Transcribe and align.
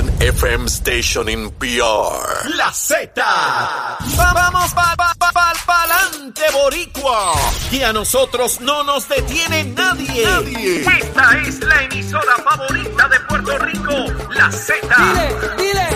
one 0.00 0.08
FM 0.18 0.68
station 0.68 1.28
in 1.28 1.50
PR. 1.58 2.48
La 2.56 2.72
Z. 2.72 3.10
Vamos 4.16 4.72
pa, 4.72 4.94
pa, 4.96 5.12
pa, 5.18 5.30
pa, 5.32 5.52
pa'lante, 5.66 6.42
boricua. 6.52 7.34
Que 7.70 7.84
a 7.84 7.92
nosotros 7.92 8.60
no 8.60 8.82
nos 8.84 9.08
detiene 9.08 9.64
nadie. 9.64 10.24
Nadie. 10.24 10.80
Esta 10.80 11.38
es 11.38 11.60
la 11.60 11.82
emisora 11.82 12.36
favorita 12.36 13.08
de 13.08 13.20
Puerto 13.20 13.58
Rico. 13.58 13.92
La 14.30 14.50
Z. 14.50 14.74
Dile, 14.96 15.28
dile. 15.58 15.86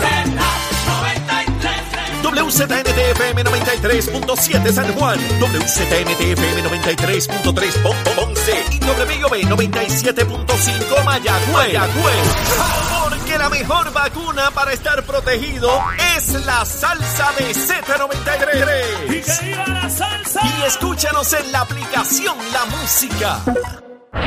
WZNTFM 2.21 3.43
93.7 3.43 4.71
San 4.71 4.93
Juan, 4.93 5.19
WZNTFM 5.39 6.61
93.3 6.63 8.15
Ponce 8.15 8.63
y 8.71 8.79
WIOB 8.83 9.33
97.5 9.49 11.03
Mayagüez. 11.05 13.04
La 13.37 13.49
mejor 13.49 13.91
vacuna 13.93 14.49
para 14.51 14.71
estar 14.73 15.03
protegido 15.03 15.69
es 16.17 16.33
la 16.45 16.65
salsa 16.65 17.31
de 17.37 17.53
Z93. 17.53 19.07
¡Que 19.07 19.45
viva 19.45 19.65
la 19.67 19.89
salsa! 19.89 20.39
Y 20.43 20.63
escúchanos 20.65 21.31
en 21.33 21.51
la 21.51 21.61
aplicación 21.61 22.35
La 22.53 22.65
Música. 22.65 23.39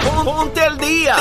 Pon- 0.04 0.24
Ponte 0.24 0.60
al 0.60 0.78
día. 0.78 1.16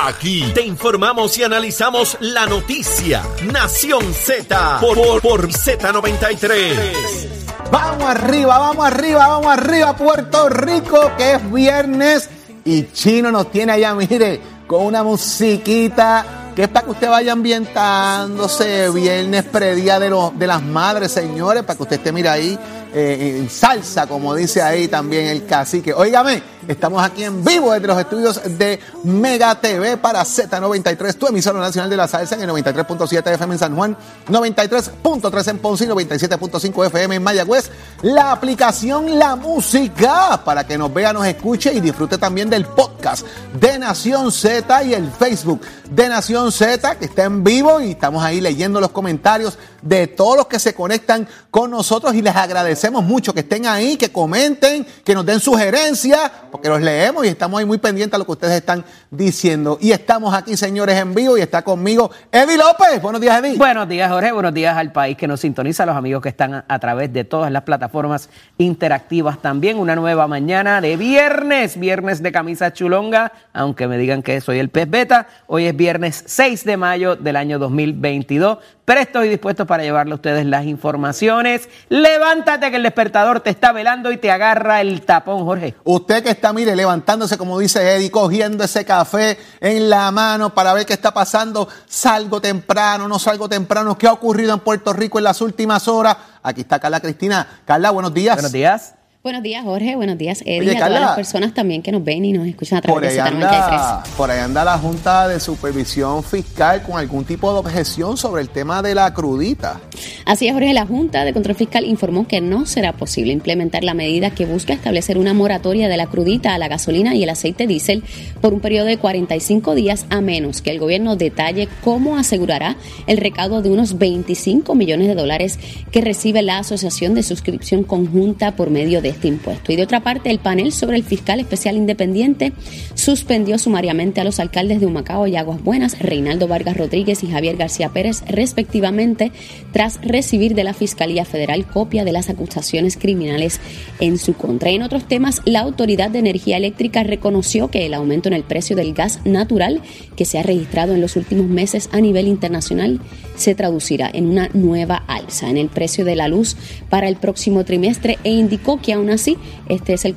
Aquí. 0.00 0.50
Te 0.54 0.62
informamos 0.62 1.36
y 1.36 1.44
analizamos 1.44 2.16
la 2.20 2.46
noticia. 2.46 3.22
Nación 3.52 4.14
Z 4.14 4.78
por, 4.80 4.96
por, 4.96 5.20
por 5.20 5.48
Z93. 5.48 7.28
Vamos 7.70 8.04
arriba, 8.08 8.58
vamos 8.58 8.86
arriba, 8.86 9.26
vamos 9.28 9.52
arriba, 9.52 9.96
Puerto 9.96 10.48
Rico, 10.48 11.10
que 11.18 11.34
es 11.34 11.52
viernes 11.52 12.30
y 12.64 12.90
Chino 12.92 13.30
nos 13.32 13.50
tiene 13.50 13.72
allá, 13.72 13.94
mire, 13.94 14.40
con 14.66 14.84
una 14.86 15.02
musiquita 15.02 16.24
que 16.54 16.62
es 16.64 16.68
para 16.68 16.84
que 16.84 16.90
usted 16.92 17.08
vaya 17.08 17.32
ambientándose 17.32 18.90
viernes 18.90 19.44
predía 19.44 19.98
de, 19.98 20.10
los, 20.10 20.38
de 20.38 20.46
las 20.46 20.62
madres, 20.62 21.12
señores, 21.12 21.62
para 21.62 21.76
que 21.76 21.82
usted 21.82 21.96
esté, 21.96 22.12
mira 22.12 22.32
ahí, 22.32 22.58
eh, 22.94 23.38
en 23.38 23.48
salsa, 23.48 24.06
como 24.06 24.34
dice 24.34 24.60
ahí 24.60 24.88
también 24.88 25.26
el 25.26 25.46
cacique. 25.46 25.94
Óigame, 25.94 26.42
estamos 26.68 27.02
aquí 27.02 27.24
en 27.24 27.44
vivo 27.44 27.72
desde 27.72 27.86
los 27.86 27.98
estudios 27.98 28.40
de 28.58 28.78
Mega 29.04 29.54
TV 29.60 29.96
para 29.96 30.22
Z93, 30.22 31.14
tu 31.14 31.26
emisora 31.26 31.58
nacional 31.58 31.90
de 31.90 31.96
la 31.96 32.08
salsa 32.08 32.34
en 32.34 32.42
el 32.42 32.50
93.7 32.50 33.34
FM 33.34 33.54
en 33.54 33.58
San 33.58 33.76
Juan, 33.76 33.96
93.3 34.28 35.48
en 35.48 35.58
Ponce 35.58 35.84
y 35.84 35.88
97.5 35.88 36.86
FM 36.86 37.16
en 37.16 37.22
Mayagüez. 37.22 37.70
La 38.02 38.32
aplicación 38.32 39.18
La 39.18 39.36
Música 39.36 40.42
para 40.44 40.66
que 40.66 40.78
nos 40.78 40.92
vea, 40.92 41.12
nos 41.12 41.26
escuche 41.26 41.72
y 41.72 41.80
disfrute 41.80 42.18
también 42.18 42.50
del 42.50 42.66
podcast 42.66 43.26
de 43.58 43.78
Nación 43.78 44.32
Z 44.32 44.84
y 44.84 44.94
el 44.94 45.10
Facebook 45.10 45.60
de 45.90 46.08
Nación 46.08 46.52
Z 46.52 46.96
que 46.96 47.04
está 47.06 47.24
en 47.24 47.44
vivo 47.44 47.80
y 47.80 47.92
estamos 47.92 48.24
ahí 48.24 48.40
leyendo 48.40 48.80
los 48.80 48.90
comentarios 48.90 49.58
de 49.82 50.06
todos 50.06 50.36
los 50.36 50.46
que 50.46 50.58
se 50.58 50.74
conectan 50.74 51.28
con 51.50 51.70
nosotros 51.70 52.14
y 52.14 52.22
les 52.22 52.34
agradecemos 52.34 53.04
mucho 53.04 53.34
que 53.34 53.40
estén 53.40 53.66
ahí, 53.66 53.96
que 53.96 54.10
comenten, 54.10 54.86
que 55.04 55.14
nos 55.14 55.26
den 55.26 55.40
sugerencias, 55.40 56.30
los 56.68 56.80
leemos 56.80 57.24
y 57.24 57.28
estamos 57.28 57.58
ahí 57.58 57.66
muy 57.66 57.78
pendientes 57.78 58.14
a 58.14 58.18
lo 58.18 58.24
que 58.24 58.32
ustedes 58.32 58.54
están 58.54 58.84
diciendo. 59.10 59.78
Y 59.80 59.92
estamos 59.92 60.34
aquí, 60.34 60.56
señores, 60.56 60.98
en 60.98 61.14
vivo 61.14 61.36
y 61.36 61.40
está 61.40 61.62
conmigo 61.62 62.10
Eddie 62.30 62.56
López. 62.56 63.00
Buenos 63.02 63.20
días, 63.20 63.42
Eddie. 63.42 63.56
Buenos 63.56 63.88
días, 63.88 64.10
Jorge. 64.10 64.32
Buenos 64.32 64.54
días 64.54 64.76
al 64.76 64.92
país 64.92 65.16
que 65.16 65.26
nos 65.26 65.40
sintoniza, 65.40 65.86
los 65.86 65.96
amigos 65.96 66.22
que 66.22 66.28
están 66.28 66.64
a 66.66 66.78
través 66.78 67.12
de 67.12 67.24
todas 67.24 67.50
las 67.50 67.62
plataformas 67.62 68.28
interactivas 68.58 69.40
también. 69.40 69.78
Una 69.78 69.96
nueva 69.96 70.26
mañana 70.26 70.80
de 70.80 70.96
viernes, 70.96 71.78
viernes 71.78 72.22
de 72.22 72.32
camisa 72.32 72.72
chulonga, 72.72 73.32
aunque 73.52 73.88
me 73.88 73.98
digan 73.98 74.22
que 74.22 74.40
soy 74.40 74.58
el 74.58 74.68
pez 74.68 74.88
beta. 74.88 75.26
Hoy 75.46 75.66
es 75.66 75.76
viernes 75.76 76.22
6 76.26 76.64
de 76.64 76.76
mayo 76.76 77.16
del 77.16 77.36
año 77.36 77.58
2022. 77.58 78.58
Prestos 78.84 79.24
y 79.24 79.28
dispuestos 79.28 79.64
para 79.66 79.84
llevarle 79.84 80.12
a 80.12 80.16
ustedes 80.16 80.44
las 80.44 80.64
informaciones. 80.64 81.68
Levántate 81.88 82.68
que 82.70 82.76
el 82.76 82.82
despertador 82.82 83.38
te 83.40 83.50
está 83.50 83.70
velando 83.70 84.10
y 84.10 84.16
te 84.16 84.30
agarra 84.30 84.80
el 84.80 85.02
tapón, 85.02 85.44
Jorge. 85.44 85.76
Usted 85.84 86.24
que 86.24 86.30
está, 86.30 86.52
mire, 86.52 86.74
levantándose, 86.74 87.38
como 87.38 87.58
dice 87.60 87.94
Eddie, 87.94 88.10
cogiendo 88.10 88.64
ese 88.64 88.84
café 88.84 89.38
en 89.60 89.88
la 89.88 90.10
mano 90.10 90.52
para 90.52 90.74
ver 90.74 90.84
qué 90.84 90.94
está 90.94 91.14
pasando, 91.14 91.68
salgo 91.86 92.40
temprano, 92.40 93.06
no 93.06 93.20
salgo 93.20 93.48
temprano, 93.48 93.96
qué 93.96 94.08
ha 94.08 94.12
ocurrido 94.12 94.52
en 94.52 94.60
Puerto 94.60 94.92
Rico 94.92 95.18
en 95.18 95.24
las 95.24 95.40
últimas 95.40 95.86
horas. 95.86 96.16
Aquí 96.42 96.62
está 96.62 96.80
Carla 96.80 96.98
Cristina. 96.98 97.60
Carla, 97.64 97.90
buenos 97.90 98.12
días. 98.12 98.34
Buenos 98.34 98.52
días. 98.52 98.94
Buenos 99.22 99.44
días, 99.44 99.62
Jorge. 99.62 99.94
Buenos 99.94 100.18
días, 100.18 100.42
Eddie. 100.44 100.62
Oye, 100.62 100.70
a 100.76 100.80
Carla. 100.80 100.96
todas 100.96 101.00
las 101.10 101.14
personas 101.16 101.54
también 101.54 101.80
que 101.80 101.92
nos 101.92 102.02
ven 102.02 102.24
y 102.24 102.32
nos 102.32 102.44
escuchan 102.44 102.78
a 102.78 102.82
Por 102.82 103.00
través 103.00 103.10
ahí, 103.10 103.22
de 103.30 103.36
anda, 103.36 104.02
Z93. 104.02 104.16
por 104.16 104.30
ahí 104.32 104.40
anda 104.40 104.64
la 104.64 104.76
Junta 104.78 105.28
de 105.28 105.38
Supervisión 105.38 106.24
Fiscal 106.24 106.82
con 106.82 106.98
algún 106.98 107.24
tipo 107.24 107.52
de 107.52 107.60
objeción 107.60 108.16
sobre 108.16 108.42
el 108.42 108.48
tema 108.48 108.82
de 108.82 108.96
la 108.96 109.14
crudita. 109.14 109.80
Así 110.24 110.48
es, 110.48 110.52
Jorge. 110.52 110.72
La 110.74 110.86
Junta 110.86 111.24
de 111.24 111.32
Control 111.32 111.54
Fiscal 111.54 111.84
informó 111.84 112.26
que 112.26 112.40
no 112.40 112.66
será 112.66 112.94
posible 112.94 113.32
implementar 113.32 113.84
la 113.84 113.94
medida 113.94 114.30
que 114.30 114.44
busca 114.44 114.72
establecer 114.72 115.16
una 115.18 115.34
moratoria 115.34 115.88
de 115.88 115.96
la 115.96 116.08
crudita 116.08 116.52
a 116.54 116.58
la 116.58 116.66
gasolina 116.66 117.14
y 117.14 117.22
el 117.22 117.28
aceite 117.30 117.68
diésel 117.68 118.02
por 118.40 118.52
un 118.52 118.58
periodo 118.58 118.86
de 118.86 118.96
45 118.98 119.76
días 119.76 120.04
a 120.10 120.20
menos 120.20 120.62
que 120.62 120.72
el 120.72 120.80
gobierno 120.80 121.14
detalle 121.14 121.68
cómo 121.84 122.16
asegurará 122.16 122.74
el 123.06 123.18
recaudo 123.18 123.62
de 123.62 123.70
unos 123.70 123.98
25 123.98 124.74
millones 124.74 125.06
de 125.06 125.14
dólares 125.14 125.60
que 125.92 126.00
recibe 126.00 126.42
la 126.42 126.58
Asociación 126.58 127.14
de 127.14 127.22
Suscripción 127.22 127.84
Conjunta 127.84 128.56
por 128.56 128.70
medio 128.70 129.00
de 129.00 129.11
este 129.12 129.28
impuesto. 129.28 129.72
Y 129.72 129.76
de 129.76 129.84
otra 129.84 130.00
parte, 130.00 130.30
el 130.30 130.38
panel 130.38 130.72
sobre 130.72 130.96
el 130.96 131.04
fiscal 131.04 131.40
especial 131.40 131.76
independiente 131.76 132.52
suspendió 132.94 133.58
sumariamente 133.58 134.20
a 134.20 134.24
los 134.24 134.40
alcaldes 134.40 134.80
de 134.80 134.86
Humacao 134.86 135.26
y 135.26 135.36
Aguas 135.36 135.62
Buenas, 135.62 135.98
Reinaldo 135.98 136.48
Vargas 136.48 136.76
Rodríguez 136.76 137.22
y 137.22 137.28
Javier 137.28 137.56
García 137.56 137.90
Pérez, 137.90 138.22
respectivamente, 138.26 139.32
tras 139.72 140.00
recibir 140.02 140.54
de 140.54 140.64
la 140.64 140.74
Fiscalía 140.74 141.24
Federal 141.24 141.66
copia 141.66 142.04
de 142.04 142.12
las 142.12 142.30
acusaciones 142.30 142.96
criminales 142.96 143.60
en 144.00 144.18
su 144.18 144.34
contra. 144.34 144.70
En 144.70 144.82
otros 144.82 145.06
temas, 145.06 145.42
la 145.44 145.60
Autoridad 145.60 146.10
de 146.10 146.18
Energía 146.18 146.56
Eléctrica 146.56 147.02
reconoció 147.02 147.68
que 147.68 147.86
el 147.86 147.94
aumento 147.94 148.28
en 148.28 148.34
el 148.34 148.44
precio 148.44 148.76
del 148.76 148.94
gas 148.94 149.20
natural 149.24 149.80
que 150.16 150.24
se 150.24 150.38
ha 150.38 150.42
registrado 150.42 150.94
en 150.94 151.00
los 151.00 151.16
últimos 151.16 151.46
meses 151.46 151.88
a 151.92 152.00
nivel 152.00 152.26
internacional 152.26 153.00
se 153.36 153.54
traducirá 153.54 154.10
en 154.12 154.26
una 154.26 154.48
nueva 154.52 155.02
alza 155.06 155.48
en 155.48 155.56
el 155.56 155.68
precio 155.68 156.04
de 156.04 156.16
la 156.16 156.28
luz 156.28 156.56
para 156.88 157.08
el 157.08 157.16
próximo 157.16 157.64
trimestre 157.64 158.18
e 158.24 158.30
indicó 158.30 158.80
que 158.80 158.92
aún 159.02 159.10
así 159.10 159.36
este 159.68 159.92
es 159.92 160.04
el 160.04 160.14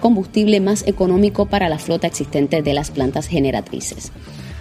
combustible 0.00 0.60
más 0.60 0.86
económico 0.86 1.46
para 1.46 1.68
la 1.68 1.78
flota 1.78 2.06
existente 2.06 2.62
de 2.62 2.74
las 2.74 2.90
plantas 2.90 3.26
generatrices. 3.26 4.12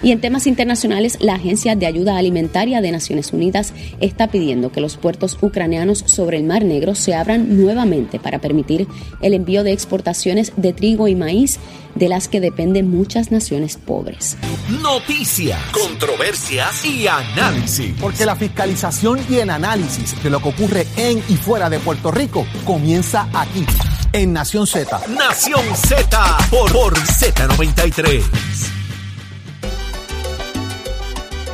Y 0.01 0.11
en 0.11 0.21
temas 0.21 0.45
internacionales, 0.45 1.17
la 1.19 1.35
Agencia 1.35 1.75
de 1.75 1.87
Ayuda 1.87 2.17
Alimentaria 2.17 2.81
de 2.81 2.91
Naciones 2.91 3.33
Unidas 3.33 3.73
está 3.99 4.27
pidiendo 4.27 4.71
que 4.71 4.81
los 4.81 4.97
puertos 4.97 5.37
ucranianos 5.41 6.03
sobre 6.05 6.37
el 6.37 6.43
Mar 6.43 6.63
Negro 6.63 6.93
se 6.93 7.15
abran 7.15 7.57
nuevamente 7.57 8.19
para 8.19 8.39
permitir 8.39 8.87
el 9.21 9.33
envío 9.33 9.63
de 9.63 9.71
exportaciones 9.71 10.53
de 10.55 10.73
trigo 10.73 11.07
y 11.07 11.15
maíz 11.15 11.59
de 11.95 12.09
las 12.09 12.27
que 12.27 12.39
dependen 12.39 12.91
muchas 12.91 13.31
naciones 13.31 13.77
pobres. 13.77 14.37
Noticias, 14.81 15.59
controversias 15.71 16.85
y 16.85 17.07
análisis. 17.07 17.95
Porque 17.99 18.25
la 18.25 18.35
fiscalización 18.35 19.19
y 19.29 19.37
el 19.37 19.49
análisis 19.49 20.21
de 20.21 20.29
lo 20.29 20.41
que 20.41 20.49
ocurre 20.49 20.87
en 20.95 21.17
y 21.27 21.37
fuera 21.37 21.69
de 21.69 21.79
Puerto 21.79 22.11
Rico 22.11 22.45
comienza 22.65 23.27
aquí, 23.33 23.65
en 24.13 24.33
Nación 24.33 24.67
Z. 24.67 25.01
Nación 25.07 25.63
Z 25.75 26.37
por, 26.51 26.71
por 26.71 26.93
Z93. 26.95 28.76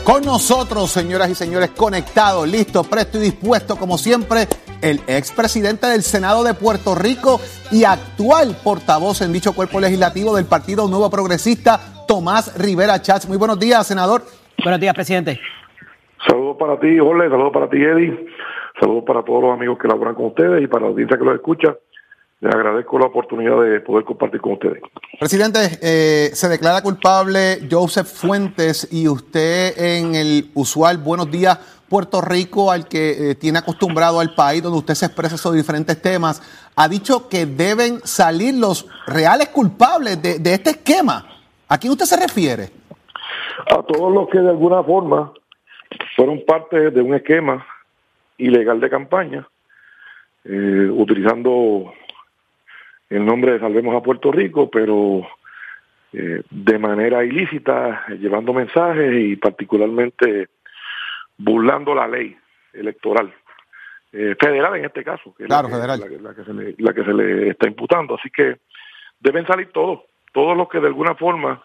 Con 0.04 0.22
nosotros, 0.24 0.92
señoras 0.92 1.30
y 1.30 1.36
señores, 1.36 1.70
conectados, 1.70 2.46
listo, 2.46 2.84
presto 2.84 3.18
y 3.20 3.22
dispuesto, 3.22 3.78
como 3.78 3.98
siempre, 3.98 4.48
el 4.82 5.00
expresidente 5.08 5.88
del 5.88 6.02
Senado 6.02 6.44
de 6.44 6.54
Puerto 6.54 6.94
Rico 6.94 7.40
y 7.72 7.86
actual 7.86 8.54
portavoz 8.62 9.22
en 9.22 9.32
dicho 9.32 9.56
cuerpo 9.56 9.80
legislativo 9.80 10.36
del 10.36 10.44
Partido 10.44 10.90
Nuevo 10.90 11.10
Progresista, 11.10 11.80
Tomás 12.06 12.54
Rivera 12.62 13.02
Chats. 13.02 13.30
Muy 13.30 13.38
buenos 13.38 13.58
días, 13.58 13.88
senador. 13.88 14.24
Buenos 14.62 14.82
días, 14.82 14.94
presidente. 14.94 15.40
Saludos 16.28 16.58
para 16.60 16.78
ti, 16.82 17.00
Jorge, 17.00 17.30
saludos 17.30 17.54
para 17.54 17.70
ti, 17.70 17.78
Eddie, 17.78 18.28
saludos 18.82 19.06
para 19.08 19.24
todos 19.24 19.42
los 19.42 19.54
amigos 19.54 19.78
que 19.82 19.88
laboran 19.88 20.16
con 20.16 20.26
ustedes 20.26 20.62
y 20.62 20.68
para 20.68 20.84
la 20.84 20.92
audiencia 20.92 21.18
que 21.18 21.24
los 21.24 21.36
escucha. 21.36 21.78
Les 22.44 22.54
agradezco 22.54 23.00
la 23.00 23.06
oportunidad 23.06 23.62
de 23.62 23.80
poder 23.80 24.04
compartir 24.04 24.42
con 24.42 24.54
ustedes. 24.54 24.82
Presidente, 25.18 25.60
eh, 25.82 26.30
se 26.34 26.50
declara 26.50 26.82
culpable 26.82 27.60
Joseph 27.72 28.06
Fuentes 28.06 28.90
y 28.92 29.08
usted 29.08 29.74
en 29.78 30.14
el 30.14 30.52
usual 30.54 30.98
Buenos 30.98 31.32
Días 31.32 31.58
Puerto 31.88 32.20
Rico, 32.20 32.70
al 32.70 32.90
que 32.90 33.32
eh, 33.32 33.36
tiene 33.36 33.60
acostumbrado 33.60 34.20
al 34.20 34.36
país, 34.36 34.62
donde 34.62 34.80
usted 34.80 34.94
se 34.94 35.06
expresa 35.06 35.38
sobre 35.38 35.60
diferentes 35.60 36.02
temas, 36.02 36.42
ha 36.76 36.90
dicho 36.90 37.30
que 37.30 37.46
deben 37.46 38.02
salir 38.04 38.56
los 38.56 38.90
reales 39.08 39.48
culpables 39.48 40.22
de, 40.22 40.40
de 40.40 40.54
este 40.54 40.72
esquema. 40.72 41.26
¿A 41.70 41.78
quién 41.78 41.92
usted 41.92 42.06
se 42.06 42.20
refiere? 42.20 42.72
A 43.72 43.82
todos 43.84 44.14
los 44.14 44.28
que 44.28 44.40
de 44.40 44.50
alguna 44.50 44.84
forma 44.84 45.32
fueron 46.18 46.44
parte 46.46 46.92
de 46.92 47.02
un 47.02 47.14
esquema 47.14 47.66
ilegal 48.38 48.82
de 48.82 48.90
campaña, 48.90 49.48
eh, 50.44 50.90
utilizando 50.92 51.94
el 53.10 53.26
nombre 53.26 53.54
de 53.54 53.60
Salvemos 53.60 53.96
a 53.96 54.02
Puerto 54.02 54.32
Rico, 54.32 54.70
pero 54.72 55.22
eh, 56.14 56.42
de 56.50 56.80
manera 56.80 57.24
ilícita, 57.24 58.06
llevando 58.20 58.54
mensajes 58.54 59.14
y 59.14 59.36
particularmente 59.36 60.50
burlando 61.38 61.94
la 61.96 62.08
ley 62.08 62.36
electoral, 62.74 63.34
eh, 64.12 64.36
federal 64.40 64.76
en 64.78 64.86
este 64.86 65.04
caso, 65.04 65.34
que 65.36 65.44
es 65.44 65.48
Claro, 65.48 65.68
la, 65.68 65.76
que, 65.76 65.76
federal. 65.82 66.00
la 66.00 66.08
que- 66.08 66.20
la 66.22 66.34
que 66.34 66.44
se 66.44 66.54
le, 66.54 66.76
la 66.78 66.94
que 66.94 67.04
se 67.04 67.14
le 67.14 67.50
está 67.50 67.68
imputando. 67.68 68.16
Así 68.16 68.30
que 68.30 68.58
deben 69.20 69.46
salir 69.48 69.72
todos, 69.72 70.02
todos 70.34 70.56
los 70.56 70.70
que 70.70 70.80
de 70.80 70.88
alguna 70.88 71.16
forma 71.16 71.64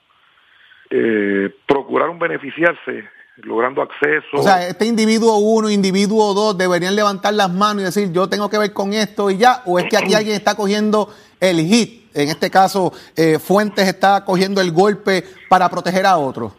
eh, 0.91 1.51
procuraron 1.67 2.19
beneficiarse, 2.19 3.05
logrando 3.43 3.83
acceso. 3.83 4.27
O 4.39 4.43
sea, 4.43 4.67
este 4.67 4.87
individuo 4.87 5.37
uno, 5.39 5.69
individuo 5.71 6.33
dos, 6.35 6.57
deberían 6.57 6.97
levantar 6.97 7.35
las 7.35 7.53
manos 7.53 7.83
y 7.83 7.85
decir, 7.85 8.11
yo 8.13 8.29
tengo 8.29 8.49
que 8.49 8.59
ver 8.59 8.73
con 8.73 8.93
esto 8.95 9.31
y 9.31 9.37
ya, 9.37 9.63
o 9.67 9.79
es 9.79 9.85
que 9.91 9.97
aquí 9.99 10.15
alguien 10.15 10.35
está 10.35 10.57
cogiendo 10.57 11.09
el 11.41 11.59
hit, 11.61 11.99
en 12.15 12.29
este 12.29 12.51
caso, 12.51 12.93
eh, 13.17 13.39
Fuentes 13.39 13.87
está 13.87 14.25
cogiendo 14.25 14.61
el 14.61 14.73
golpe 14.73 15.23
para 15.49 15.69
proteger 15.69 16.07
a 16.07 16.17
otro. 16.17 16.53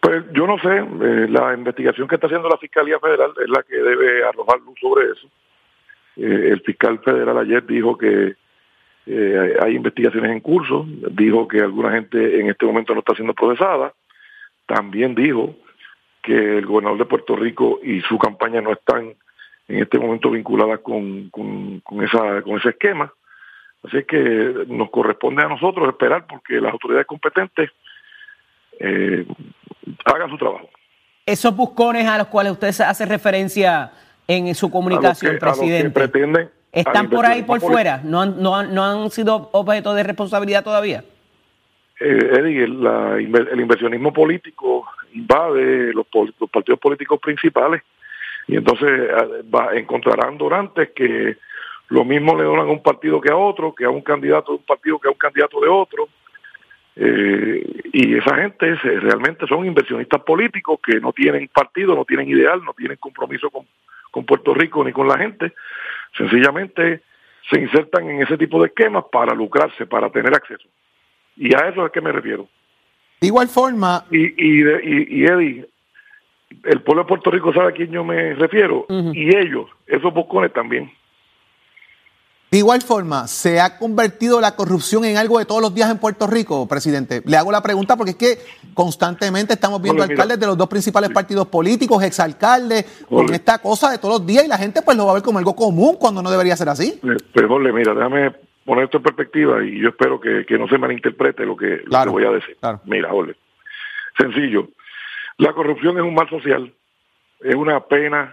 Pues 0.00 0.24
yo 0.32 0.46
no 0.46 0.58
sé, 0.58 0.76
eh, 0.78 1.26
la 1.28 1.54
investigación 1.54 2.08
que 2.08 2.14
está 2.14 2.26
haciendo 2.26 2.48
la 2.48 2.58
Fiscalía 2.58 2.98
Federal 2.98 3.32
es 3.42 3.48
la 3.48 3.62
que 3.62 3.76
debe 3.76 4.24
arrojar 4.24 4.60
luz 4.60 4.78
sobre 4.80 5.10
eso. 5.10 5.28
Eh, 6.16 6.50
el 6.52 6.60
fiscal 6.60 7.00
federal 7.00 7.38
ayer 7.38 7.64
dijo 7.66 7.98
que 7.98 8.36
hay 9.06 9.74
investigaciones 9.74 10.30
en 10.30 10.40
curso, 10.40 10.86
dijo 11.10 11.46
que 11.46 11.60
alguna 11.60 11.90
gente 11.90 12.40
en 12.40 12.48
este 12.48 12.64
momento 12.64 12.94
no 12.94 13.00
está 13.00 13.14
siendo 13.14 13.34
procesada, 13.34 13.92
también 14.64 15.14
dijo 15.14 15.56
que 16.22 16.56
el 16.56 16.64
gobernador 16.64 17.00
de 17.00 17.04
Puerto 17.04 17.36
Rico 17.36 17.80
y 17.82 18.00
su 18.00 18.16
campaña 18.18 18.62
no 18.62 18.72
están 18.72 19.12
en 19.68 19.82
este 19.82 19.98
momento 19.98 20.30
vinculadas 20.30 20.80
con, 20.80 21.28
con 21.28 22.02
esa, 22.02 22.40
con 22.40 22.56
ese 22.58 22.70
esquema. 22.70 23.12
Así 23.86 24.02
que 24.04 24.64
nos 24.68 24.90
corresponde 24.90 25.42
a 25.42 25.48
nosotros 25.48 25.88
esperar 25.88 26.26
porque 26.26 26.54
las 26.60 26.72
autoridades 26.72 27.06
competentes 27.06 27.70
eh, 28.80 29.26
hagan 30.04 30.30
su 30.30 30.38
trabajo. 30.38 30.68
Esos 31.26 31.54
buscones 31.56 32.06
a 32.06 32.18
los 32.18 32.26
cuales 32.28 32.52
usted 32.52 32.72
se 32.72 32.82
hace 32.84 33.06
referencia 33.06 33.92
en 34.26 34.54
su 34.54 34.70
comunicación, 34.70 35.34
A 35.34 35.36
a 35.36 35.38
presidente, 35.38 35.90
pretenden 35.90 36.50
¿están 36.72 37.08
por 37.10 37.26
ahí 37.26 37.42
por 37.42 37.60
fuera? 37.60 38.00
¿No 38.02 38.22
han, 38.22 38.42
no, 38.42 38.56
han, 38.56 38.74
¿No 38.74 38.84
han 38.84 39.10
sido 39.10 39.50
objeto 39.52 39.94
de 39.94 40.02
responsabilidad 40.02 40.64
todavía? 40.64 41.04
eh, 42.00 42.30
Eddie, 42.38 42.64
el, 42.64 42.82
la 42.82 43.16
el 43.16 43.60
inversionismo 43.60 44.12
político 44.12 44.86
invade 45.12 45.92
los, 45.92 46.06
los 46.40 46.50
partidos 46.50 46.80
políticos 46.80 47.20
principales 47.20 47.82
y 48.48 48.56
entonces 48.56 48.88
va- 49.54 49.74
encontrarán 49.74 50.36
donantes 50.36 50.90
que 50.94 51.36
lo 51.88 52.04
mismo 52.04 52.34
le 52.36 52.44
donan 52.44 52.66
a 52.68 52.70
un 52.72 52.82
partido 52.82 53.20
que 53.20 53.30
a 53.30 53.36
otro, 53.36 53.74
que 53.74 53.84
a 53.84 53.90
un 53.90 54.00
candidato 54.02 54.52
de 54.52 54.58
un 54.58 54.64
partido 54.64 54.98
que 54.98 55.08
a 55.08 55.12
un 55.12 55.18
candidato 55.18 55.60
de 55.60 55.68
otro. 55.68 56.08
Eh, 56.96 57.82
y 57.92 58.16
esa 58.16 58.36
gente 58.36 58.76
se- 58.80 59.00
realmente 59.00 59.46
son 59.46 59.66
inversionistas 59.66 60.22
políticos 60.22 60.78
que 60.84 61.00
no 61.00 61.12
tienen 61.12 61.48
partido, 61.48 61.94
no 61.94 62.04
tienen 62.04 62.28
ideal, 62.28 62.62
no 62.64 62.72
tienen 62.72 62.96
compromiso 62.98 63.50
con, 63.50 63.66
con 64.10 64.24
Puerto 64.24 64.54
Rico 64.54 64.84
ni 64.84 64.92
con 64.92 65.08
la 65.08 65.18
gente. 65.18 65.52
Sencillamente 66.16 67.02
se 67.50 67.60
insertan 67.60 68.08
en 68.08 68.22
ese 68.22 68.38
tipo 68.38 68.60
de 68.60 68.68
esquemas 68.68 69.04
para 69.10 69.34
lucrarse, 69.34 69.86
para 69.86 70.08
tener 70.10 70.32
acceso. 70.34 70.66
Y 71.36 71.54
a 71.54 71.68
eso 71.68 71.84
es 71.84 71.92
que 71.92 72.00
me 72.00 72.12
refiero. 72.12 72.46
De 73.20 73.26
igual 73.26 73.48
forma, 73.48 74.04
Y, 74.10 74.18
y, 74.26 74.62
y, 74.62 75.06
y 75.22 75.24
Eddie, 75.24 75.66
el 76.64 76.80
pueblo 76.82 77.02
de 77.02 77.08
Puerto 77.08 77.30
Rico 77.30 77.52
sabe 77.52 77.68
a 77.70 77.72
quién 77.72 77.90
yo 77.90 78.04
me 78.04 78.34
refiero. 78.34 78.86
Y 79.14 79.36
ellos, 79.36 79.68
esos 79.86 80.14
bocones 80.14 80.52
también. 80.52 80.90
De 82.54 82.58
igual 82.58 82.82
forma, 82.82 83.26
¿se 83.26 83.60
ha 83.60 83.78
convertido 83.78 84.40
la 84.40 84.54
corrupción 84.54 85.04
en 85.04 85.16
algo 85.16 85.40
de 85.40 85.44
todos 85.44 85.60
los 85.60 85.74
días 85.74 85.90
en 85.90 85.98
Puerto 85.98 86.28
Rico, 86.28 86.68
presidente? 86.68 87.20
Le 87.26 87.36
hago 87.36 87.50
la 87.50 87.60
pregunta 87.60 87.96
porque 87.96 88.12
es 88.12 88.16
que 88.16 88.38
constantemente 88.74 89.54
estamos 89.54 89.82
viendo 89.82 90.02
Jorge, 90.02 90.12
mira. 90.12 90.22
alcaldes 90.22 90.38
de 90.38 90.46
los 90.46 90.56
dos 90.56 90.68
principales 90.68 91.10
partidos 91.10 91.48
políticos, 91.48 92.00
exalcaldes, 92.04 92.84
con 93.08 93.22
Jorge. 93.22 93.34
esta 93.34 93.58
cosa 93.58 93.90
de 93.90 93.98
todos 93.98 94.20
los 94.20 94.26
días 94.28 94.44
y 94.44 94.48
la 94.48 94.56
gente 94.56 94.82
pues 94.82 94.96
lo 94.96 95.04
va 95.04 95.10
a 95.10 95.14
ver 95.14 95.24
como 95.24 95.40
algo 95.40 95.56
común 95.56 95.96
cuando 95.98 96.22
no 96.22 96.30
debería 96.30 96.54
ser 96.54 96.68
así. 96.68 97.00
Eh, 97.02 97.16
Pero 97.32 97.48
Jorge, 97.48 97.72
mira, 97.72 97.92
déjame 97.92 98.30
poner 98.64 98.84
esto 98.84 98.98
en 98.98 99.02
perspectiva 99.02 99.64
y 99.64 99.80
yo 99.80 99.88
espero 99.88 100.20
que, 100.20 100.46
que 100.46 100.56
no 100.56 100.68
se 100.68 100.78
malinterprete 100.78 101.44
lo 101.44 101.56
que, 101.56 101.82
lo 101.84 102.04
que 102.04 102.08
voy 102.08 102.24
a 102.24 102.30
decir. 102.30 102.56
claro. 102.60 102.80
Mira, 102.84 103.10
Jorge, 103.10 103.34
sencillo. 104.16 104.68
La 105.38 105.52
corrupción 105.54 105.96
es 105.96 106.04
un 106.04 106.14
mal 106.14 106.30
social, 106.30 106.72
es 107.40 107.54
una 107.56 107.80
pena 107.80 108.32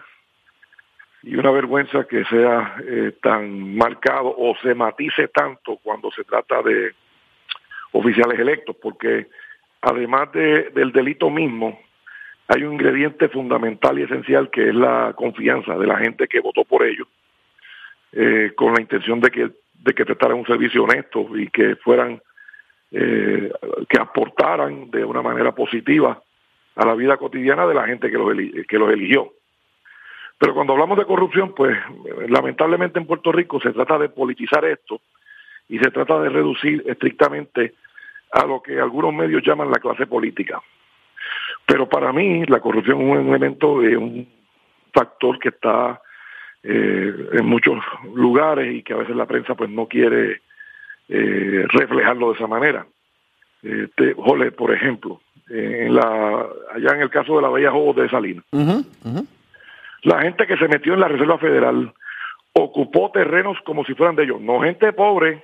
y 1.24 1.36
una 1.36 1.52
vergüenza 1.52 2.06
que 2.08 2.24
sea 2.26 2.76
eh, 2.86 3.14
tan 3.22 3.76
marcado 3.76 4.34
o 4.36 4.56
se 4.62 4.74
matice 4.74 5.28
tanto 5.28 5.78
cuando 5.84 6.12
se 6.12 6.24
trata 6.24 6.62
de 6.64 6.94
oficiales 7.92 8.40
electos, 8.40 8.76
porque 8.82 9.28
además 9.82 10.32
de- 10.32 10.70
del 10.74 10.92
delito 10.92 11.30
mismo, 11.30 11.80
hay 12.48 12.64
un 12.64 12.74
ingrediente 12.74 13.30
fundamental 13.30 13.98
y 14.00 14.04
esencial 14.04 14.50
que 14.50 14.70
es 14.70 14.76
la 14.76 15.14
confianza 15.16 15.78
de 15.78 15.88
la 15.88 15.98
gente 15.98 16.28
que 16.28 16.40
votó 16.40 16.64
por 16.66 16.84
ellos, 16.84 17.08
eh, 18.14 18.52
con 18.56 18.74
la 18.74 18.82
intención 18.82 19.20
de 19.22 19.30
que, 19.30 19.50
de 19.74 19.94
que 19.94 20.06
prestaran 20.06 20.38
un 20.38 20.46
servicio 20.46 20.84
honesto 20.84 21.28
y 21.38 21.48
que 21.50 21.76
fueran, 21.78 22.22
eh, 22.92 23.52
que 23.88 24.00
aportaran 24.00 24.90
de 24.92 25.06
una 25.06 25.22
manera 25.22 25.54
positiva 25.54 26.22
a 26.76 26.86
la 26.86 26.96
vida 26.96 27.18
cotidiana 27.18 27.66
de 27.68 27.74
la 27.74 27.86
gente 27.86 28.10
que 28.10 28.18
los, 28.18 28.34
que 28.68 28.78
los 28.80 28.92
eligió. 28.92 29.32
Pero 30.42 30.56
cuando 30.56 30.74
hablamos 30.74 30.98
de 30.98 31.06
corrupción, 31.06 31.54
pues 31.56 31.78
lamentablemente 32.28 32.98
en 32.98 33.06
Puerto 33.06 33.32
Rico 33.32 33.62
se 33.62 33.72
trata 33.74 34.00
de 34.00 34.10
politizar 34.10 34.66
esto 34.66 35.00
y 35.70 35.78
se 35.78 35.92
trata 35.92 36.20
de 36.20 36.30
reducir 36.30 36.84
estrictamente 36.88 37.76
a 38.32 38.48
lo 38.48 38.60
que 38.60 38.80
algunos 38.80 39.14
medios 39.14 39.44
llaman 39.46 39.70
la 39.70 39.78
clase 39.78 40.08
política. 40.08 40.60
Pero 41.68 41.88
para 41.88 42.12
mí 42.12 42.44
la 42.48 42.60
corrupción 42.60 43.02
es 43.02 43.08
un 43.20 43.28
elemento, 43.28 43.84
es 43.84 43.96
un 43.96 44.28
factor 44.92 45.38
que 45.38 45.50
está 45.50 46.02
eh, 46.64 47.14
en 47.34 47.46
muchos 47.46 47.78
lugares 48.16 48.74
y 48.74 48.82
que 48.82 48.94
a 48.94 48.98
veces 48.98 49.16
la 49.16 49.28
prensa 49.28 49.54
pues 49.54 49.70
no 49.70 49.86
quiere 49.86 50.42
eh, 51.08 51.66
reflejarlo 51.70 52.30
de 52.32 52.36
esa 52.38 52.48
manera. 52.48 52.88
Eh, 53.62 53.90
te- 53.96 54.16
Jole, 54.16 54.52
por 54.52 54.74
ejemplo, 54.74 55.22
en 55.50 55.94
la, 55.94 56.48
allá 56.74 56.96
en 56.96 57.02
el 57.02 57.12
caso 57.12 57.36
de 57.36 57.44
la 57.44 57.50
Bella 57.50 57.70
Juegos 57.70 57.96
de 57.98 58.10
Salinas. 58.10 58.46
La 60.04 60.22
gente 60.22 60.48
que 60.48 60.58
se 60.58 60.68
metió 60.68 60.94
en 60.94 61.00
la 61.00 61.08
Reserva 61.08 61.38
Federal 61.38 61.94
ocupó 62.54 63.12
terrenos 63.12 63.58
como 63.64 63.86
si 63.86 63.94
fueran 63.94 64.16
de 64.16 64.24
ellos, 64.24 64.42
no 64.42 64.62
gente 64.62 64.92
pobre. 64.94 65.44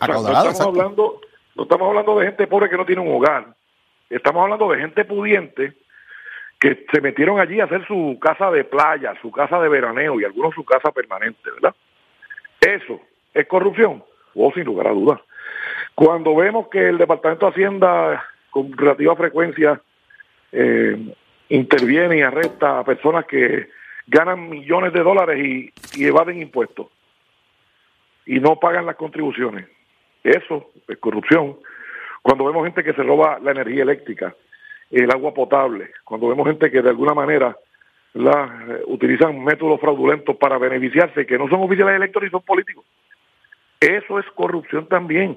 O 0.00 0.06
sea, 0.06 0.14
no 0.14 0.28
estamos 0.28 0.60
hablando, 0.60 1.20
no 1.54 1.62
estamos 1.64 1.88
hablando 1.88 2.18
de 2.18 2.26
gente 2.26 2.46
pobre 2.46 2.68
que 2.68 2.76
no 2.76 2.86
tiene 2.86 3.02
un 3.02 3.14
hogar. 3.14 3.54
Estamos 4.10 4.42
hablando 4.42 4.70
de 4.70 4.78
gente 4.78 5.04
pudiente 5.04 5.74
que 6.60 6.86
se 6.90 7.00
metieron 7.00 7.40
allí 7.40 7.60
a 7.60 7.64
hacer 7.64 7.86
su 7.86 8.18
casa 8.20 8.50
de 8.50 8.64
playa, 8.64 9.14
su 9.20 9.30
casa 9.30 9.60
de 9.60 9.68
veraneo 9.68 10.20
y 10.20 10.24
algunos 10.24 10.54
su 10.54 10.64
casa 10.64 10.90
permanente, 10.92 11.50
¿verdad? 11.50 11.74
Eso 12.60 13.00
es 13.34 13.46
corrupción, 13.46 14.02
o 14.34 14.52
sin 14.52 14.64
lugar 14.64 14.86
a 14.86 14.92
dudas. 14.92 15.20
Cuando 15.94 16.34
vemos 16.34 16.68
que 16.68 16.88
el 16.88 16.98
Departamento 16.98 17.46
de 17.46 17.52
Hacienda 17.52 18.24
con 18.50 18.72
relativa 18.76 19.16
frecuencia 19.16 19.80
eh, 20.52 21.14
interviene 21.54 22.18
y 22.18 22.22
arresta 22.22 22.78
a 22.78 22.84
personas 22.84 23.24
que 23.26 23.68
ganan 24.06 24.48
millones 24.48 24.92
de 24.92 25.02
dólares 25.02 25.38
y, 25.38 25.72
y 25.94 26.06
evaden 26.06 26.40
impuestos 26.40 26.88
y 28.26 28.40
no 28.40 28.58
pagan 28.58 28.86
las 28.86 28.96
contribuciones. 28.96 29.66
Eso 30.22 30.70
es 30.88 30.98
corrupción. 30.98 31.56
Cuando 32.22 32.44
vemos 32.46 32.64
gente 32.64 32.82
que 32.82 32.94
se 32.94 33.02
roba 33.02 33.38
la 33.42 33.50
energía 33.50 33.82
eléctrica, 33.82 34.34
el 34.90 35.10
agua 35.10 35.34
potable, 35.34 35.90
cuando 36.04 36.28
vemos 36.28 36.46
gente 36.46 36.70
que 36.70 36.82
de 36.82 36.90
alguna 36.90 37.14
manera. 37.14 37.56
Eh, 38.14 38.82
utilizan 38.86 39.42
métodos 39.42 39.80
fraudulentos 39.80 40.36
para 40.36 40.56
beneficiarse, 40.56 41.26
que 41.26 41.36
no 41.36 41.48
son 41.48 41.62
oficiales 41.62 41.96
electos 41.96 42.22
ni 42.22 42.30
son 42.30 42.42
políticos. 42.42 42.84
Eso 43.80 44.20
es 44.20 44.26
corrupción 44.36 44.86
también. 44.86 45.36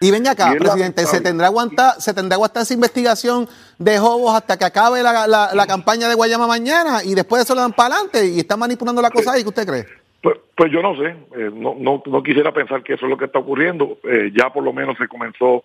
Y 0.00 0.10
venga 0.10 0.32
acá, 0.32 0.52
Y 0.54 0.58
presidente, 0.58 1.02
¿se 1.06 1.20
tendrá, 1.22 1.46
aguanta, 1.46 1.92
¿se 1.98 2.12
tendrá 2.12 2.34
aguantar 2.36 2.62
esa 2.64 2.74
investigación 2.74 3.48
de 3.78 3.98
Jobos 3.98 4.34
hasta 4.34 4.58
que 4.58 4.64
acabe 4.66 5.02
la, 5.02 5.26
la- 5.26 5.54
la 5.54 5.66
campaña 5.66 6.06
de 6.08 6.14
Guayama 6.14 6.46
mañana 6.46 7.02
y 7.02 7.14
después 7.14 7.40
de 7.40 7.44
eso 7.44 7.54
lo 7.54 7.62
dan 7.62 7.72
para 7.72 7.94
adelante 7.94 8.26
y 8.26 8.40
están 8.40 8.58
manipulando 8.58 9.00
la 9.00 9.10
cosa 9.10 9.32
ahí? 9.32 9.42
¿Qué 9.42 9.48
usted 9.48 9.66
cree? 9.66 9.86
Pues, 10.22 10.36
pues 10.54 10.70
yo 10.72 10.82
no 10.82 10.94
sé, 10.96 11.16
eh, 11.36 11.50
no, 11.54 11.74
no, 11.78 12.02
no 12.04 12.22
quisiera 12.22 12.52
pensar 12.52 12.82
que 12.82 12.94
eso 12.94 13.06
es 13.06 13.10
lo 13.10 13.16
que 13.16 13.24
está 13.26 13.38
ocurriendo. 13.38 13.98
Eh, 14.04 14.32
ya 14.36 14.52
por 14.52 14.64
lo 14.64 14.72
menos 14.72 14.98
se 14.98 15.08
comenzó 15.08 15.64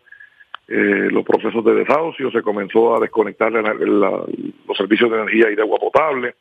eh, 0.68 1.10
los 1.12 1.26
procesos 1.26 1.66
de 1.66 1.74
desahucio, 1.74 2.32
se 2.32 2.42
comenzó 2.42 2.96
a 2.96 3.00
desconectar 3.02 3.52
la- 3.52 3.62
la- 3.74 4.24
los 4.68 4.78
servicios 4.78 5.10
de 5.12 5.18
energía 5.18 5.50
y 5.52 5.56
de 5.56 5.62
agua 5.62 5.78
potable. 5.80 6.36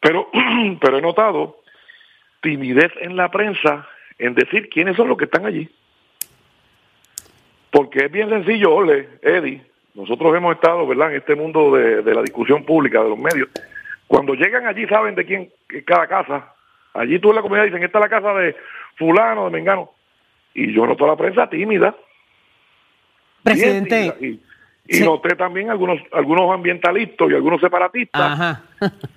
Pero, 0.00 0.28
pero 0.80 0.96
he 0.98 1.02
notado 1.02 1.58
timidez 2.40 2.92
en 3.00 3.16
la 3.16 3.30
prensa 3.30 3.86
en 4.18 4.34
decir 4.34 4.68
quiénes 4.70 4.96
son 4.96 5.08
los 5.08 5.18
que 5.18 5.24
están 5.24 5.44
allí. 5.44 5.68
Porque 7.74 8.04
es 8.04 8.12
bien 8.12 8.28
sencillo, 8.28 8.72
Ole, 8.72 9.08
Eddie, 9.20 9.60
nosotros 9.94 10.32
hemos 10.36 10.54
estado, 10.54 10.86
¿verdad?, 10.86 11.10
en 11.10 11.16
este 11.16 11.34
mundo 11.34 11.74
de, 11.74 12.02
de 12.02 12.14
la 12.14 12.22
discusión 12.22 12.64
pública, 12.64 13.02
de 13.02 13.08
los 13.08 13.18
medios. 13.18 13.48
Cuando 14.06 14.34
llegan 14.34 14.64
allí 14.68 14.86
saben 14.86 15.16
de 15.16 15.24
quién 15.24 15.50
es 15.68 15.84
cada 15.84 16.06
casa. 16.06 16.54
Allí 16.92 17.18
tú 17.18 17.30
en 17.30 17.34
la 17.36 17.42
comunidad 17.42 17.64
dicen, 17.64 17.82
esta 17.82 17.98
es 17.98 18.04
la 18.04 18.08
casa 18.08 18.32
de 18.34 18.54
fulano, 18.96 19.46
de 19.46 19.50
mengano. 19.50 19.90
Y 20.54 20.72
yo 20.72 20.86
noto 20.86 21.04
a 21.04 21.08
la 21.08 21.16
prensa 21.16 21.50
tímida. 21.50 21.96
Presidente. 23.42 24.14
Y, 24.20 24.40
Y 24.86 24.94
Sí. 24.98 25.04
noté 25.04 25.34
también 25.34 25.70
algunos 25.70 25.98
algunos 26.12 26.52
ambientalistas 26.52 27.28
y 27.30 27.34
algunos 27.34 27.58
separatistas 27.60 28.20
Ajá. 28.20 28.62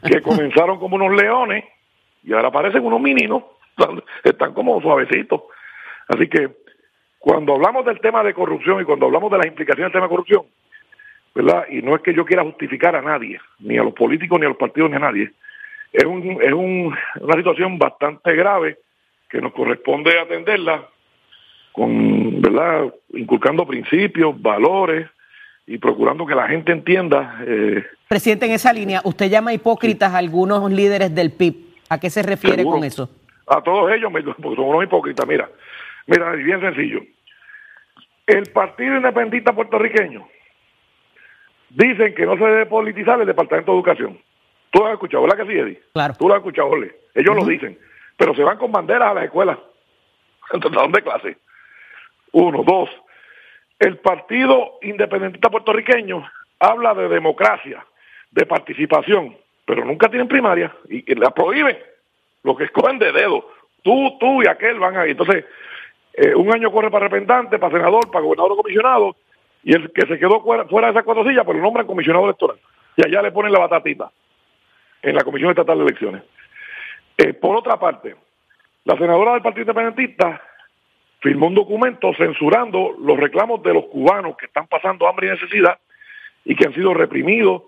que 0.04 0.22
comenzaron 0.24 0.80
como 0.80 0.96
unos 0.96 1.12
leones 1.22 1.66
y 2.24 2.32
ahora 2.34 2.50
parecen 2.50 2.86
unos 2.86 3.02
meninos, 3.02 3.44
están 4.24 4.54
como 4.54 4.82
suavecitos. 4.82 5.42
Así 6.08 6.28
que 6.30 6.50
cuando 7.27 7.55
hablamos 7.55 7.84
del 7.84 8.00
tema 8.00 8.24
de 8.24 8.34
corrupción 8.34 8.81
y 8.81 8.86
cuando 8.86 9.05
hablamos 9.07 9.29
de 9.29 9.38
las 9.38 9.48
implicaciones 9.48 9.88
del 9.91 10.00
tema 10.00 10.05
de 10.05 10.10
corrupción, 10.12 10.43
¿verdad? 11.36 11.65
Y 11.69 11.81
no 11.81 11.93
es 11.93 12.01
que 12.01 12.13
yo 12.13 12.24
quiera 12.24 12.41
justificar 12.43 12.96
a 12.96 13.01
nadie, 13.01 13.38
ni 13.60 13.77
a 13.77 13.84
los 13.84 13.93
políticos, 13.93 14.39
ni 14.39 14.46
a 14.46 14.50
los 14.50 14.57
partidos, 14.57 14.89
ni 14.89 14.96
a 14.96 15.00
nadie. 15.00 15.34
Es, 15.91 16.05
un, 16.05 16.41
es 16.41 16.53
un- 16.53 16.96
una 17.19 17.36
situación 17.36 17.77
bastante 17.77 18.34
grave 18.34 18.77
que 19.29 19.41
nos 19.41 19.51
corresponde 19.51 20.17
atenderla 20.17 20.88
con, 21.74 22.41
¿verdad? 22.41 22.93
Inculcando 23.13 23.67
principios, 23.67 24.41
valores 24.41 25.10
y 25.65 25.77
procurando 25.79 26.25
que 26.25 26.34
la 26.34 26.48
gente 26.48 26.72
entienda 26.72 27.41
eh, 27.46 27.84
Presidente, 28.07 28.46
en 28.46 28.53
esa 28.53 28.72
línea, 28.72 29.01
usted 29.03 29.29
llama 29.29 29.51
hipócritas 29.53 30.13
a 30.13 30.17
algunos 30.17 30.72
líderes 30.72 31.13
del 31.13 31.31
PIB. 31.34 31.55
¿A 31.89 32.00
qué 32.00 32.10
se 32.10 32.24
refiere 32.24 32.60
Seguro. 32.60 32.77
con 32.77 32.86
eso? 32.86 33.10
A 33.48 33.62
todos 33.62 33.91
ellos, 33.91 34.13
porque 34.41 34.55
son 34.55 34.65
unos 34.69 34.84
hipócritas. 34.86 35.27
Mira, 35.27 35.50
mira, 36.05 36.34
es 36.36 36.43
bien 36.46 36.62
sencillo. 36.62 37.01
El 38.27 38.51
Partido 38.51 38.98
Independentista 38.98 39.53
Puertorriqueño 39.53 40.27
dicen 41.69 42.13
que 42.13 42.25
no 42.25 42.38
se 42.38 42.43
debe 42.43 42.65
politizar 42.65 43.22
el 43.22 43.27
Departamento 43.27 43.72
de 43.72 43.77
Educación. 43.77 44.19
Tú 44.69 44.79
lo 44.79 44.88
has 44.88 44.93
escuchado, 44.93 45.24
¿verdad 45.24 45.38
que 45.38 45.51
sí, 45.51 45.57
Eddie? 45.57 45.81
Claro. 45.93 46.13
Tú 46.19 46.27
lo 46.27 46.34
has 46.34 46.39
escuchado, 46.39 46.67
Ole. 46.67 46.93
Ellos 47.15 47.36
lo 47.36 47.46
dicen. 47.46 47.79
Pero 48.17 48.36
se 48.36 48.43
van 48.43 48.57
con 48.57 48.72
banderas 48.72 49.12
a 49.12 49.13
las 49.13 49.25
escuelas. 49.25 49.57
Entonces, 50.51 50.77
¿a 50.77 50.84
dónde 50.84 51.01
clase? 51.01 51.38
Uno. 52.34 52.63
Dos. 52.63 52.89
El 53.79 53.98
Partido 53.98 54.79
Independentista 54.81 55.50
Puertorriqueño 55.50 56.29
habla 56.60 56.93
de 56.96 57.07
democracia, 57.07 57.86
de 58.31 58.46
participación, 58.46 59.38
pero 59.65 59.86
nunca 59.86 60.10
tienen 60.10 60.27
primaria 60.27 60.75
y, 60.89 61.10
y 61.10 61.15
la 61.15 61.31
prohíben. 61.31 61.77
Lo 62.43 62.57
que 62.57 62.65
escogen 62.65 63.00
de 63.00 63.13
dedo. 63.13 63.50
Tú, 63.84 64.17
tú 64.19 64.43
y 64.43 64.48
aquel 64.48 64.79
van 64.79 64.98
ahí. 64.98 65.12
Entonces, 65.12 65.46
eh, 66.18 66.34
un 66.34 66.52
año 66.52 66.72
corre 66.72 66.90
para 66.90 67.06
representante, 67.06 67.60
para 67.60 67.78
senador, 67.78 68.10
para 68.10 68.24
gobernador 68.24 68.54
o 68.54 68.58
comisionado, 68.58 69.16
y 69.64 69.76
el 69.76 69.92
que 69.92 70.08
se 70.08 70.18
quedó 70.18 70.42
fuera, 70.42 70.64
de 70.64 70.92
esas 70.92 71.04
cuatro 71.04 71.24
sillas, 71.24 71.46
pues 71.46 71.58
lo 71.58 71.64
nombran 71.64 71.86
comisionado 71.86 72.26
electoral. 72.26 72.58
Y 72.96 73.06
allá 73.06 73.22
le 73.22 73.32
ponen 73.32 73.52
la 73.52 73.60
batatita 73.60 74.10
en 75.04 75.16
la 75.16 75.24
Comisión 75.24 75.52
Estatal 75.52 75.78
de 75.78 75.84
Elecciones. 75.84 76.24
Eh, 77.20 77.34
por 77.34 77.56
otra 77.56 77.78
parte, 77.78 78.16
la 78.84 78.98
senadora 78.98 79.34
del 79.34 79.44
Partido 79.44 79.62
Independentista 79.62 80.42
firmó 81.20 81.48
un 81.48 81.56
documento 81.56 82.12
censurando 82.16 82.96
los 83.00 83.18
reclamos 83.20 83.62
de 83.62 83.76
los 83.76 83.86
cubanos 83.86 84.38
que 84.38 84.48
están 84.48 84.66
pasando 84.66 85.08
hambre 85.08 85.28
y 85.28 85.32
necesidad 85.32 85.78
y 86.46 86.56
que 86.56 86.66
han 86.66 86.74
sido 86.74 86.96
reprimidos, 86.96 87.62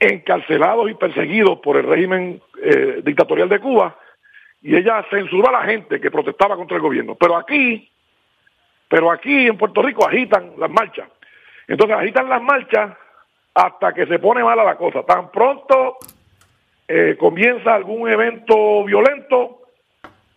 encarcelados 0.00 0.90
y 0.90 0.94
perseguidos 0.94 1.60
por 1.60 1.76
el 1.76 1.84
régimen 1.84 2.40
eh, 2.62 3.00
dictatorial 3.04 3.48
de 3.48 3.60
Cuba, 3.60 3.96
y 4.62 4.76
ella 4.76 5.04
censuró 5.10 5.48
a 5.48 5.52
la 5.52 5.62
gente 5.62 6.00
que 6.00 6.10
protestaba 6.10 6.56
contra 6.56 6.76
el 6.76 6.82
gobierno. 6.82 7.14
Pero 7.14 7.36
aquí, 7.36 7.90
pero 8.88 9.10
aquí 9.10 9.46
en 9.46 9.56
Puerto 9.56 9.82
Rico 9.82 10.06
agitan 10.06 10.52
las 10.58 10.70
marchas. 10.70 11.08
Entonces 11.66 11.96
agitan 11.96 12.28
las 12.28 12.42
marchas 12.42 12.96
hasta 13.54 13.92
que 13.94 14.06
se 14.06 14.18
pone 14.18 14.44
mala 14.44 14.64
la 14.64 14.76
cosa. 14.76 15.02
Tan 15.02 15.30
pronto 15.30 15.96
eh, 16.86 17.16
comienza 17.18 17.74
algún 17.74 18.10
evento 18.10 18.84
violento, 18.84 19.60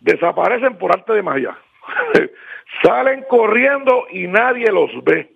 desaparecen 0.00 0.78
por 0.78 0.92
arte 0.92 1.12
de 1.12 1.22
magia. 1.22 1.58
Salen 2.82 3.24
corriendo 3.28 4.06
y 4.10 4.26
nadie 4.26 4.72
los 4.72 4.90
ve. 5.04 5.32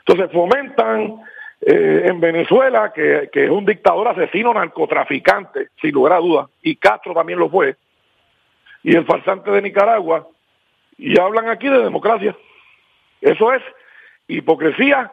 Entonces 0.00 0.30
fomentan 0.32 1.20
eh, 1.60 2.02
en 2.06 2.20
Venezuela, 2.20 2.92
que, 2.92 3.30
que 3.32 3.44
es 3.44 3.50
un 3.50 3.64
dictador 3.64 4.08
asesino 4.08 4.52
narcotraficante, 4.52 5.68
sin 5.80 5.92
lugar 5.92 6.14
a 6.14 6.18
dudas, 6.18 6.50
y 6.60 6.76
Castro 6.76 7.14
también 7.14 7.38
lo 7.38 7.48
fue, 7.48 7.76
y 8.82 8.96
el 8.96 9.04
farsante 9.06 9.50
de 9.50 9.62
Nicaragua, 9.62 10.28
y 10.98 11.18
hablan 11.18 11.48
aquí 11.48 11.68
de 11.68 11.78
democracia. 11.82 12.36
Eso 13.20 13.52
es 13.52 13.62
hipocresía 14.28 15.12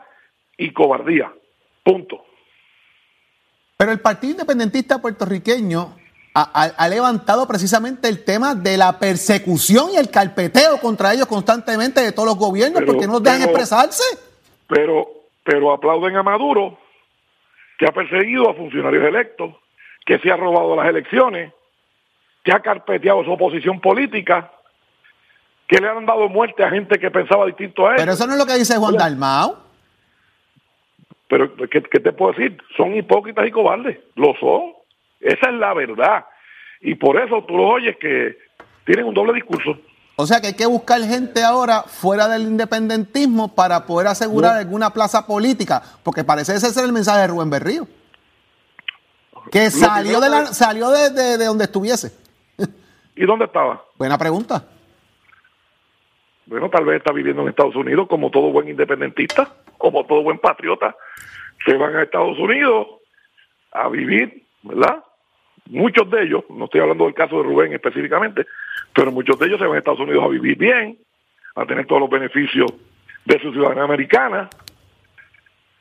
y 0.57 0.71
cobardía. 0.73 1.31
Punto. 1.83 2.25
Pero 3.77 3.91
el 3.91 3.99
Partido 4.01 4.31
Independentista 4.31 5.01
puertorriqueño 5.01 5.95
ha, 6.33 6.41
ha- 6.63 6.73
ha 6.77 6.88
levantado 6.89 7.47
precisamente 7.47 8.07
el 8.09 8.23
tema 8.25 8.53
de 8.55 8.77
la 8.77 8.99
persecución 8.99 9.91
y 9.93 9.97
el 9.97 10.09
carpeteo 10.11 10.79
contra 10.79 11.13
ellos 11.13 11.27
constantemente 11.27 12.01
de 12.01 12.11
todos 12.11 12.27
los 12.27 12.38
gobiernos 12.38 12.79
Pero- 12.81 12.91
porque 12.93 13.07
no 13.07 13.13
los 13.13 13.23
dejan 13.23 13.39
pero- 13.39 13.51
expresarse. 13.51 14.03
pero 14.67 15.07
pero 15.43 15.71
aplauden 15.73 16.15
a 16.15 16.21
Maduro 16.21 16.77
que 17.79 17.85
ha 17.88 17.91
perseguido 17.91 18.49
a 18.49 18.53
funcionarios 18.53 19.03
electos, 19.03 19.55
que 20.05 20.19
se 20.19 20.29
ha 20.31 20.35
robado 20.35 20.75
las 20.75 20.88
elecciones, 20.88 21.51
que 22.43 22.51
ha 22.51 22.60
carpeteado 22.62 23.24
su 23.24 23.31
oposición 23.31 23.79
política, 23.81 24.51
que 25.67 25.77
le 25.79 25.88
han 25.89 26.05
dado 26.05 26.27
muerte 26.29 26.63
a 26.63 26.69
gente 26.69 26.98
que 27.00 27.12
pensaba 27.12 27.46
distinto 27.46 27.86
a 27.88 27.91
él. 27.91 27.96
Pero 27.98 28.12
eso 28.13 28.25
no 28.25 28.34
es 28.34 28.39
lo 28.39 28.46
que 28.46 28.55
dice 28.58 28.77
Juan 28.77 28.96
Hola. 28.96 29.03
Dalmau. 29.03 29.55
Pero, 31.27 31.55
¿qué, 31.69 31.84
qué 31.84 32.00
te 32.00 32.12
puedo 32.12 32.31
decir? 32.34 32.58
Son 32.75 32.96
hipócritas 32.96 33.46
y 33.48 33.51
cobardes. 33.51 34.00
Lo 34.15 34.34
son. 34.39 34.74
Esa 35.19 35.50
es 35.50 35.55
la 35.55 35.74
verdad. 35.75 36.25
Y 36.81 36.96
por 36.96 37.22
eso 37.22 37.43
tú 37.48 37.55
los 37.55 37.69
oyes 37.72 37.98
que 37.98 38.36
tienen 38.86 39.05
un 39.05 39.13
doble 39.13 39.34
discurso. 39.34 39.77
O 40.15 40.25
sea 40.25 40.41
que 40.41 40.48
hay 40.48 40.55
que 40.55 40.65
buscar 40.65 41.00
gente 41.01 41.43
ahora 41.43 41.84
fuera 41.84 42.27
del 42.27 42.41
independentismo 42.43 43.53
para 43.53 43.86
poder 43.86 44.08
asegurar 44.08 44.53
No. 44.53 44.60
alguna 44.60 44.89
plaza 44.91 45.25
política, 45.27 45.81
porque 46.03 46.24
parece 46.24 46.55
ese 46.55 46.72
ser 46.74 46.86
el 46.86 46.91
mensaje 46.93 47.19
de 47.22 47.27
Rubén 47.27 47.50
Berrío. 47.50 47.88
Que 49.51 49.69
salió 49.72 50.19
de, 50.19 50.29
la, 50.29 50.46
salió 50.48 50.89
de, 50.89 51.10
de- 51.12 51.38
de 51.38 51.46
donde 51.46 51.65
estuviese. 51.65 52.12
¿Y 53.19 53.25
dónde 53.25 53.45
estaba? 53.45 53.83
Buena 53.97 54.17
pregunta. 54.17 54.65
Bueno, 56.45 56.69
tal 56.69 56.85
vez 56.85 56.97
está 56.99 57.11
viviendo 57.11 57.41
en 57.41 57.49
Estados 57.49 57.75
Unidos 57.75 58.07
como 58.07 58.31
todo 58.31 58.49
buen 58.49 58.69
independentista, 58.69 59.53
como 59.77 60.05
todo 60.05 60.23
buen 60.23 60.39
patriota. 60.39 60.95
Se 61.65 61.75
van 61.75 61.97
a 61.97 62.03
Estados 62.03 62.39
Unidos 62.39 62.88
a 63.73 63.89
vivir, 63.89 64.45
¿verdad? 64.63 65.03
Muchos 65.67 66.09
de 66.09 66.23
ellos, 66.23 66.45
no 66.49 66.65
estoy 66.65 66.79
hablando 66.79 67.03
del 67.03 67.13
caso 67.13 67.35
de 67.38 67.43
Rubén 67.43 67.73
específicamente, 67.73 68.45
pero 68.93 69.11
muchos 69.11 69.38
de 69.38 69.47
ellos 69.47 69.59
se 69.59 69.65
van 69.67 69.75
a 69.75 69.79
Estados 69.79 69.99
Unidos 69.99 70.23
a 70.23 70.27
vivir 70.29 70.57
bien, 70.57 70.97
a 71.55 71.65
tener 71.65 71.85
todos 71.88 71.99
los 72.01 72.09
beneficios 72.09 72.71
de 73.25 73.39
su 73.41 73.51
ciudadanía 73.51 73.83
americana, 73.83 74.49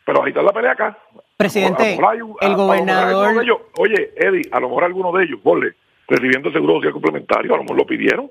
pero 0.04 0.24
ahí 0.24 0.30
está 0.30 0.42
la 0.42 0.52
pelea 0.52 0.72
acá. 0.72 0.98
Presidente, 1.36 1.96
A 2.04 2.12
el 2.14 2.22
a- 2.50 2.52
a 2.52 2.54
gobernador- 2.56 3.60
oye, 3.78 4.12
Eddie, 4.16 4.48
a 4.50 4.58
lo 4.58 4.68
mejor 4.70 4.82
alguno 4.84 5.12
de 5.12 5.24
ellos, 5.24 5.38
ponle, 5.40 5.74
recibiendo 6.08 6.50
seguro 6.50 6.74
social 6.74 6.92
complementario, 6.92 7.54
a 7.54 7.58
lo 7.58 7.62
mejor 7.62 7.76
lo 7.76 7.86
pidieron, 7.86 8.30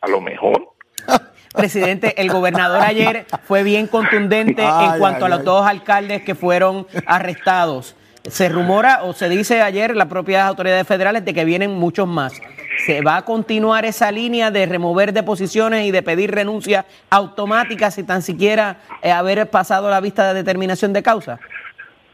a 0.00 0.08
lo 0.08 0.20
mejor. 0.20 0.68
Presidente, 1.54 2.14
el 2.20 2.30
gobernador 2.30 2.80
ayer 2.80 3.26
fue 3.44 3.62
bien 3.62 3.86
contundente 3.86 4.62
Ay, 4.64 4.92
en 4.92 4.98
cuanto 4.98 5.26
ay, 5.26 5.26
a 5.26 5.28
los 5.28 5.38
ay. 5.40 5.44
dos 5.44 5.66
alcaldes 5.66 6.22
que 6.22 6.34
fueron 6.34 6.86
arrestados. 7.06 7.94
Se 8.22 8.48
rumora 8.48 9.02
o 9.02 9.12
se 9.12 9.28
dice 9.28 9.60
ayer 9.60 9.94
las 9.96 10.06
propias 10.06 10.44
autoridades 10.46 10.86
federales 10.86 11.24
de 11.24 11.34
que 11.34 11.44
vienen 11.44 11.72
muchos 11.72 12.08
más. 12.08 12.40
¿Se 12.86 13.02
va 13.02 13.18
a 13.18 13.24
continuar 13.24 13.84
esa 13.84 14.10
línea 14.10 14.50
de 14.50 14.64
remover 14.64 15.12
deposiciones 15.12 15.84
y 15.84 15.90
de 15.90 16.02
pedir 16.02 16.30
renuncias 16.30 16.86
automáticas 17.10 17.96
sin 17.96 18.06
tan 18.06 18.22
siquiera 18.22 18.78
eh, 19.02 19.10
haber 19.10 19.50
pasado 19.50 19.90
la 19.90 20.00
vista 20.00 20.28
de 20.28 20.34
determinación 20.34 20.92
de 20.92 21.02
causa? 21.02 21.38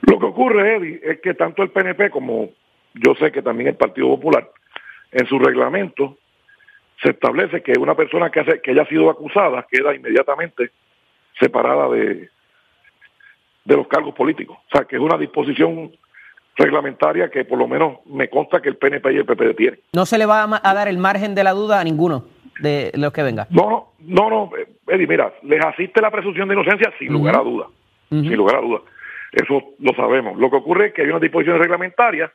Lo 0.00 0.18
que 0.18 0.26
ocurre, 0.26 0.76
Eddie, 0.76 1.00
es 1.04 1.20
que 1.20 1.34
tanto 1.34 1.62
el 1.62 1.70
PNP 1.70 2.10
como 2.10 2.48
yo 2.94 3.14
sé 3.20 3.30
que 3.30 3.42
también 3.42 3.68
el 3.68 3.76
Partido 3.76 4.08
Popular, 4.08 4.50
en 5.12 5.26
su 5.26 5.38
reglamento 5.38 6.16
se 7.02 7.10
establece 7.10 7.62
que 7.62 7.78
una 7.78 7.94
persona 7.94 8.30
que, 8.30 8.40
hace, 8.40 8.60
que 8.60 8.72
haya 8.72 8.84
sido 8.86 9.10
acusada 9.10 9.66
queda 9.70 9.94
inmediatamente 9.94 10.72
separada 11.38 11.88
de, 11.90 12.28
de 13.64 13.76
los 13.76 13.86
cargos 13.86 14.14
políticos. 14.14 14.58
O 14.58 14.76
sea, 14.76 14.84
que 14.84 14.96
es 14.96 15.02
una 15.02 15.16
disposición 15.16 15.92
reglamentaria 16.56 17.30
que 17.30 17.44
por 17.44 17.58
lo 17.58 17.68
menos 17.68 17.98
me 18.06 18.28
consta 18.28 18.60
que 18.60 18.68
el 18.68 18.76
PNP 18.76 19.12
y 19.12 19.16
el 19.16 19.24
PPD 19.24 19.54
tienen. 19.56 19.80
No 19.92 20.06
se 20.06 20.18
le 20.18 20.26
va 20.26 20.42
a, 20.42 20.74
dar 20.74 20.88
el 20.88 20.98
margen 20.98 21.34
de 21.34 21.44
la 21.44 21.52
duda 21.52 21.80
a 21.80 21.84
ninguno 21.84 22.24
de 22.60 22.90
los 22.94 23.12
que 23.12 23.22
venga. 23.22 23.46
No, 23.50 23.92
no, 24.00 24.28
no, 24.28 24.50
eh, 24.56 24.66
Eddie, 24.88 25.06
mira, 25.06 25.32
les 25.42 25.64
asiste 25.64 26.00
la 26.00 26.10
presunción 26.10 26.48
de 26.48 26.54
inocencia 26.54 26.92
sin 26.98 27.12
lugar 27.12 27.36
a 27.36 27.42
duda, 27.42 27.66
sin 28.10 28.34
lugar 28.34 28.56
a 28.56 28.60
duda. 28.60 28.80
Eso 29.30 29.74
lo 29.78 29.92
sabemos. 29.94 30.36
Lo 30.36 30.50
que 30.50 30.56
ocurre 30.56 30.86
es 30.86 30.94
que 30.94 31.02
hay 31.02 31.08
unas 31.08 31.20
disposiciones 31.20 31.60
reglamentarias 31.60 32.32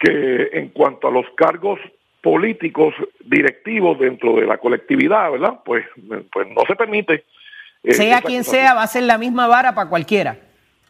que 0.00 0.48
en 0.54 0.70
cuanto 0.70 1.06
a 1.08 1.10
los 1.12 1.26
cargos 1.36 1.78
políticos 2.22 2.94
directivos 3.24 3.98
dentro 3.98 4.34
de 4.36 4.46
la 4.46 4.58
colectividad, 4.58 5.30
¿verdad? 5.30 5.60
Pues, 5.64 5.84
pues 6.32 6.48
no 6.48 6.62
se 6.66 6.74
permite. 6.74 7.24
eh, 7.84 7.94
Sea 7.94 8.20
quien 8.22 8.42
sea, 8.44 8.74
va 8.74 8.82
a 8.82 8.86
ser 8.86 9.04
la 9.04 9.18
misma 9.18 9.46
vara 9.46 9.74
para 9.74 9.88
cualquiera. 9.88 10.36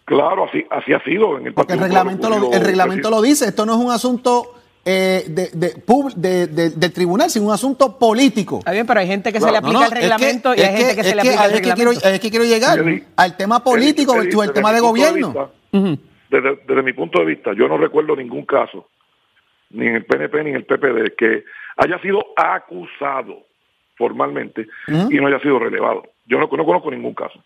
Claro, 0.05 0.45
así, 0.49 0.65
así 0.71 0.93
ha 0.93 1.03
sido 1.05 1.39
en 1.39 1.49
el 1.49 1.55
Porque 1.55 1.75
el 1.75 1.79
reglamento, 1.81 2.29
lo, 2.29 2.53
el 2.53 2.65
reglamento 2.65 3.11
lo 3.11 3.21
dice. 3.23 3.47
Esto 3.47 3.65
no 3.67 3.75
es 3.75 3.79
un 3.85 3.93
asunto 3.93 4.55
eh, 4.85 5.25
de- 5.29 5.51
de 5.53 5.77
pub- 5.83 6.15
de- 6.15 6.47
de- 6.49 6.71
del 6.71 6.93
tribunal, 6.93 7.29
sino 7.31 7.47
un 7.47 7.53
asunto 7.53 7.99
político. 7.99 8.59
Está 8.61 8.73
bien, 8.73 8.87
pero 8.87 8.99
hay 9.01 9.07
gente 9.07 9.31
que 9.33 9.39
se 9.41 9.51
le 9.53 9.59
aplica 9.59 9.73
No, 9.75 9.81
no, 9.81 9.87
el 9.87 9.93
reglamento 9.93 10.53
es 10.55 10.59
y 10.59 10.63
hay 10.65 10.77
gente 10.77 10.97
que 10.97 11.05
se 11.05 11.15
le 11.15 11.21
aplica 11.21 11.45
el 11.45 11.51
es 11.53 11.57
que 11.61 11.63
quiero, 11.75 11.91
reglamento. 11.91 12.09
es 12.09 12.21
que 12.21 12.31
quiero 12.31 12.45
llegar 12.47 12.79
al 13.17 13.37
tema 13.37 13.63
político 13.63 14.15
versus 14.15 14.41
desde 14.41 14.55
tema 14.55 14.73
de 14.73 14.81
gobierno. 14.81 15.27
vista, 15.29 15.51
Ujú. 15.73 15.99
desde, 16.31 16.57
desde 16.67 16.83
mi 16.83 16.93
punto 16.95 17.21
de 17.21 17.27
vista, 17.27 17.53
yo 17.53 17.69
no 17.69 17.77
recuerdo 17.77 18.17
ningún 18.17 18.47
caso, 18.47 18.89
ni 19.71 19.87
en 19.87 19.97
el 19.97 20.05
PNP 20.05 20.45
ni 20.45 20.51
en 20.51 20.57
el 20.57 20.65
PPD, 20.67 21.15
que 21.17 21.45
haya 21.77 21.99
sido 22.01 22.21
acusado 22.37 23.47
formalmente 23.97 24.67
y 25.11 25.17
no 25.17 25.27
haya 25.27 25.41
sido 25.41 25.59
relevado. 25.59 26.03
Yo 26.27 26.39
no, 26.39 26.49
no 26.51 26.65
conozco 26.65 26.91
ningún 26.91 27.15
caso. 27.15 27.43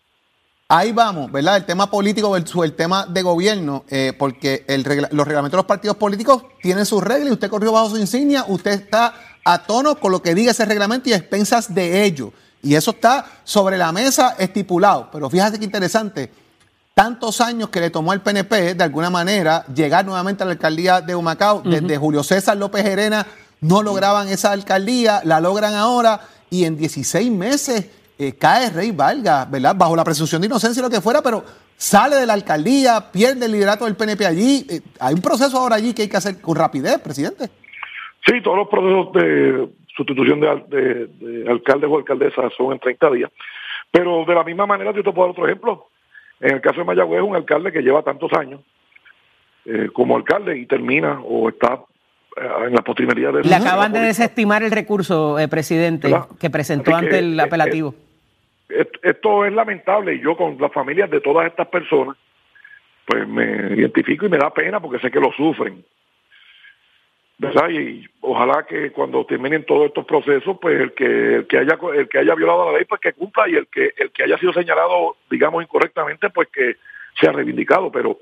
Ahí 0.67 0.91
vamos, 0.93 1.31
¿verdad? 1.31 1.57
El 1.57 1.65
tema 1.65 1.89
político 1.91 2.31
versus 2.31 2.65
el 2.65 2.73
tema 2.73 3.05
de 3.05 3.21
gobierno, 3.21 3.83
eh, 3.89 4.13
porque 4.17 4.63
el 4.67 4.83
regla- 4.83 5.09
los 5.11 5.27
reglamentos 5.27 5.51
de 5.51 5.57
los 5.57 5.65
partidos 5.65 5.97
políticos 5.97 6.43
tienen 6.61 6.85
sus 6.85 7.03
reglas 7.03 7.29
y 7.29 7.33
usted 7.33 7.49
corrió 7.49 7.71
bajo 7.71 7.89
su 7.89 7.97
insignia, 7.97 8.45
usted 8.47 8.71
está 8.71 9.13
a 9.43 9.63
tono 9.63 9.95
con 9.97 10.11
lo 10.11 10.21
que 10.23 10.33
diga 10.33 10.51
ese 10.51 10.65
reglamento 10.65 11.09
y 11.09 11.13
expensas 11.13 11.73
de 11.75 12.03
ello. 12.03 12.31
Y 12.63 12.73
eso 12.73 12.91
está 12.91 13.25
sobre 13.43 13.77
la 13.77 13.91
mesa 13.91 14.35
estipulado. 14.39 15.09
Pero 15.11 15.29
fíjate 15.29 15.59
qué 15.59 15.65
interesante, 15.65 16.31
tantos 16.95 17.41
años 17.41 17.69
que 17.69 17.81
le 17.81 17.89
tomó 17.89 18.13
al 18.13 18.23
PNP, 18.23 18.73
de 18.73 18.83
alguna 18.83 19.09
manera, 19.09 19.65
llegar 19.67 20.05
nuevamente 20.05 20.43
a 20.43 20.45
la 20.45 20.53
alcaldía 20.53 21.01
de 21.01 21.13
Humacao, 21.13 21.61
desde 21.61 21.97
Julio 21.97 22.23
César 22.23 22.55
López 22.55 22.85
Herena, 22.85 23.27
no 23.59 23.83
lograban 23.83 24.29
esa 24.29 24.53
alcaldía, 24.53 25.19
la 25.25 25.41
logran 25.41 25.73
ahora, 25.75 26.21
y 26.49 26.63
en 26.63 26.77
16 26.77 27.29
meses 27.31 28.13
eh, 28.17 28.37
cae 28.39 28.69
Rey 28.69 28.91
Valga, 28.91 29.43
¿verdad? 29.43 29.75
Bajo 29.75 29.93
la 29.93 30.05
presunción 30.05 30.41
de 30.41 30.47
inocencia 30.47 30.79
y 30.79 30.83
lo 30.83 30.89
que 30.89 31.01
fuera, 31.01 31.21
pero 31.21 31.43
sale 31.75 32.15
de 32.15 32.25
la 32.25 32.31
alcaldía, 32.31 33.11
pierde 33.11 33.45
el 33.45 33.51
liderato 33.51 33.83
del 33.83 33.97
PNP 33.97 34.25
allí. 34.25 34.65
Eh, 34.69 34.79
hay 35.01 35.15
un 35.15 35.21
proceso 35.21 35.57
ahora 35.57 35.75
allí 35.75 35.93
que 35.93 36.03
hay 36.03 36.09
que 36.09 36.17
hacer 36.17 36.39
con 36.39 36.55
rapidez, 36.55 36.97
presidente. 36.99 37.49
Sí, 38.25 38.41
todos 38.41 38.55
los 38.55 38.69
procesos 38.69 39.11
de 39.11 39.67
sustitución 39.97 40.39
de, 40.39 41.07
de 41.07 41.51
alcaldes 41.51 41.89
o 41.91 41.97
alcaldesas 41.97 42.53
son 42.55 42.71
en 42.71 42.79
30 42.79 43.11
días. 43.11 43.31
Pero 43.91 44.23
de 44.25 44.33
la 44.33 44.45
misma 44.45 44.65
manera, 44.65 44.93
yo 44.93 45.03
te 45.03 45.11
puedo 45.11 45.27
dar 45.27 45.31
otro 45.31 45.45
ejemplo. 45.45 45.89
En 46.39 46.55
el 46.55 46.61
caso 46.61 46.79
de 46.79 46.85
Mayagüez, 46.85 47.21
un 47.21 47.35
alcalde 47.35 47.71
que 47.71 47.81
lleva 47.81 48.03
tantos 48.03 48.31
años 48.33 48.61
eh, 49.65 49.89
como 49.93 50.15
alcalde 50.15 50.57
y 50.57 50.65
termina 50.65 51.21
o 51.21 51.49
está 51.49 51.81
eh, 52.37 52.67
en 52.67 52.73
la 52.73 52.81
postrimería 52.81 53.31
de... 53.31 53.43
Le 53.43 53.55
acaban 53.55 53.93
de 53.93 53.99
desestimar 53.99 54.63
el 54.63 54.71
recurso, 54.71 55.39
eh, 55.39 55.47
presidente, 55.47 56.09
¿Verdad? 56.09 56.27
que 56.39 56.49
presentó 56.49 56.91
Así 56.91 57.05
ante 57.05 57.17
que, 57.17 57.19
el 57.19 57.39
apelativo. 57.39 57.95
Esto 58.69 59.45
es 59.45 59.53
lamentable 59.53 60.15
y 60.15 60.21
yo 60.21 60.35
con 60.35 60.57
las 60.59 60.71
familias 60.71 61.09
de 61.09 61.21
todas 61.21 61.47
estas 61.47 61.67
personas, 61.67 62.17
pues 63.05 63.27
me 63.27 63.75
identifico 63.75 64.25
y 64.25 64.29
me 64.29 64.37
da 64.37 64.51
pena 64.53 64.79
porque 64.79 64.99
sé 64.99 65.09
que 65.09 65.19
lo 65.19 65.31
sufren. 65.31 65.83
¿Verdad? 67.37 67.69
Y 67.69 68.05
ojalá 68.21 68.65
que 68.65 68.91
cuando 68.91 69.25
terminen 69.25 69.65
todos 69.65 69.87
estos 69.87 70.05
procesos, 70.05 70.57
pues 70.61 70.79
el 70.79 70.93
que 70.93 71.35
el 71.35 71.47
que 71.47 71.57
haya 71.57 71.77
el 71.95 72.07
que 72.07 72.19
haya 72.19 72.33
violado 72.33 72.71
la 72.71 72.77
ley, 72.77 72.85
pues 72.85 73.01
que 73.01 73.11
cumpla 73.11 73.49
y 73.49 73.55
el 73.55 73.67
que 73.67 73.93
el 73.97 74.11
que 74.11 74.23
haya 74.23 74.37
sido 74.37 74.53
señalado, 74.53 75.17
digamos 75.29 75.61
incorrectamente, 75.61 76.29
pues 76.29 76.47
que 76.47 76.77
sea 77.19 77.33
reivindicado. 77.33 77.91
Pero 77.91 78.19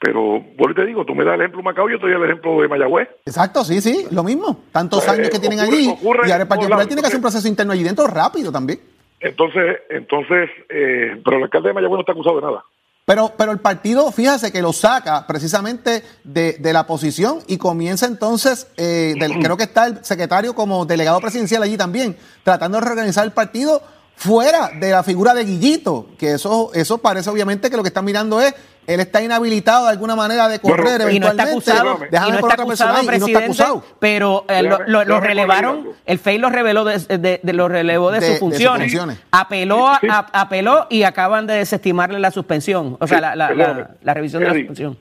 pero 0.00 0.40
vuelvo 0.40 0.70
y 0.70 0.74
te 0.74 0.86
digo, 0.86 1.04
tú 1.04 1.14
me 1.14 1.24
das 1.24 1.34
el 1.34 1.40
ejemplo 1.42 1.58
de 1.58 1.64
Macao, 1.64 1.90
yo 1.90 1.98
te 1.98 2.06
doy 2.06 2.14
el 2.14 2.24
ejemplo 2.24 2.62
de 2.62 2.68
Mayagüez. 2.68 3.08
Exacto, 3.26 3.64
sí, 3.64 3.80
sí, 3.82 4.06
lo 4.12 4.22
mismo. 4.22 4.64
Tantos 4.72 5.04
Pues, 5.04 5.18
años 5.18 5.28
que 5.28 5.40
tienen 5.40 5.58
ocurre- 5.58 5.76
allí. 5.76 5.88
ocurre 5.90 6.28
y 6.28 6.30
ahora 6.32 6.44
el 6.44 6.70
lados. 6.70 6.86
tiene 6.86 7.02
que 7.02 7.06
hacer 7.08 7.18
un 7.18 7.22
proceso 7.22 7.48
interno 7.48 7.72
allí 7.74 7.82
dentro 7.82 8.06
rápido 8.06 8.50
también. 8.50 8.78
Entonces, 9.20 9.78
entonces, 9.90 10.48
eh, 10.68 11.20
pero 11.24 11.36
el 11.38 11.42
alcalde 11.42 11.68
de 11.68 11.74
Mayagüez 11.74 11.96
no 11.96 12.00
está 12.00 12.12
acusado 12.12 12.36
de 12.36 12.42
nada. 12.46 12.64
Pero, 13.08 13.32
pero 13.38 13.52
el 13.52 13.58
partido, 13.60 14.12
fíjese 14.12 14.52
que 14.52 14.60
lo 14.60 14.74
saca 14.74 15.26
precisamente 15.26 16.04
de, 16.24 16.58
de 16.60 16.72
la 16.74 16.86
posición 16.86 17.38
y 17.46 17.56
comienza 17.56 18.04
entonces, 18.04 18.66
eh, 18.76 19.14
del- 19.18 19.38
creo 19.42 19.56
que 19.56 19.62
está 19.62 19.86
el 19.86 20.04
secretario 20.04 20.54
como 20.54 20.84
delegado 20.84 21.18
presidencial 21.18 21.62
allí 21.62 21.78
también, 21.78 22.18
tratando 22.44 22.76
de 22.78 22.84
reorganizar 22.84 23.24
el 23.24 23.32
partido 23.32 23.80
fuera 24.14 24.72
de 24.78 24.90
la 24.90 25.02
figura 25.02 25.32
de 25.32 25.46
Guillito, 25.46 26.08
que 26.18 26.32
eso, 26.32 26.70
eso 26.74 26.98
parece 26.98 27.30
obviamente 27.30 27.70
que 27.70 27.78
lo 27.78 27.82
que 27.82 27.88
están 27.88 28.04
mirando 28.04 28.42
es, 28.42 28.52
él 28.88 29.00
está 29.00 29.22
inhabilitado 29.22 29.84
de 29.84 29.90
alguna 29.92 30.16
manera 30.16 30.48
de 30.48 30.58
correr 30.60 31.12
y 31.12 31.20
no 31.20 31.28
está 31.28 31.42
eventualmente. 31.44 31.50
acusado, 31.70 31.98
Déjame, 32.10 32.28
y 32.28 32.32
no 32.32 32.38
por 32.40 32.50
está 32.50 32.62
otra 32.62 32.66
persona 32.66 32.90
acusado, 32.90 32.94
ahí, 32.96 33.02
y 33.02 33.06
no 33.06 33.12
está 33.12 33.38
presidente, 33.38 33.44
acusado. 33.44 33.84
pero 34.00 34.44
eh, 34.48 34.62
lo, 34.86 35.20
relevaron, 35.20 35.88
el 36.06 36.18
FEI 36.18 36.38
lo 36.38 36.48
reveló 36.50 36.84
de, 36.84 37.18
de- 37.18 37.40
de- 37.42 37.52
lo 37.52 37.68
relevó 37.68 38.10
de, 38.10 38.20
De- 38.20 38.26
sus 38.38 38.50
de 38.50 38.56
sus 38.58 38.66
funciones. 38.66 39.20
Apeló, 39.30 39.88
a- 39.88 40.00
Sí. 40.00 40.08
a- 40.10 40.26
apeló 40.32 40.86
y 40.88 41.02
acaban 41.02 41.46
de 41.46 41.54
desestimarle 41.54 42.18
la 42.18 42.30
suspensión, 42.30 42.96
o 42.98 43.06
sea, 43.06 43.18
Sí, 43.18 43.22
la, 43.22 43.36
la- 43.36 43.48
perdóname. 43.48 43.80
la- 43.82 43.90
la 44.02 44.14
revisión 44.14 44.42
de 44.42 44.48
la 44.48 44.54
suspensión. 44.54 44.98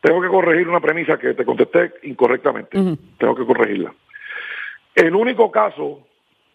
Tengo 0.00 0.20
que 0.20 0.28
corregir 0.28 0.68
una 0.68 0.80
premisa 0.80 1.18
que 1.18 1.34
te 1.34 1.44
contesté 1.44 1.92
incorrectamente. 2.04 2.70
Tengo 3.18 3.34
que 3.34 3.44
corregirla. 3.46 3.92
El 4.94 5.14
único 5.14 5.50
caso 5.50 6.00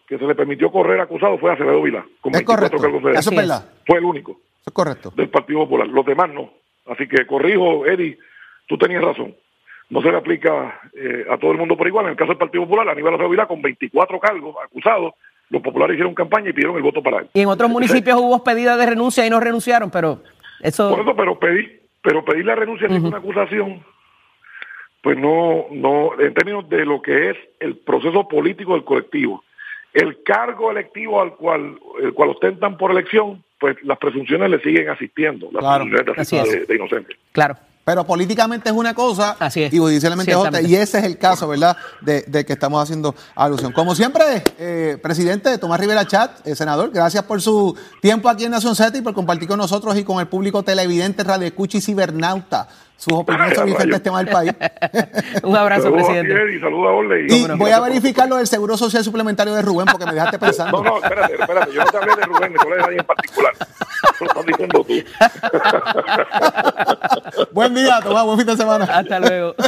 que 0.08 0.18
se 0.18 0.24
le 0.24 0.34
permitió 0.34 0.72
correr 0.72 1.00
acusado 1.00 1.38
fue 1.38 1.50
a 1.50 1.54
Acevedo 1.54 1.80
Vila. 1.82 2.04
Con 2.20 2.32
Es 2.34 2.38
24 2.40 2.68
correcto, 2.68 2.82
cargos 2.82 3.02
de- 3.04 3.18
eso 3.20 3.30
es. 3.30 3.36
verdad, 3.36 3.64
Fue 3.86 3.98
el 3.98 4.04
único 4.04 4.40
eso 4.60 4.70
es 4.70 4.74
correcto. 4.74 5.12
del 5.16 5.30
Partido 5.30 5.60
Popular. 5.60 5.88
Los 5.88 6.04
demás 6.04 6.30
no. 6.30 6.52
Así 6.86 7.06
que 7.08 7.26
corrijo, 7.26 7.86
Eddie, 7.86 8.18
tú 8.66 8.76
tenías 8.76 9.02
razón. 9.02 9.34
No 9.88 10.02
se 10.02 10.10
le 10.10 10.18
aplica 10.18 10.80
eh, 10.94 11.24
a 11.30 11.38
todo 11.38 11.52
el 11.52 11.58
mundo 11.58 11.76
por 11.76 11.86
igual. 11.86 12.06
En 12.06 12.12
el 12.12 12.16
caso 12.16 12.28
del 12.28 12.38
Partido 12.38 12.64
Popular, 12.64 12.88
Aníbal 12.88 13.14
Acevedo 13.14 13.30
Vila, 13.30 13.46
con 13.46 13.62
24 13.62 14.20
cargos 14.20 14.54
acusados, 14.62 15.14
los 15.48 15.62
populares 15.62 15.94
hicieron 15.94 16.14
campaña 16.14 16.50
y 16.50 16.52
pidieron 16.52 16.76
el 16.76 16.82
voto 16.82 17.02
para 17.02 17.18
él. 17.18 17.28
Y 17.34 17.40
en 17.40 17.48
otros 17.48 17.68
municipios 17.70 18.18
hubo 18.20 18.44
pedidas 18.44 18.78
de 18.78 18.86
renuncia 18.86 19.26
y 19.26 19.30
no 19.30 19.40
renunciaron, 19.40 19.90
pero 19.90 20.22
eso... 20.60 20.90
Por 20.90 21.00
eso, 21.00 21.16
pero 21.16 21.38
pedir, 21.38 21.82
pero 22.02 22.24
pedir 22.24 22.44
la 22.44 22.54
renuncia 22.54 22.88
sin 22.88 23.04
una 23.04 23.18
acusación, 23.18 23.84
pues 25.02 25.18
no, 25.18 25.66
no, 25.72 26.20
en 26.20 26.34
términos 26.34 26.68
de 26.68 26.84
lo 26.84 27.02
que 27.02 27.30
es 27.30 27.36
el 27.58 27.76
proceso 27.78 28.28
político 28.28 28.74
del 28.74 28.84
colectivo, 28.84 29.42
el 29.92 30.22
cargo 30.22 30.70
electivo 30.70 31.20
al 31.20 31.34
cual, 31.34 31.80
el 32.00 32.14
cual 32.14 32.30
ostentan 32.30 32.76
por 32.76 32.92
elección, 32.92 33.42
pues 33.60 33.76
las 33.84 33.98
presunciones 33.98 34.50
le 34.50 34.60
siguen 34.62 34.88
asistiendo, 34.88 35.48
las 35.52 35.60
Claro, 35.60 35.84
presunciones 35.84 36.50
de, 36.50 36.60
de- 36.60 36.66
de 36.66 36.74
inocencia. 36.76 37.16
Claro. 37.32 37.56
Pero 37.82 38.04
políticamente 38.06 38.68
es 38.68 38.74
una 38.74 38.94
cosa 38.94 39.36
Así 39.40 39.62
es. 39.62 39.72
y 39.72 39.78
judicialmente 39.78 40.30
es 40.30 40.36
otra. 40.36 40.60
Y 40.60 40.74
ese 40.76 40.98
es 40.98 41.04
el 41.04 41.18
caso, 41.18 41.48
¿verdad?, 41.48 41.76
de, 42.02 42.22
de 42.22 42.44
que 42.44 42.52
estamos 42.52 42.80
haciendo 42.80 43.14
alusión. 43.34 43.72
Como 43.72 43.94
siempre, 43.94 44.44
eh, 44.58 44.98
presidente 45.02 45.56
Tomás 45.58 45.80
Rivera 45.80 46.04
Chat, 46.06 46.46
eh, 46.46 46.54
senador, 46.54 46.90
gracias 46.92 47.24
por 47.24 47.40
su 47.40 47.76
tiempo 48.02 48.28
aquí 48.28 48.44
en 48.44 48.52
Nación 48.52 48.76
Z 48.76 48.96
y 48.96 49.00
por 49.00 49.14
compartir 49.14 49.48
con 49.48 49.58
nosotros 49.58 49.96
y 49.96 50.04
con 50.04 50.20
el 50.20 50.28
público 50.28 50.62
televidente, 50.62 51.24
radio 51.24 51.46
escucha 51.46 51.78
y 51.78 51.80
cibernauta 51.80 52.68
sus 53.00 53.14
opiniones 53.14 53.54
sobre 53.54 53.70
diferentes 53.70 54.02
temas 54.02 54.24
del 54.26 54.34
país. 54.34 54.52
Un 55.42 55.56
abrazo, 55.56 55.84
Saludos 55.84 56.02
a 56.02 56.06
presidente. 56.12 56.54
Y 56.54 56.60
saludos 56.60 56.86
a 56.86 56.90
Orle. 56.90 57.26
Y 57.34 57.44
no. 57.48 57.56
voy 57.56 57.70
a 57.70 57.80
verificar 57.80 58.28
lo 58.28 58.36
del 58.36 58.46
seguro 58.46 58.76
social 58.76 59.02
suplementario 59.02 59.54
de 59.54 59.62
Rubén 59.62 59.86
porque 59.90 60.04
me 60.04 60.12
dejaste 60.12 60.36
No, 60.36 60.40
pensando. 60.40 60.84
no, 60.84 60.96
espérate, 61.02 61.34
espérate, 61.40 61.72
yo 61.72 61.82
no 61.82 61.90
te 61.90 61.96
hablé 61.96 62.16
de 62.16 62.22
Rubén, 62.22 62.52
no 62.52 62.58
te 62.60 62.66
hablé 62.66 62.76
de 62.76 62.82
nadie 62.82 62.98
en 62.98 63.06
particular. 63.06 63.52
Lo 64.20 64.26
estás 64.26 64.46
diciendo 64.46 64.84
tú. 64.84 64.94
Buen 67.52 67.74
día, 67.74 68.00
Tomás, 68.02 68.24
buen 68.26 68.36
fin 68.38 68.46
de 68.46 68.56
semana. 68.58 68.84
Hasta 68.84 69.18
luego. 69.18 69.54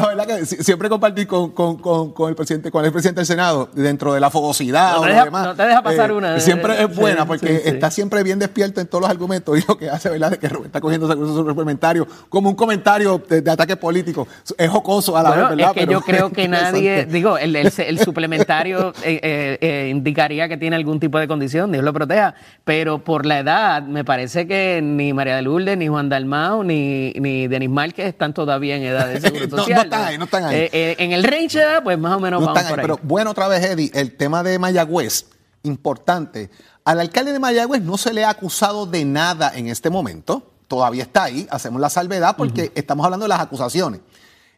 La 0.00 0.08
verdad 0.08 0.26
que 0.26 0.46
si- 0.46 0.56
siempre 0.62 0.88
compartir 0.88 1.26
con, 1.26 1.50
con- 1.52 1.76
con- 1.78 2.12
con 2.12 2.28
el 2.28 2.34
presidente, 2.36 2.70
con 2.70 2.84
el 2.84 2.92
presidente 2.92 3.20
del 3.20 3.26
Senado, 3.26 3.68
dentro 3.74 4.12
de 4.14 4.20
la 4.20 4.30
fogosidad 4.30 4.92
No 4.92 4.98
o 4.98 5.02
te 5.02 5.06
lo 5.08 5.12
deja- 5.14 5.24
demás. 5.24 5.46
no 5.46 5.54
te 5.56 5.62
deja 5.66 5.82
pasar 5.82 6.12
una. 6.12 6.38
Siempre 6.40 6.82
es 6.82 6.94
buena 6.94 7.22
sí, 7.22 7.26
porque 7.28 7.46
sí. 7.58 7.62
está 7.68 7.90
siempre 7.90 8.22
bien 8.22 8.38
despierto 8.38 8.80
en 8.80 8.86
todos 8.86 9.02
los 9.02 9.10
argumentos 9.10 9.58
y 9.58 9.64
lo 9.66 9.78
que 9.78 9.88
hace, 9.88 10.10
¿verdad? 10.10 10.30
De 10.32 10.38
que 10.38 10.48
Rubén 10.48 10.66
está 10.66 10.80
cogiendo 10.80 11.06
ese 11.06 11.16
curso 11.16 11.34
suplementario 11.34 12.06
como 12.28 12.48
un 12.50 12.54
comentario 12.54 13.22
de, 13.28 13.40
de 13.40 13.50
ataque 13.50 13.76
político. 13.76 14.28
Es 14.58 14.68
jocoso 14.70 15.16
a 15.16 15.22
la 15.22 15.28
Bueno, 15.30 15.48
vez, 15.48 15.56
¿verdad? 15.56 15.70
es 15.70 15.74
que 15.74 15.86
Pero 15.86 15.92
yo 15.92 16.00
creo 16.04 16.30
que 16.30 16.48
nadie, 16.48 17.06
digo, 17.06 17.38
el, 17.38 17.56
el- 17.56 17.72
el 17.76 17.98
suplementario 17.98 18.92
eh, 19.02 19.20
eh, 19.22 19.58
eh, 19.60 19.88
indicaría 19.90 20.48
que 20.48 20.56
tiene 20.56 20.76
algún 20.76 21.00
tipo 21.00 21.18
de 21.18 21.26
condición, 21.28 21.72
Dios 21.72 21.82
lo 21.84 21.92
proteja, 21.92 22.34
pero 22.64 22.98
por 23.02 23.24
la 23.24 23.38
edad, 23.38 23.82
me 23.82 24.04
parece 24.04 24.46
que 24.46 24.80
ni 24.82 25.12
María 25.12 25.36
de 25.36 25.42
Lourdes, 25.42 25.78
ni 25.78 25.88
Juan 25.88 26.08
Dalmau, 26.08 26.62
ni, 26.64 27.12
ni 27.14 27.48
Denis 27.48 27.70
Márquez 27.70 28.06
están 28.06 28.34
todavía 28.34 28.76
en 28.76 28.82
edad 28.82 29.08
de 29.08 29.20
seguro 29.22 29.46
No, 29.46 29.56
no 29.56 29.62
social. 29.62 29.85
Están 29.86 30.04
ahí, 30.04 30.18
no 30.18 30.24
están 30.24 30.44
ahí. 30.44 30.56
Eh, 30.56 30.70
eh, 30.72 30.96
en 30.98 31.12
el 31.12 31.24
range 31.24 31.60
pues 31.82 31.98
más 31.98 32.16
o 32.16 32.20
menos 32.20 32.40
No 32.40 32.46
vamos 32.46 32.60
están 32.60 32.66
ahí, 32.66 32.70
por 32.70 32.80
ahí. 32.80 32.84
pero 32.84 33.00
bueno, 33.02 33.30
otra 33.30 33.48
vez, 33.48 33.64
Eddie, 33.64 33.90
el 33.94 34.16
tema 34.16 34.42
de 34.42 34.58
Mayagüez, 34.58 35.26
importante. 35.62 36.50
Al 36.84 37.00
alcalde 37.00 37.32
de 37.32 37.38
Mayagüez 37.38 37.82
no 37.82 37.98
se 37.98 38.12
le 38.12 38.24
ha 38.24 38.30
acusado 38.30 38.86
de 38.86 39.04
nada 39.04 39.52
en 39.54 39.66
este 39.68 39.90
momento. 39.90 40.52
Todavía 40.68 41.02
está 41.02 41.24
ahí, 41.24 41.46
hacemos 41.50 41.80
la 41.80 41.90
salvedad 41.90 42.36
porque 42.36 42.72
estamos 42.74 43.04
hablando 43.04 43.24
de 43.24 43.28
las 43.28 43.40
acusaciones. 43.40 44.00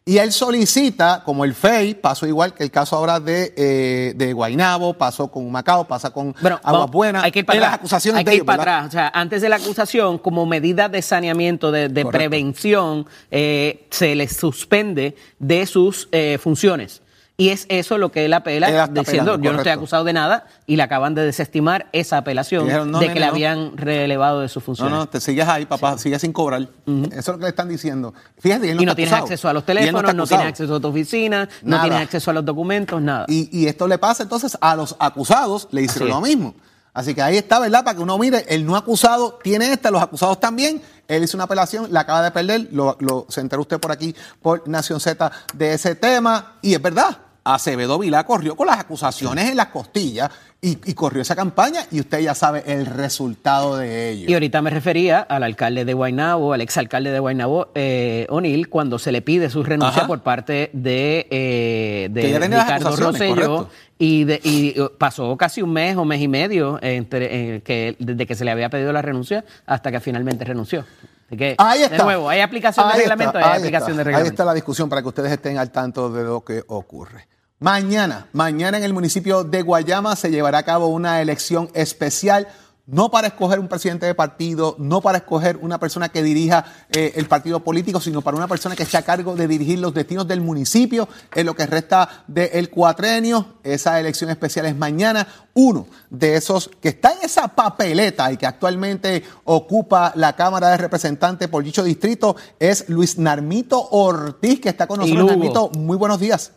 Y 0.09 0.17
él 0.17 0.31
solicita, 0.31 1.21
como 1.23 1.45
el 1.45 1.53
FEI, 1.53 1.93
pasó 1.93 2.25
igual 2.25 2.55
que 2.55 2.63
el 2.63 2.71
caso 2.71 2.95
ahora 2.95 3.19
de, 3.19 3.53
eh, 3.55 4.13
de 4.15 4.33
Guainabo, 4.33 4.95
pasó 4.95 5.27
con 5.27 5.51
Macao, 5.51 5.87
pasa 5.87 6.09
con 6.09 6.33
Bueno, 6.41 6.59
Aguas 6.63 6.89
Buenas. 6.89 7.23
Hay 7.23 7.31
que 7.31 7.39
ir 7.41 7.45
para 7.45 7.59
atrás. 7.59 7.69
las 7.69 7.79
acusaciones 7.79 8.17
hay 8.17 8.25
que 8.25 8.31
ir 8.31 8.35
ellos, 8.37 8.47
para 8.47 8.63
atrás. 8.63 8.87
O 8.87 8.91
sea, 8.91 9.11
antes 9.13 9.43
de 9.43 9.49
la 9.49 9.57
acusación, 9.57 10.17
como 10.17 10.47
medida 10.47 10.89
de 10.89 11.03
saneamiento, 11.03 11.71
de, 11.71 12.05
prevención, 12.07 13.05
eh, 13.29 13.85
se 13.91 14.15
les 14.15 14.35
suspende 14.35 15.15
de 15.37 15.67
sus 15.67 16.09
eh, 16.11 16.39
funciones. 16.41 17.03
Y 17.39 17.49
es 17.49 17.65
eso 17.69 17.97
lo 17.97 18.11
que 18.11 18.25
él 18.25 18.33
apela, 18.33 18.67
Él 18.67 18.93
diciendo, 18.93 19.01
apelando, 19.31 19.41
yo 19.43 19.51
no 19.53 19.57
estoy 19.59 19.71
acusado 19.71 20.03
de 20.03 20.11
nada, 20.13 20.45
y 20.67 20.75
le 20.75 20.83
acaban 20.83 21.15
de 21.15 21.23
desestimar 21.23 21.87
esa 21.93 22.17
apelación 22.17 22.65
Dijeron, 22.65 22.91
no, 22.91 22.99
de 22.99 23.05
nene, 23.07 23.13
que 23.13 23.19
le 23.21 23.25
no. 23.27 23.31
habían 23.31 23.77
relevado 23.77 24.41
de 24.41 24.49
su 24.49 24.59
No, 24.59 24.65
función. 24.65 24.89
no, 24.91 25.07
te 25.07 25.21
sigues 25.21 25.47
ahí, 25.47 25.65
papá, 25.65 25.97
sigues 25.97 26.19
sin 26.21 26.33
cobrar. 26.33 26.67
Eso 26.85 27.07
es 27.17 27.27
lo 27.29 27.37
que 27.37 27.43
le 27.43 27.47
están 27.49 27.69
diciendo. 27.69 28.13
Fíjate, 28.39 28.69
él 28.69 28.75
no 28.75 28.83
y 28.83 28.85
no 28.85 28.95
tienes 28.95 29.13
acceso 29.13 29.47
a 29.47 29.53
los 29.53 29.63
no 29.63 29.65
teléfonos, 29.67 30.03
no, 30.03 30.09
acusado. 30.09 30.25
tienes 30.27 30.45
acceso 30.47 30.75
a 30.75 30.79
tu 30.81 30.87
oficina, 30.89 31.47
no 31.63 31.81
tienes 31.81 32.01
acceso 32.01 32.29
a 32.29 32.33
los 32.33 32.43
documentos, 32.45 33.01
nada. 33.01 33.25
Y, 33.29 33.49
y 33.57 33.67
esto 33.67 33.87
le 33.87 33.97
pasa 33.97 34.23
entonces 34.23 34.57
a 34.59 34.75
los 34.75 34.97
acusados, 34.99 35.69
le 35.71 35.81
hicieron 35.83 36.09
lo 36.09 36.19
mismo. 36.21 36.53
Así 36.93 37.13
que 37.15 37.21
ahí 37.21 37.37
está, 37.37 37.59
¿verdad? 37.59 37.85
Para 37.85 37.95
que 37.95 38.01
uno 38.03 38.17
mire, 38.17 38.43
el 38.49 38.65
no 38.65 38.75
acusado 38.75 39.39
tiene 39.41 39.71
esta, 39.71 39.91
los 39.91 40.01
acusados 40.01 40.39
también. 40.41 40.81
Él 41.07 41.23
hizo 41.23 41.37
una 41.37 41.45
apelación, 41.45 41.87
la 41.93 42.01
acaba 42.01 42.21
de 42.21 42.31
perder, 42.31 42.67
lo, 42.71 42.97
lo- 42.99 43.25
se 43.29 43.39
enteró 43.39 43.61
usted 43.61 43.79
por 43.79 43.91
aquí, 43.93 44.13
por 44.41 44.67
Nación 44.67 44.99
Z, 44.99 45.31
de 45.53 45.73
ese 45.73 45.95
tema. 45.95 46.57
Y 46.61 46.73
es 46.73 46.81
verdad, 46.81 47.17
Acevedo 47.53 47.97
Vilá 47.99 48.23
corrió 48.25 48.55
con 48.55 48.67
las 48.67 48.79
acusaciones 48.79 49.49
en 49.49 49.57
las 49.57 49.67
costillas 49.67 50.29
y, 50.61 50.77
y 50.89 50.93
corrió 50.93 51.21
esa 51.21 51.35
campaña 51.35 51.81
y 51.91 51.99
usted 52.01 52.19
ya 52.19 52.35
sabe 52.35 52.63
el 52.67 52.85
resultado 52.85 53.77
de 53.77 54.09
ello. 54.11 54.25
Y 54.29 54.33
ahorita 54.33 54.61
me 54.61 54.69
refería 54.69 55.19
al 55.21 55.43
alcalde 55.43 55.85
de 55.85 55.93
Guaynabo, 55.93 56.53
al 56.53 56.61
exalcalde 56.61 57.11
de 57.11 57.19
Guaynabo, 57.19 57.69
eh, 57.75 58.27
O'Neill, 58.29 58.69
cuando 58.69 58.99
se 58.99 59.11
le 59.11 59.21
pide 59.21 59.49
su 59.49 59.63
renuncia 59.63 59.99
Ajá. 59.99 60.07
por 60.07 60.21
parte 60.21 60.69
de, 60.73 61.27
eh, 61.31 62.09
de 62.11 62.39
Ricardo 62.39 62.95
Rosselló. 62.95 63.69
Y, 64.01 64.23
de- 64.23 64.39
y, 64.43 64.79
uh, 64.79 64.91
pasó 64.97 65.35
casi 65.35 65.61
un 65.61 65.73
mes 65.73 65.97
o 65.97 66.05
mes 66.05 66.21
y 66.21 66.29
medio 66.29 66.79
entre, 66.81 67.55
eh, 67.55 67.61
que, 67.61 67.97
desde 67.99 68.25
que 68.25 68.33
se 68.33 68.45
le 68.45 68.51
había 68.51 68.69
pedido 68.69 68.93
la 68.93 69.01
renuncia 69.01 69.43
hasta 69.65 69.91
que 69.91 69.99
finalmente 69.99 70.45
renunció. 70.45 70.85
Así 71.27 71.35
que, 71.35 71.55
Ahí 71.57 71.81
está. 71.83 71.97
de 71.97 72.03
nuevo, 72.03 72.29
hay 72.29 72.39
aplicación 72.39 72.87
de 72.87 72.95
reglamento, 72.95 73.37
está, 73.37 73.51
hay 73.51 73.59
aplicación 73.59 73.91
está. 73.91 73.97
de 73.97 74.03
reglamento. 74.05 74.29
Ahí 74.29 74.33
está 74.33 74.45
la 74.45 74.53
discusión 74.53 74.87
para 74.87 75.01
que 75.01 75.07
ustedes 75.09 75.31
estén 75.33 75.57
al 75.57 75.69
tanto 75.71 76.09
de 76.11 76.23
lo 76.23 76.43
que 76.45 76.63
ocurre. 76.67 77.27
Mañana, 77.61 78.29
mañana 78.31 78.77
en 78.77 78.85
el 78.85 78.93
municipio 78.93 79.43
de 79.43 79.63
Guayama 79.63 80.15
se 80.15 80.31
llevará 80.31 80.59
a 80.59 80.63
cabo 80.63 80.87
una 80.87 81.21
elección 81.21 81.69
especial, 81.73 82.47
no 82.85 83.11
para 83.11 83.27
escoger 83.27 83.59
un 83.59 83.67
presidente 83.67 84.05
de 84.05 84.15
partido, 84.15 84.77
no 84.79 85.01
para 85.01 85.17
escoger 85.17 85.57
una 85.57 85.77
persona 85.77 86.07
que 86.07 86.23
dirija 86.23 86.63
eh, 86.89 87.11
el 87.17 87.25
partido 87.25 87.59
político, 87.59 87.99
sino 87.99 88.21
para 88.21 88.37
una 88.37 88.47
persona 88.47 88.77
que 88.77 88.83
esté 88.83 88.95
a 88.95 89.01
cargo 89.01 89.35
de 89.35 89.45
dirigir 89.49 89.77
los 89.79 89.93
destinos 89.93 90.25
del 90.25 90.39
municipio 90.39 91.09
en 91.35 91.45
lo 91.45 91.53
que 91.53 91.65
resta 91.65 92.23
del 92.27 92.69
cuatrenio. 92.69 93.55
Esa 93.61 93.99
elección 93.99 94.29
especial 94.29 94.65
es 94.65 94.77
mañana. 94.77 95.27
Uno 95.53 95.85
de 96.09 96.37
esos 96.37 96.71
que 96.79 96.87
está 96.87 97.11
en 97.11 97.23
esa 97.23 97.49
papeleta 97.49 98.31
y 98.31 98.37
que 98.37 98.47
actualmente 98.47 99.21
ocupa 99.43 100.13
la 100.15 100.33
Cámara 100.37 100.69
de 100.69 100.77
Representantes 100.77 101.49
por 101.49 101.65
dicho 101.65 101.83
distrito 101.83 102.37
es 102.57 102.87
Luis 102.87 103.17
Narmito 103.17 103.89
Ortiz, 103.89 104.61
que 104.61 104.69
está 104.69 104.87
con 104.87 105.01
nosotros. 105.01 105.27
Narmito, 105.27 105.69
muy 105.71 105.97
buenos 105.97 106.21
días. 106.21 106.53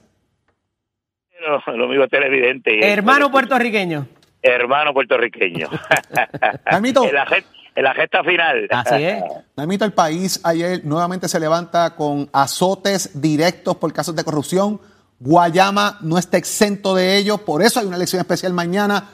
Lo 1.76 1.88
mismo 1.88 2.08
televidente. 2.08 2.76
y- 2.76 2.82
Hermano 2.82 3.30
puertorriqueño. 3.30 4.06
Hermano 4.42 4.92
puertorriqueño. 4.92 5.68
Narmito. 6.70 7.04
en, 7.04 7.14
la 7.14 7.26
en 7.74 7.84
la 7.84 7.94
gesta 7.94 8.24
final. 8.24 8.66
Así 8.70 9.04
es. 9.04 9.22
El 9.82 9.92
país 9.92 10.40
ayer 10.44 10.84
nuevamente 10.84 11.28
se 11.28 11.40
levanta 11.40 11.94
con 11.94 12.28
azotes 12.32 13.20
directos 13.20 13.76
por 13.76 13.92
casos 13.92 14.16
de 14.16 14.24
corrupción. 14.24 14.80
Guayama 15.20 15.98
no 16.00 16.18
está 16.18 16.36
exento 16.36 16.96
de 16.96 17.16
ello, 17.16 17.38
por 17.38 17.62
eso 17.62 17.78
hay 17.78 17.86
una 17.86 17.96
elección 17.96 18.20
especial 18.20 18.52
mañana. 18.52 19.08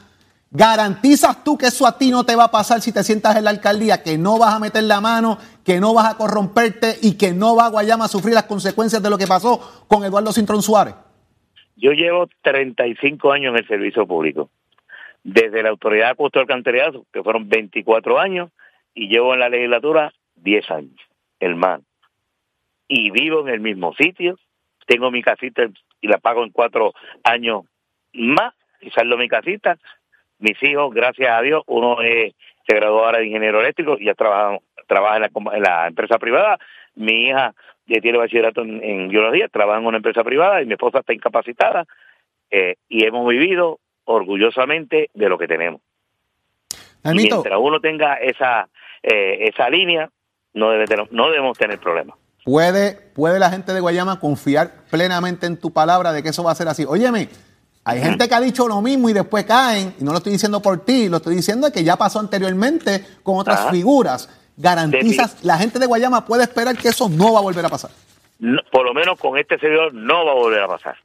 ¿Garantizas 0.51 1.45
tú 1.45 1.59
que 1.59 1.67
eso 1.67 1.87
a 1.87 1.99
ti 1.99 2.11
no 2.11 2.25
te 2.25 2.35
va 2.35 2.45
a 2.45 2.51
pasar 2.51 2.81
si 2.81 2.91
te 2.91 3.05
sientas 3.05 3.37
en 3.37 3.45
la 3.45 3.51
alcaldía, 3.51 4.03
que 4.03 4.17
no 4.17 4.39
vas 4.39 4.55
a 4.55 4.59
meter 4.59 4.85
la 4.85 5.03
mano, 5.03 5.37
que 5.63 5.79
no 5.79 5.93
vas 5.93 6.07
a 6.07 6.17
corromperte 6.17 6.99
y 7.03 7.13
que 7.15 7.35
no 7.35 7.55
va 7.55 7.69
Guayama 7.69 8.07
a 8.07 8.09
sufrir 8.09 8.33
las 8.33 8.45
consecuencias 8.45 9.03
de 9.03 9.11
lo 9.11 9.19
que 9.19 9.27
pasó 9.27 9.85
con 9.87 10.03
Eduardo 10.05 10.33
Cintrón 10.33 10.63
Suárez? 10.63 10.95
Yo 11.79 11.93
llevo 11.93 12.29
35 12.43 13.33
años 13.33 13.53
en 13.53 13.59
el 13.61 13.69
servicio 13.69 14.07
público. 14.07 14.51
Desde 15.23 15.63
la 15.63 15.69
Autoridad 15.71 16.07
de 16.07 16.13
Acuesto 16.13 16.41
Alcantarillado, 16.41 17.05
que 17.13 17.23
fueron 17.23 17.49
24 17.49 18.19
años, 18.19 18.51
y 18.95 19.09
llevo 19.09 19.33
en 19.35 19.41
la 19.41 19.49
legislatura 19.49 20.13
10 20.37 20.71
años, 20.73 21.01
hermano. 21.39 21.85
Y 22.89 23.11
vivo 23.11 23.47
en 23.47 23.55
el 23.55 23.61
mismo 23.61 23.95
sitio. 23.95 24.39
Tengo 24.87 25.11
mi 25.11 25.23
casita 25.23 25.69
y 26.01 26.09
la 26.09 26.19
pago 26.19 26.43
en 26.43 26.51
cuatro 26.51 26.95
años 27.23 27.65
más, 28.13 28.55
y 28.81 28.91
saldo 28.91 29.17
mi 29.17 29.29
casita. 29.29 29.79
Mis 30.41 30.61
hijos, 30.63 30.93
gracias 30.93 31.31
a 31.31 31.43
Dios, 31.43 31.63
uno 31.67 32.01
es, 32.01 32.35
se 32.67 32.75
graduó 32.75 33.05
ahora 33.05 33.19
de 33.19 33.27
ingeniero 33.27 33.61
eléctrico 33.61 33.97
y 33.99 34.07
ya 34.07 34.15
trabaja, 34.15 34.59
trabaja 34.89 35.17
en, 35.17 35.23
la, 35.23 35.57
en 35.57 35.63
la 35.63 35.87
empresa 35.87 36.19
privada. 36.19 36.59
Mi 36.97 37.29
hija 37.29 37.55
ya 37.89 38.01
tiene 38.01 38.19
bachillerato 38.19 38.63
en, 38.63 38.83
en 38.85 39.09
biología, 39.09 39.49
trabaja 39.49 39.81
en 39.81 39.87
una 39.87 39.97
empresa 39.97 40.23
privada 40.23 40.63
y 40.63 40.67
mi 40.67 40.75
esposa 40.75 41.01
está 41.01 41.13
incapacitada. 41.13 41.85
eh, 42.51 42.77
y 42.89 43.05
hemos 43.05 43.29
vivido 43.29 43.79
orgullosamente 44.05 45.11
de 45.13 45.29
lo 45.29 45.37
que 45.39 45.47
tenemos. 45.47 45.81
Y 47.05 47.15
mientras 47.15 47.59
uno 47.61 47.81
tenga 47.81 48.15
esa 48.15 48.69
eh, 49.03 49.49
esa 49.49 49.69
línea, 49.71 50.11
no, 50.55 50.71
debe 50.71 50.87
tener- 50.87 51.09
no 51.13 51.31
debemos 51.31 51.57
tener 51.59 51.79
problemas. 51.79 52.17
¿puede, 52.45 52.93
¿puede 53.15 53.39
la 53.39 53.51
gente 53.51 53.73
de 53.75 53.81
Guayama 53.81 54.19
confiar 54.21 54.71
plenamente 54.91 55.47
en 55.47 55.59
tu 55.59 55.71
palabra 55.73 56.13
de 56.13 56.23
que 56.23 56.31
eso 56.31 56.43
va 56.43 56.53
a 56.53 56.55
ser 56.55 56.67
así? 56.69 56.85
Óyeme, 56.89 57.29
hay 57.85 58.01
gente 58.01 58.27
que 58.29 58.35
ha 58.35 58.41
dicho 58.41 58.67
lo 58.67 58.81
mismo 58.81 59.09
y 59.11 59.13
después 59.13 59.45
caen, 59.45 59.95
y 60.01 60.05
no 60.05 60.13
lo 60.13 60.19
estoy 60.19 60.33
diciendo 60.33 60.61
por 60.63 60.85
ti, 60.85 61.09
lo 61.09 61.19
estoy 61.19 61.35
diciendo 61.37 61.71
que 61.71 61.85
ya 61.85 61.97
pasó 61.97 62.19
anteriormente 62.21 63.05
con 63.23 63.37
otras 63.39 63.61
Ajá. 63.61 63.71
figuras. 63.71 64.29
¿Garantizas, 64.59 65.45
la 65.45 65.57
gente 65.57 65.79
de 65.79 65.87
Guayama 65.87 66.27
puede 66.27 66.43
esperar 66.43 66.77
que 66.77 66.89
eso 66.89 67.09
no 67.09 67.33
va 67.33 67.39
a 67.39 67.43
volver 67.43 67.65
a 67.65 67.69
pasar? 67.69 67.91
No- 68.41 68.61
por 68.71 68.85
lo 68.85 68.93
menos 68.93 69.19
con 69.19 69.39
este 69.39 69.59
servidor 69.59 69.95
no 69.95 70.25
va 70.27 70.33
a 70.33 70.35
volver 70.35 70.61
a 70.61 70.69
pasar. 70.69 70.97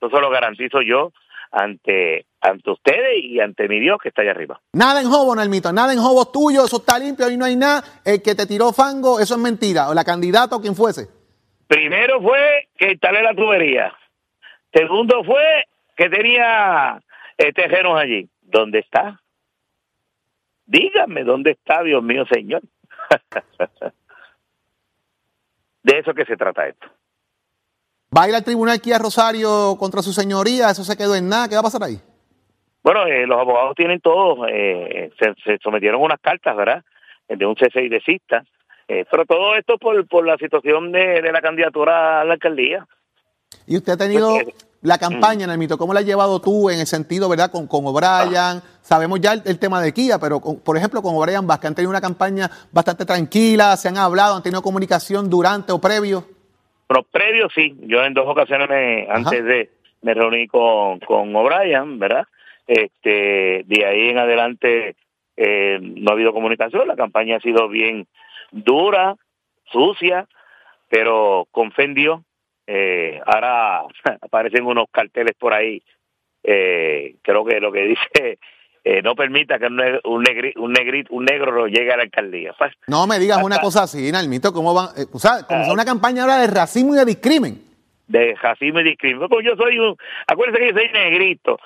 Eso 0.00 0.20
lo 0.20 0.30
garantizo 0.30 0.80
yo 0.82 1.12
ante 1.52 2.26
ante 2.42 2.70
ustedes 2.70 3.22
y 3.22 3.38
ante 3.40 3.68
mi 3.68 3.80
Dios 3.80 3.98
que 4.02 4.08
está 4.08 4.22
allá 4.22 4.30
arriba. 4.30 4.60
Nada 4.72 5.02
en 5.02 5.10
jobo, 5.10 5.34
Nalmito, 5.36 5.72
nada 5.72 5.92
en 5.92 5.98
jobo 6.00 6.26
tuyo, 6.28 6.64
eso 6.64 6.78
está 6.78 6.98
limpio, 6.98 7.26
ahí 7.26 7.36
no 7.36 7.44
hay 7.44 7.54
nada. 7.56 7.84
El 8.04 8.22
que 8.22 8.34
te 8.34 8.46
tiró 8.46 8.72
fango, 8.72 9.20
eso 9.20 9.34
es 9.34 9.40
mentira, 9.40 9.90
o 9.90 9.94
la 9.94 10.04
candidata 10.04 10.56
o 10.56 10.60
quien 10.62 10.74
fuese. 10.74 11.08
Primero 11.66 12.22
fue 12.22 12.68
que 12.78 12.92
instalé 12.92 13.22
la 13.22 13.34
tubería. 13.34 13.92
Segundo 14.72 15.22
fue 15.24 15.64
que 15.96 16.08
tenía 16.08 17.02
eh, 17.36 17.52
terrenos 17.52 18.00
allí. 18.00 18.28
¿Dónde 18.40 18.78
está? 18.78 19.20
Dígame, 20.66 21.24
¿dónde 21.24 21.50
está, 21.52 21.82
Dios 21.82 22.02
mío, 22.02 22.24
Señor? 22.32 22.62
De 25.82 25.98
eso 25.98 26.12
que 26.12 26.24
se 26.26 26.36
trata 26.36 26.68
esto. 26.68 26.86
Va 28.16 28.24
a 28.24 28.28
ir 28.28 28.34
al 28.34 28.44
tribunal 28.44 28.74
aquí 28.76 28.92
a 28.92 28.98
Rosario 28.98 29.76
contra 29.78 30.02
su 30.02 30.12
señoría, 30.12 30.70
eso 30.70 30.84
se 30.84 30.96
quedó 30.96 31.14
en 31.14 31.28
nada, 31.28 31.48
¿qué 31.48 31.54
va 31.54 31.60
a 31.60 31.64
pasar 31.64 31.84
ahí? 31.84 31.98
Bueno, 32.82 33.06
eh, 33.06 33.26
los 33.26 33.38
abogados 33.38 33.74
tienen 33.76 34.00
todo, 34.00 34.46
eh, 34.48 35.10
se, 35.18 35.34
se 35.44 35.58
sometieron 35.62 36.02
unas 36.02 36.20
cartas, 36.20 36.56
¿verdad? 36.56 36.82
De 37.28 37.46
un 37.46 37.56
cese 37.56 37.82
y 37.82 37.88
desista. 37.88 38.44
Eh, 38.88 39.04
pero 39.08 39.24
todo 39.24 39.54
esto 39.54 39.78
por, 39.78 40.06
por 40.08 40.26
la 40.26 40.36
situación 40.36 40.90
de, 40.90 41.22
de 41.22 41.30
la 41.30 41.40
candidatura 41.40 42.20
a 42.20 42.24
la 42.24 42.32
alcaldía. 42.32 42.86
Y 43.66 43.76
usted 43.76 43.92
ha 43.92 43.96
tenido 43.96 44.36
La 44.82 44.96
campaña, 44.96 45.46
Nalmito, 45.46 45.76
¿cómo 45.76 45.92
la 45.92 46.00
has 46.00 46.06
llevado 46.06 46.40
tú 46.40 46.70
en 46.70 46.80
el 46.80 46.86
sentido, 46.86 47.28
verdad, 47.28 47.50
con, 47.50 47.66
con 47.66 47.86
O'Brien? 47.86 48.62
Sabemos 48.80 49.20
ya 49.20 49.34
el, 49.34 49.42
el 49.44 49.58
tema 49.58 49.80
de 49.82 49.92
Kia, 49.92 50.18
pero 50.18 50.40
con- 50.40 50.60
por 50.60 50.76
ejemplo 50.76 51.02
con 51.02 51.14
O'Brien 51.14 51.46
Vázquez 51.46 51.68
han 51.68 51.74
tenido 51.74 51.90
una 51.90 52.00
campaña 52.00 52.50
bastante 52.72 53.04
tranquila, 53.04 53.76
se 53.76 53.88
han 53.88 53.98
hablado, 53.98 54.36
han 54.36 54.42
tenido 54.42 54.62
comunicación 54.62 55.28
durante 55.28 55.70
o 55.72 55.78
previo. 55.78 56.24
Pero 56.86 57.02
previo 57.02 57.48
sí, 57.54 57.76
yo 57.82 58.02
en 58.02 58.14
dos 58.14 58.24
ocasiones 58.26 58.68
me, 58.70 59.06
antes 59.10 59.44
de 59.44 59.70
me 60.02 60.14
reuní 60.14 60.48
con, 60.48 60.98
con 61.00 61.36
O'Brien, 61.36 61.98
¿verdad? 61.98 62.24
Este, 62.66 63.64
de 63.66 63.84
ahí 63.86 64.08
en 64.08 64.18
adelante 64.18 64.96
eh, 65.36 65.78
no 65.82 66.10
ha 66.10 66.14
habido 66.14 66.32
comunicación, 66.32 66.88
la 66.88 66.96
campaña 66.96 67.36
ha 67.36 67.40
sido 67.40 67.68
bien 67.68 68.06
dura, 68.50 69.16
sucia, 69.70 70.26
pero 70.88 71.46
con 71.50 71.70
fe 71.72 71.84
en 71.84 71.94
Dios. 71.94 72.20
Eh, 72.72 73.20
ahora 73.26 73.80
aparecen 74.22 74.64
unos 74.64 74.86
carteles 74.92 75.34
por 75.36 75.52
ahí, 75.52 75.82
eh, 76.44 77.16
creo 77.22 77.44
que 77.44 77.58
lo 77.60 77.72
que 77.72 77.80
dice, 77.82 78.38
eh, 78.84 79.02
no 79.02 79.14
permita 79.16 79.58
que 79.58 79.66
un, 79.66 79.76
neg- 79.78 80.00
un, 80.04 80.22
negri- 80.24 80.52
un, 80.56 80.72
negri- 80.72 81.06
un 81.10 81.24
negro 81.24 81.66
llegue 81.66 81.92
a 81.92 81.96
la 81.96 82.04
alcaldía. 82.04 82.54
Pues, 82.56 82.72
No 82.86 83.06
me 83.06 83.18
digas 83.18 83.42
una 83.42 83.58
cosa 83.58 83.82
así, 83.82 84.10
Nalmito, 84.12 84.52
¿cómo 84.52 84.72
van? 84.72 84.88
eh, 84.96 85.06
o 85.12 85.18
sea, 85.18 85.42
como 85.48 85.64
sea 85.64 85.72
una 85.72 85.84
campaña 85.84 86.22
ahora 86.22 86.38
de 86.38 86.46
racismo 86.46 86.94
y 86.94 86.98
de 86.98 87.04
discrimen. 87.06 87.60
de 88.06 88.34
racismo 88.40 88.80
y 88.80 88.84
discriminación. 88.84 89.28
Porque 89.28 89.48
yo 89.48 89.56
soy 89.56 89.78
un, 89.78 89.96
acuérdense 90.26 90.60
que 90.60 90.72
yo 90.72 90.78
soy 90.78 90.88
negrito, 90.92 91.58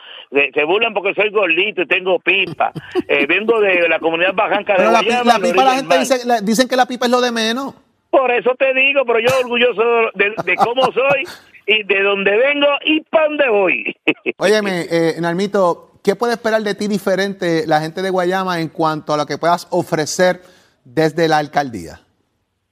se, 0.55 0.65
burlan 0.65 0.95
porque 0.95 1.15
soy 1.15 1.31
gordito 1.31 1.83
y 1.83 1.87
tengo 1.87 2.19
pipa. 2.19 2.73
Eh, 3.09 3.27
vengo 3.27 3.61
de 3.61 3.87
la 3.89 3.99
comunidad 3.99 4.33
bajanca 4.35 4.73
de 4.73 4.79
Pero 4.79 4.91
la, 4.91 5.03
Guayama, 5.03 5.25
la 5.25 5.39
pipa, 5.39 5.65
la 5.65 5.75
gente 5.75 5.99
dice, 5.99 6.27
la- 6.27 6.41
dicen 6.41 6.67
que 6.67 6.77
la 6.77 6.87
pipa 6.87 7.05
es 7.05 7.11
lo 7.13 7.21
de 7.21 7.31
menos. 7.31 7.75
Por 8.15 8.31
eso 8.31 8.55
te 8.57 8.73
digo, 8.75 9.05
pero 9.05 9.19
yo 9.19 9.27
orgulloso 9.41 9.83
de, 10.15 10.35
de 10.45 10.55
cómo 10.55 10.85
soy 10.93 11.25
y 11.67 11.83
de 11.83 12.01
dónde 12.01 12.37
vengo 12.37 12.69
y 12.85 13.01
para 13.01 13.27
dónde 13.27 13.49
voy. 13.49 13.97
Óyeme, 14.37 14.83
eh, 14.89 15.15
Nalmito, 15.21 15.99
¿qué 16.05 16.15
puede 16.15 16.35
esperar 16.35 16.63
de 16.63 16.77
ti 16.77 16.87
diferente 16.87 17.67
la 17.67 17.81
gente 17.81 18.03
de 18.03 18.11
Guayama 18.11 18.61
en 18.61 18.69
cuanto 18.69 19.13
a 19.13 19.17
lo 19.17 19.27
que 19.27 19.37
puedas 19.37 19.67
ofrecer 19.73 20.43
desde 20.85 21.27
la 21.27 21.39
alcaldía? 21.39 22.03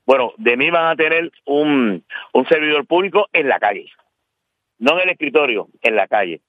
Bueno, 0.07 0.31
de 0.37 0.57
mí 0.57 0.71
van 0.71 0.93
a 0.93 0.95
tener 0.95 1.33
un, 1.45 2.05
un 2.33 2.47
servidor 2.47 2.87
público 2.87 3.27
en 3.33 3.49
la 3.49 3.59
calle. 3.59 3.91
no 4.79 4.93
en 4.93 5.09
el 5.09 5.11
escritorio, 5.11 5.67
en 5.81 5.97
la 5.97 6.07
calle, 6.07 6.41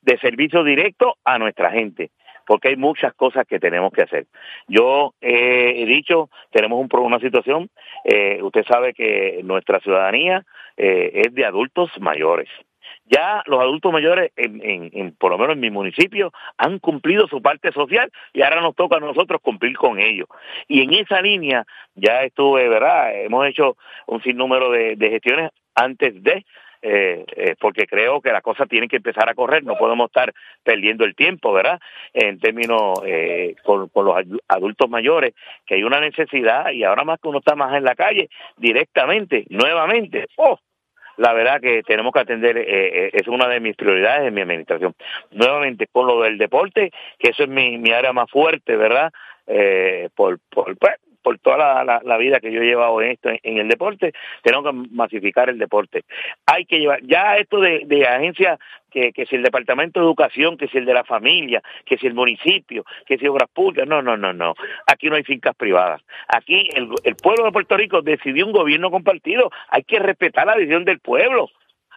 de 0.00 0.18
servicio 0.18 0.64
directo 0.64 1.18
a 1.24 1.38
nuestra 1.38 1.72
gente 1.72 2.10
porque 2.50 2.66
hay 2.66 2.76
muchas 2.76 3.14
cosas 3.14 3.46
que 3.46 3.60
tenemos 3.60 3.92
que 3.92 4.02
hacer. 4.02 4.26
Yo 4.66 5.14
eh, 5.20 5.72
he 5.76 5.86
dicho, 5.86 6.30
tenemos 6.50 6.80
un, 6.80 6.88
una 7.00 7.20
situación, 7.20 7.70
eh, 8.02 8.40
usted 8.42 8.64
sabe 8.64 8.92
que 8.92 9.40
nuestra 9.44 9.78
ciudadanía 9.78 10.44
eh, 10.76 11.12
es 11.26 11.32
de 11.32 11.44
adultos 11.44 11.92
mayores. 12.00 12.48
Ya 13.04 13.44
los 13.46 13.60
adultos 13.60 13.92
mayores, 13.92 14.32
en, 14.34 15.14
por 15.16 15.30
lo 15.30 15.38
menos 15.38 15.54
en 15.54 15.60
mi 15.60 15.70
municipio, 15.70 16.32
han 16.58 16.80
cumplido 16.80 17.28
su 17.28 17.40
parte 17.40 17.70
social 17.70 18.10
y 18.32 18.42
ahora 18.42 18.62
nos 18.62 18.74
toca 18.74 18.96
a 18.96 19.00
nosotros 19.00 19.40
cumplir 19.40 19.76
con 19.76 20.00
ellos. 20.00 20.26
Y 20.66 20.82
en 20.82 20.92
esa 20.94 21.22
línea 21.22 21.64
ya 21.94 22.24
estuve, 22.24 22.68
¿verdad? 22.68 23.14
Hemos 23.14 23.46
hecho 23.46 23.76
un 24.08 24.20
sinnúmero 24.24 24.72
de 24.72 25.08
gestiones 25.08 25.52
antes 25.76 26.20
de 26.20 26.44
eh, 26.82 27.24
eh, 27.36 27.54
porque 27.60 27.86
creo 27.86 28.20
que 28.20 28.32
la 28.32 28.40
cosa 28.40 28.66
tiene 28.66 28.88
que 28.88 28.96
empezar 28.96 29.28
a 29.28 29.34
correr, 29.34 29.64
no 29.64 29.76
podemos 29.76 30.06
estar 30.06 30.32
perdiendo 30.62 31.04
el 31.04 31.14
tiempo, 31.14 31.52
¿verdad? 31.52 31.80
En 32.12 32.38
términos 32.38 33.00
eh, 33.04 33.54
con, 33.64 33.90
los 33.94 34.16
adultos 34.48 34.88
mayores, 34.88 35.34
que 35.66 35.74
hay 35.74 35.84
una 35.84 36.00
necesidad 36.00 36.70
y 36.70 36.84
ahora 36.84 37.04
más 37.04 37.20
que 37.20 37.28
uno 37.28 37.38
está 37.38 37.54
más 37.54 37.76
en 37.76 37.84
la 37.84 37.94
calle, 37.94 38.30
directamente, 38.56 39.44
nuevamente, 39.50 40.26
¡oh! 40.36 40.58
la 41.16 41.34
verdad 41.34 41.60
que 41.60 41.82
tenemos 41.82 42.12
que 42.12 42.20
atender, 42.20 42.56
eh, 42.56 43.10
es 43.12 43.28
una 43.28 43.46
de 43.46 43.60
mis 43.60 43.76
prioridades 43.76 44.28
en 44.28 44.34
mi 44.34 44.40
administración. 44.40 44.94
Nuevamente, 45.32 45.86
con 45.92 46.06
lo 46.06 46.22
del 46.22 46.38
deporte, 46.38 46.90
que 47.18 47.30
eso 47.30 47.42
es 47.42 47.48
mi, 47.48 47.76
mi 47.76 47.90
área 47.90 48.14
más 48.14 48.30
fuerte, 48.30 48.74
¿verdad? 48.74 49.12
Eh, 49.46 50.08
por, 50.14 50.38
por, 50.48 50.78
pues, 50.78 50.94
por 51.22 51.38
toda 51.38 51.84
la, 51.84 52.16
vida 52.18 52.40
que 52.40 52.52
yo 52.52 52.62
he 52.62 52.66
llevado 52.66 53.00
en 53.02 53.12
esto, 53.12 53.30
en, 53.30 53.58
el 53.58 53.68
deporte, 53.68 54.12
tenemos 54.42 54.66
que 54.66 54.88
masificar 54.90 55.48
el 55.48 55.58
deporte. 55.58 56.04
Hay 56.46 56.64
que 56.66 56.78
llevar, 56.78 57.00
ya 57.02 57.36
esto 57.36 57.60
de, 57.60 57.82
de 57.86 58.06
agencias, 58.06 58.58
que, 58.90 59.12
que 59.12 59.24
si 59.26 59.36
el 59.36 59.42
Departamento 59.42 60.00
de 60.00 60.06
Educación, 60.06 60.56
que 60.56 60.68
si 60.68 60.78
el 60.78 60.84
de 60.84 60.94
la 60.94 61.04
familia, 61.04 61.62
que 61.86 61.96
si 61.96 62.06
el 62.06 62.14
municipio, 62.14 62.84
que 63.06 63.18
si 63.18 63.26
obras 63.26 63.48
públicas, 63.48 63.86
no, 63.88 64.02
no, 64.02 64.16
no, 64.16 64.32
no. 64.32 64.54
Aquí 64.86 65.08
no 65.08 65.16
hay 65.16 65.22
fincas 65.22 65.54
privadas. 65.54 66.02
Aquí 66.28 66.68
el, 66.74 66.88
el 67.04 67.16
pueblo 67.16 67.44
de 67.44 67.52
Puerto 67.52 67.76
Rico 67.76 68.02
decidió 68.02 68.46
un 68.46 68.52
gobierno 68.52 68.90
compartido. 68.90 69.50
Hay 69.68 69.84
que 69.84 69.98
respetar 69.98 70.46
la 70.46 70.56
decisión 70.56 70.84
del 70.84 70.98
pueblo. 70.98 71.50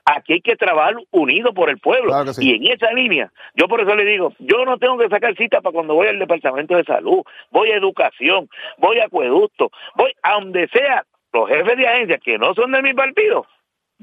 Aquí 0.05 0.33
hay 0.33 0.41
que 0.41 0.55
trabajar 0.55 0.95
unido 1.11 1.53
por 1.53 1.69
el 1.69 1.79
pueblo. 1.79 2.13
Y 2.39 2.55
en 2.55 2.73
esa 2.73 2.91
línea, 2.91 3.31
yo 3.55 3.67
por 3.67 3.81
eso 3.81 3.95
le 3.95 4.03
digo, 4.03 4.33
yo 4.39 4.65
no 4.65 4.77
tengo 4.77 4.97
que 4.97 5.09
sacar 5.09 5.35
cita 5.35 5.61
para 5.61 5.73
cuando 5.73 5.95
voy 5.95 6.07
al 6.07 6.19
Departamento 6.19 6.75
de 6.75 6.83
Salud, 6.83 7.23
voy 7.51 7.71
a 7.71 7.77
Educación, 7.77 8.49
voy 8.77 8.99
a 8.99 9.05
Acueducto, 9.05 9.71
voy 9.95 10.11
a 10.21 10.33
donde 10.33 10.67
sea, 10.69 11.05
los 11.31 11.49
jefes 11.49 11.77
de 11.77 11.87
agencia 11.87 12.17
que 12.17 12.37
no 12.37 12.53
son 12.53 12.71
de 12.71 12.81
mi 12.81 12.93
partido, 12.93 13.47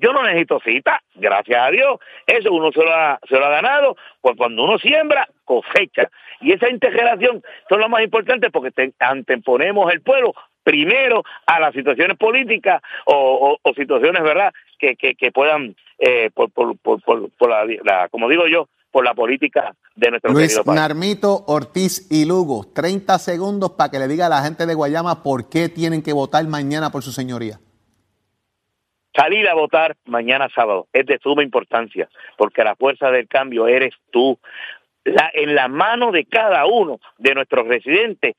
yo 0.00 0.14
no 0.14 0.22
necesito 0.22 0.60
cita, 0.60 1.02
gracias 1.14 1.62
a 1.62 1.70
Dios. 1.70 1.98
Eso 2.26 2.52
uno 2.52 2.72
se 2.72 2.82
lo 2.82 2.92
ha, 2.92 3.18
se 3.28 3.38
lo 3.38 3.44
ha 3.44 3.50
ganado, 3.50 3.96
pues 4.22 4.34
cuando 4.36 4.64
uno 4.64 4.78
siembra, 4.78 5.28
cosecha. 5.44 6.10
Y 6.40 6.52
esa 6.52 6.70
integración 6.70 7.42
son 7.68 7.80
lo 7.80 7.88
más 7.90 8.02
importante 8.02 8.50
porque 8.50 8.70
te, 8.70 8.94
anteponemos 8.98 9.92
el 9.92 10.00
pueblo 10.00 10.34
primero 10.62 11.22
a 11.46 11.60
las 11.60 11.74
situaciones 11.74 12.16
políticas 12.16 12.80
o, 13.04 13.58
situaciones, 13.76 14.22
¿verdad?, 14.22 14.52
que, 14.78 14.96
que, 14.96 15.32
puedan, 15.32 15.76
eh, 16.00 16.30
por, 16.32 16.50
por, 16.50 16.78
por, 16.78 17.02
por 17.02 17.50
la, 17.50 18.08
como 18.08 18.28
digo 18.28 18.46
yo, 18.48 18.68
por 18.90 19.04
la 19.04 19.14
política 19.14 19.74
de 19.94 20.10
nuestro 20.10 20.32
Luis 20.32 20.48
querido 20.48 20.64
país. 20.64 20.80
Narmito 20.80 21.44
Ortiz 21.46 22.10
y 22.10 22.24
Lugo, 22.24 22.64
30 22.74 23.18
segundos 23.18 23.72
para 23.72 23.90
que 23.90 23.98
le 23.98 24.08
diga 24.08 24.26
a 24.26 24.30
la 24.30 24.42
gente 24.42 24.64
de 24.64 24.74
Guayama 24.74 25.22
por 25.22 25.50
qué 25.50 25.68
tienen 25.68 26.02
que 26.02 26.14
votar 26.14 26.46
mañana 26.46 26.90
por 26.90 27.02
su 27.02 27.12
señoría. 27.12 27.60
Salir 29.14 29.46
a 29.48 29.54
votar 29.54 29.96
mañana 30.06 30.48
sábado 30.54 30.88
es 30.92 31.04
de 31.04 31.18
suma 31.18 31.42
importancia, 31.42 32.08
porque 32.38 32.64
la 32.64 32.76
fuerza 32.76 33.10
del 33.10 33.28
cambio 33.28 33.66
eres 33.66 33.94
tú. 34.10 34.38
La, 35.04 35.30
en 35.34 35.54
la 35.54 35.68
mano 35.68 36.12
de 36.12 36.24
cada 36.24 36.66
uno 36.66 36.98
de 37.18 37.34
nuestros 37.34 37.66
residentes 37.66 38.36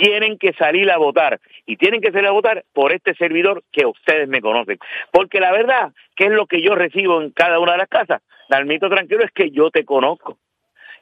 tienen 0.00 0.38
que 0.38 0.54
salir 0.54 0.90
a 0.90 0.96
votar 0.96 1.40
y 1.66 1.76
tienen 1.76 2.00
que 2.00 2.10
salir 2.10 2.26
a 2.26 2.32
votar 2.32 2.64
por 2.72 2.92
este 2.92 3.14
servidor 3.14 3.62
que 3.70 3.84
ustedes 3.84 4.28
me 4.28 4.40
conocen. 4.40 4.78
Porque 5.12 5.40
la 5.40 5.52
verdad, 5.52 5.92
que 6.16 6.24
es 6.24 6.30
lo 6.30 6.46
que 6.46 6.62
yo 6.62 6.74
recibo 6.74 7.20
en 7.20 7.30
cada 7.30 7.58
una 7.58 7.72
de 7.72 7.78
las 7.78 7.88
casas? 7.88 8.22
Dalmito 8.48 8.88
tranquilo 8.88 9.22
es 9.22 9.30
que 9.30 9.50
yo 9.50 9.70
te 9.70 9.84
conozco. 9.84 10.38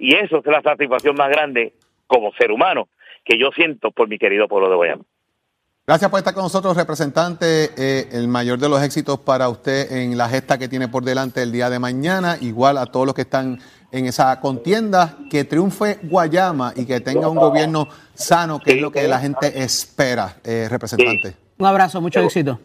Y 0.01 0.17
eso 0.17 0.39
es 0.39 0.47
la 0.47 0.63
satisfacción 0.63 1.15
más 1.17 1.31
grande 1.31 1.75
como 2.09 2.33
ser 2.33 2.51
humano 2.51 2.89
que 3.25 3.39
yo 3.39 3.51
siento 3.55 3.93
por 3.93 4.09
mi 4.09 4.19
querido 4.19 4.49
pueblo 4.49 4.69
de 4.69 4.77
Guayama. 4.77 5.05
Gracias 5.87 6.11
por 6.11 6.19
estar 6.19 6.35
con 6.35 6.43
nosotros, 6.43 6.77
representante. 6.77 7.71
Eh, 7.77 8.09
el 8.13 8.29
mayor 8.29 8.59
de 8.59 8.69
los 8.69 8.83
éxitos 8.83 9.21
para 9.21 9.49
usted 9.49 9.91
en 9.93 10.19
la 10.19 10.29
gesta 10.29 10.59
que 10.59 10.69
tiene 10.69 10.89
por 10.89 11.05
delante 11.05 11.43
el 11.43 11.53
día 11.53 11.71
de 11.71 11.79
mañana. 11.79 12.37
Igual 12.41 12.77
a 12.79 12.87
todos 12.87 13.07
los 13.07 13.15
que 13.15 13.23
están 13.23 13.59
en 13.91 14.07
esa 14.07 14.41
contienda. 14.41 15.17
Que 15.31 15.45
triunfe 15.45 15.99
Guayama 16.03 16.73
y 16.77 16.85
que 16.85 17.01
tenga 17.01 17.29
un 17.29 17.37
gobierno 17.37 17.89
sano, 18.15 18.61
que 18.61 18.73
es 18.73 18.81
lo 18.81 18.91
que 18.91 19.07
la 19.09 19.21
gente 19.21 19.63
espera, 19.63 20.37
eh, 20.45 20.67
representante. 20.69 21.37
Un 21.59 21.67
abrazo, 21.67 22.01
mucho 22.01 22.21
éxito. 22.21 22.59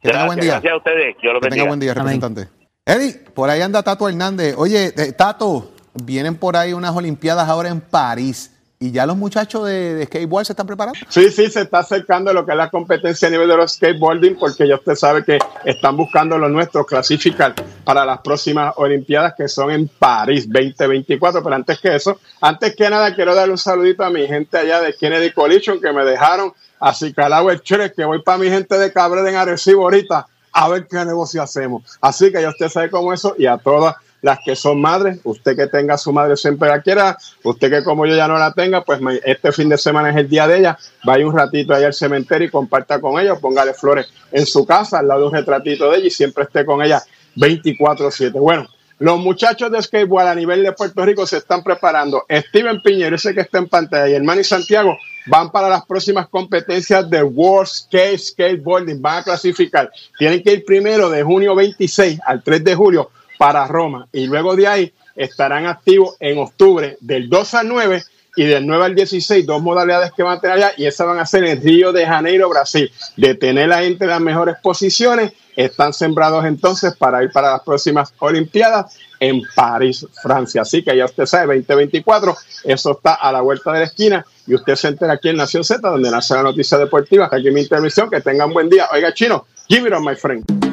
Que 0.00 0.10
tenga 0.10 0.26
buen 0.26 0.40
día. 0.40 0.60
Gracias 0.60 0.72
a 0.72 0.76
ustedes. 0.76 1.16
que 1.16 1.48
tenga 1.48 1.64
buen 1.64 1.80
día, 1.80 1.94
representante. 1.94 2.48
Eddie, 2.84 3.14
por 3.34 3.50
ahí 3.50 3.60
anda 3.60 3.82
Tato 3.82 4.08
Hernández. 4.08 4.54
Oye, 4.56 4.94
eh, 4.96 5.12
Tato, 5.12 5.72
vienen 5.92 6.36
por 6.36 6.56
ahí 6.56 6.72
unas 6.72 6.96
Olimpiadas 6.96 7.48
ahora 7.48 7.68
en 7.68 7.80
París. 7.80 8.57
¿Y 8.80 8.92
ya 8.92 9.06
los 9.06 9.16
muchachos 9.16 9.66
de, 9.66 10.04
skateboard 10.06 10.46
se 10.46 10.52
están 10.52 10.66
preparando? 10.66 11.00
Sí, 11.08 11.30
sí, 11.30 11.50
se 11.50 11.62
está 11.62 11.80
acercando 11.80 12.32
lo 12.32 12.46
que 12.46 12.52
es 12.52 12.56
la 12.56 12.70
competencia 12.70 13.26
a 13.26 13.30
nivel 13.32 13.48
de 13.48 13.56
los 13.56 13.72
skateboarding, 13.72 14.36
porque 14.38 14.68
ya 14.68 14.76
usted 14.76 14.94
sabe 14.94 15.24
que 15.24 15.38
están 15.64 15.96
buscando 15.96 16.38
lo 16.38 16.48
nuestro 16.48 16.86
clasificar 16.86 17.54
para 17.82 18.04
las 18.04 18.20
próximas 18.20 18.72
Olimpiadas 18.76 19.34
que 19.36 19.48
son 19.48 19.72
en 19.72 19.88
París 19.88 20.46
2024. 20.46 21.42
Pero 21.42 21.56
antes 21.56 21.80
que 21.80 21.96
eso, 21.96 22.20
antes 22.40 22.76
que 22.76 22.88
nada, 22.88 23.12
quiero 23.16 23.34
darle 23.34 23.52
un 23.52 23.58
saludito 23.58 24.04
a 24.04 24.10
mi 24.10 24.28
gente 24.28 24.56
allá 24.56 24.80
de 24.80 24.94
Kennedy 24.94 25.32
Collision 25.32 25.80
que 25.80 25.92
me 25.92 26.04
dejaron 26.04 26.52
así 26.78 27.12
calado 27.12 27.50
el 27.50 27.60
chere, 27.62 27.92
que 27.92 28.04
voy 28.04 28.22
para 28.22 28.38
mi 28.38 28.48
gente 28.48 28.78
de 28.78 28.92
Cabrera 28.92 29.28
en 29.28 29.34
Arecibo 29.34 29.82
ahorita 29.82 30.28
a 30.52 30.68
ver 30.68 30.86
qué 30.86 31.04
negocio 31.04 31.42
hacemos. 31.42 31.82
Así 32.00 32.30
que 32.30 32.40
ya 32.40 32.48
usted 32.48 32.68
sabe 32.68 32.90
cómo 32.90 33.12
eso 33.12 33.34
y 33.38 33.46
a 33.46 33.58
todas 33.58 33.96
las 34.22 34.38
que 34.44 34.56
son 34.56 34.80
madres, 34.80 35.20
usted 35.24 35.56
que 35.56 35.66
tenga 35.66 35.94
a 35.94 35.98
su 35.98 36.12
madre 36.12 36.36
siempre 36.36 36.68
la 36.68 36.82
quiera, 36.82 37.16
usted 37.44 37.70
que 37.70 37.84
como 37.84 38.06
yo 38.06 38.16
ya 38.16 38.28
no 38.28 38.38
la 38.38 38.52
tenga, 38.52 38.82
pues 38.82 39.00
este 39.24 39.52
fin 39.52 39.68
de 39.68 39.78
semana 39.78 40.10
es 40.10 40.16
el 40.16 40.28
día 40.28 40.46
de 40.46 40.58
ella, 40.58 40.78
vaya 41.04 41.26
un 41.26 41.36
ratito 41.36 41.74
allá 41.74 41.86
al 41.86 41.94
cementerio 41.94 42.48
y 42.48 42.50
comparta 42.50 43.00
con 43.00 43.20
ella, 43.20 43.36
póngale 43.36 43.74
flores 43.74 44.12
en 44.32 44.46
su 44.46 44.66
casa 44.66 44.98
al 44.98 45.08
lado 45.08 45.20
de 45.20 45.26
un 45.28 45.32
retratito 45.34 45.90
de 45.90 45.98
ella 45.98 46.06
y 46.06 46.10
siempre 46.10 46.44
esté 46.44 46.64
con 46.64 46.82
ella 46.82 47.02
24/7. 47.36 48.38
Bueno, 48.40 48.68
los 48.98 49.18
muchachos 49.20 49.70
de 49.70 49.80
skateboard 49.80 50.26
a 50.26 50.34
nivel 50.34 50.64
de 50.64 50.72
Puerto 50.72 51.04
Rico 51.04 51.24
se 51.24 51.36
están 51.36 51.62
preparando. 51.62 52.24
Steven 52.28 52.82
Piñero, 52.82 53.14
ese 53.14 53.32
que 53.32 53.42
está 53.42 53.58
en 53.58 53.68
pantalla, 53.68 54.08
y 54.08 54.14
el 54.14 54.24
Manny 54.24 54.42
Santiago 54.42 54.98
van 55.26 55.52
para 55.52 55.68
las 55.68 55.86
próximas 55.86 56.26
competencias 56.28 57.08
de 57.08 57.22
World 57.22 57.68
Skate 57.68 58.18
Skateboarding. 58.18 59.00
Van 59.00 59.18
a 59.18 59.22
clasificar. 59.22 59.92
Tienen 60.18 60.42
que 60.42 60.54
ir 60.54 60.64
primero 60.64 61.08
de 61.10 61.22
junio 61.22 61.54
26 61.54 62.18
al 62.26 62.42
3 62.42 62.64
de 62.64 62.74
julio 62.74 63.10
para 63.38 63.66
Roma. 63.66 64.08
Y 64.12 64.26
luego 64.26 64.54
de 64.56 64.66
ahí 64.66 64.92
estarán 65.16 65.66
activos 65.66 66.16
en 66.20 66.38
octubre 66.38 66.98
del 67.00 67.28
2 67.30 67.54
al 67.54 67.68
9 67.68 68.02
y 68.36 68.44
del 68.44 68.66
9 68.66 68.84
al 68.84 68.94
16, 68.94 69.46
dos 69.46 69.60
modalidades 69.60 70.12
que 70.12 70.22
van 70.22 70.38
a 70.38 70.40
tener 70.40 70.58
allá 70.58 70.72
y 70.76 70.86
esas 70.86 71.06
van 71.06 71.18
a 71.18 71.26
ser 71.26 71.42
en 71.44 71.60
Río 71.60 71.92
de 71.92 72.06
Janeiro, 72.06 72.48
Brasil. 72.48 72.88
De 73.16 73.34
tener 73.34 73.68
la 73.68 73.80
gente 73.80 74.04
en 74.04 74.10
las 74.10 74.20
mejores 74.20 74.54
posiciones, 74.62 75.32
están 75.56 75.92
sembrados 75.92 76.44
entonces 76.44 76.94
para 76.96 77.24
ir 77.24 77.32
para 77.32 77.50
las 77.50 77.62
próximas 77.62 78.14
Olimpiadas 78.20 78.96
en 79.18 79.42
París, 79.56 80.06
Francia. 80.22 80.62
Así 80.62 80.84
que 80.84 80.96
ya 80.96 81.06
usted 81.06 81.26
sabe, 81.26 81.56
2024, 81.56 82.36
eso 82.62 82.92
está 82.92 83.14
a 83.14 83.32
la 83.32 83.40
vuelta 83.40 83.72
de 83.72 83.80
la 83.80 83.84
esquina 83.86 84.24
y 84.46 84.54
usted 84.54 84.76
se 84.76 84.86
entera 84.86 85.14
aquí 85.14 85.30
en 85.30 85.36
Nación 85.36 85.64
Z, 85.64 85.80
donde 85.88 86.08
nace 86.08 86.34
la 86.34 86.44
noticia 86.44 86.78
deportiva. 86.78 87.28
Aquí 87.32 87.50
mi 87.50 87.62
intervención, 87.62 88.08
que 88.08 88.20
tengan 88.20 88.52
buen 88.52 88.68
día. 88.68 88.88
Oiga, 88.92 89.12
chino, 89.12 89.46
give 89.68 89.88
it 89.88 89.92
on, 89.92 90.04
my 90.04 90.14
friend. 90.14 90.67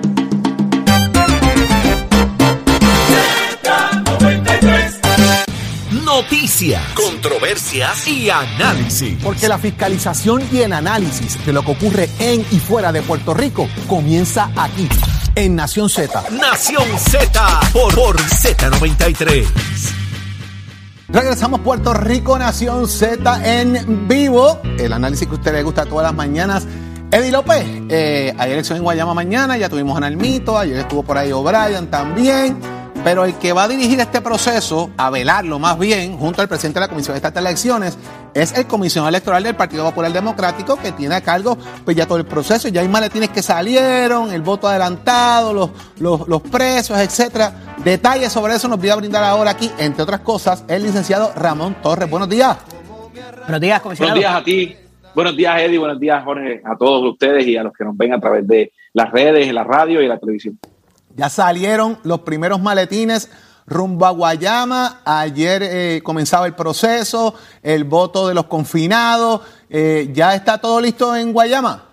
Noticias, 6.16 6.82
controversias 6.94 8.08
y 8.08 8.30
análisis. 8.30 9.18
Porque 9.22 9.50
la 9.50 9.58
fiscalización 9.58 10.42
y 10.50 10.60
el 10.60 10.72
análisis 10.72 11.46
de 11.46 11.52
lo 11.52 11.62
que 11.62 11.72
ocurre 11.72 12.10
en 12.20 12.40
y 12.52 12.60
fuera 12.60 12.94
de 12.94 13.02
Puerto 13.02 13.34
Rico 13.34 13.68
comienza 13.86 14.50
aquí, 14.56 14.88
en 15.36 15.58
Nación 15.58 15.90
Z. 15.90 16.24
Nación 16.32 16.86
Z 16.98 17.60
por, 17.74 17.94
por 17.94 18.16
Z93. 18.16 19.46
Regresamos 21.10 21.60
Puerto 21.60 21.94
Rico, 21.94 22.40
Nación 22.40 22.88
Z 22.88 23.60
en 23.60 24.08
vivo. 24.08 24.62
El 24.80 24.94
análisis 24.94 25.28
que 25.28 25.34
a 25.34 25.38
usted 25.38 25.52
le 25.52 25.64
gusta 25.64 25.84
todas 25.86 26.06
las 26.06 26.16
mañanas. 26.16 26.66
Eddie 27.12 27.32
López, 27.34 27.66
eh, 27.90 28.34
ayer 28.38 28.60
estuvo 28.60 28.78
en 28.78 28.84
Guayama 28.84 29.14
mañana, 29.14 29.58
ya 29.58 29.68
tuvimos 29.68 29.98
a 29.98 30.00
Nalmito, 30.00 30.58
ayer 30.58 30.78
estuvo 30.78 31.04
por 31.04 31.18
ahí 31.18 31.34
O'Brien 31.34 31.92
también. 31.92 32.85
Pero 33.06 33.24
el 33.24 33.36
que 33.36 33.54
va 33.54 33.66
a 33.66 33.68
dirigir 33.68 34.00
este 34.00 34.20
proceso, 34.20 34.90
a 34.98 35.12
velarlo 35.12 35.60
más 35.60 35.78
bien, 35.78 36.18
junto 36.18 36.42
al 36.42 36.48
presidente 36.48 36.80
de 36.80 36.88
la 36.88 36.90
Comisión 36.90 37.14
de 37.14 37.18
Estatal 37.18 37.44
de 37.44 37.52
Elecciones, 37.52 38.00
es 38.34 38.58
el 38.58 38.66
comisionado 38.66 39.10
electoral 39.10 39.44
del 39.44 39.56
Partido 39.56 39.86
Popular 39.86 40.12
Democrático 40.12 40.76
que 40.76 40.92
tiene 40.92 41.14
a 41.14 41.22
cargo 41.22 41.56
pues 41.86 41.96
ya 41.96 42.08
todo 42.08 42.18
el 42.18 42.26
proceso. 42.26 42.68
Ya 42.68 42.82
hay 42.82 42.88
maletines 42.88 43.30
que 43.30 43.44
salieron, 43.44 44.34
el 44.34 44.42
voto 44.42 44.68
adelantado, 44.68 45.54
los, 45.54 45.70
los, 46.00 46.28
los 46.28 46.42
presos, 46.42 46.98
etcétera. 46.98 47.76
Detalles 47.84 48.32
sobre 48.32 48.56
eso 48.56 48.68
nos 48.68 48.80
voy 48.80 48.90
a 48.90 48.96
brindar 48.96 49.24
ahora 49.24 49.52
aquí, 49.52 49.70
entre 49.78 50.02
otras 50.02 50.22
cosas, 50.22 50.66
el 50.68 50.82
licenciado 50.82 51.32
Ramón 51.36 51.76
Torres. 51.84 52.10
Buenos 52.10 52.28
días. 52.28 52.58
Buenos 53.44 53.62
días, 53.62 53.82
comisionado. 53.82 54.20
Buenos 54.20 54.32
días 54.32 54.42
a 54.42 54.44
ti. 54.44 54.76
Buenos 55.14 55.38
días, 55.38 55.62
Eddie. 55.62 55.78
Buenos 55.78 56.00
días, 56.00 56.24
Jorge. 56.24 56.60
A 56.66 56.76
todos 56.76 57.12
ustedes 57.12 57.46
y 57.46 57.56
a 57.56 57.62
los 57.62 57.72
que 57.72 57.84
nos 57.84 57.96
ven 57.96 58.16
a 58.16 58.20
través 58.20 58.48
de 58.48 58.74
las 58.94 59.12
redes, 59.12 59.54
la 59.54 59.64
radio 59.64 60.02
y 60.02 60.08
la 60.08 60.18
televisión. 60.18 60.58
Ya 61.16 61.30
salieron 61.30 61.98
los 62.04 62.20
primeros 62.22 62.62
maletines 62.62 63.32
rumbo 63.66 64.06
a 64.06 64.12
Guayama. 64.12 65.02
Ayer 65.06 65.64
eh, 65.64 66.02
comenzaba 66.04 66.46
el 66.46 66.56
proceso, 66.56 67.36
el 67.64 67.86
voto 67.86 68.28
de 68.28 68.34
los 68.34 68.46
confinados. 68.46 69.42
Eh, 69.70 70.10
¿Ya 70.12 70.36
está 70.36 70.60
todo 70.60 70.82
listo 70.82 71.16
en 71.16 71.32
Guayama? 71.32 71.86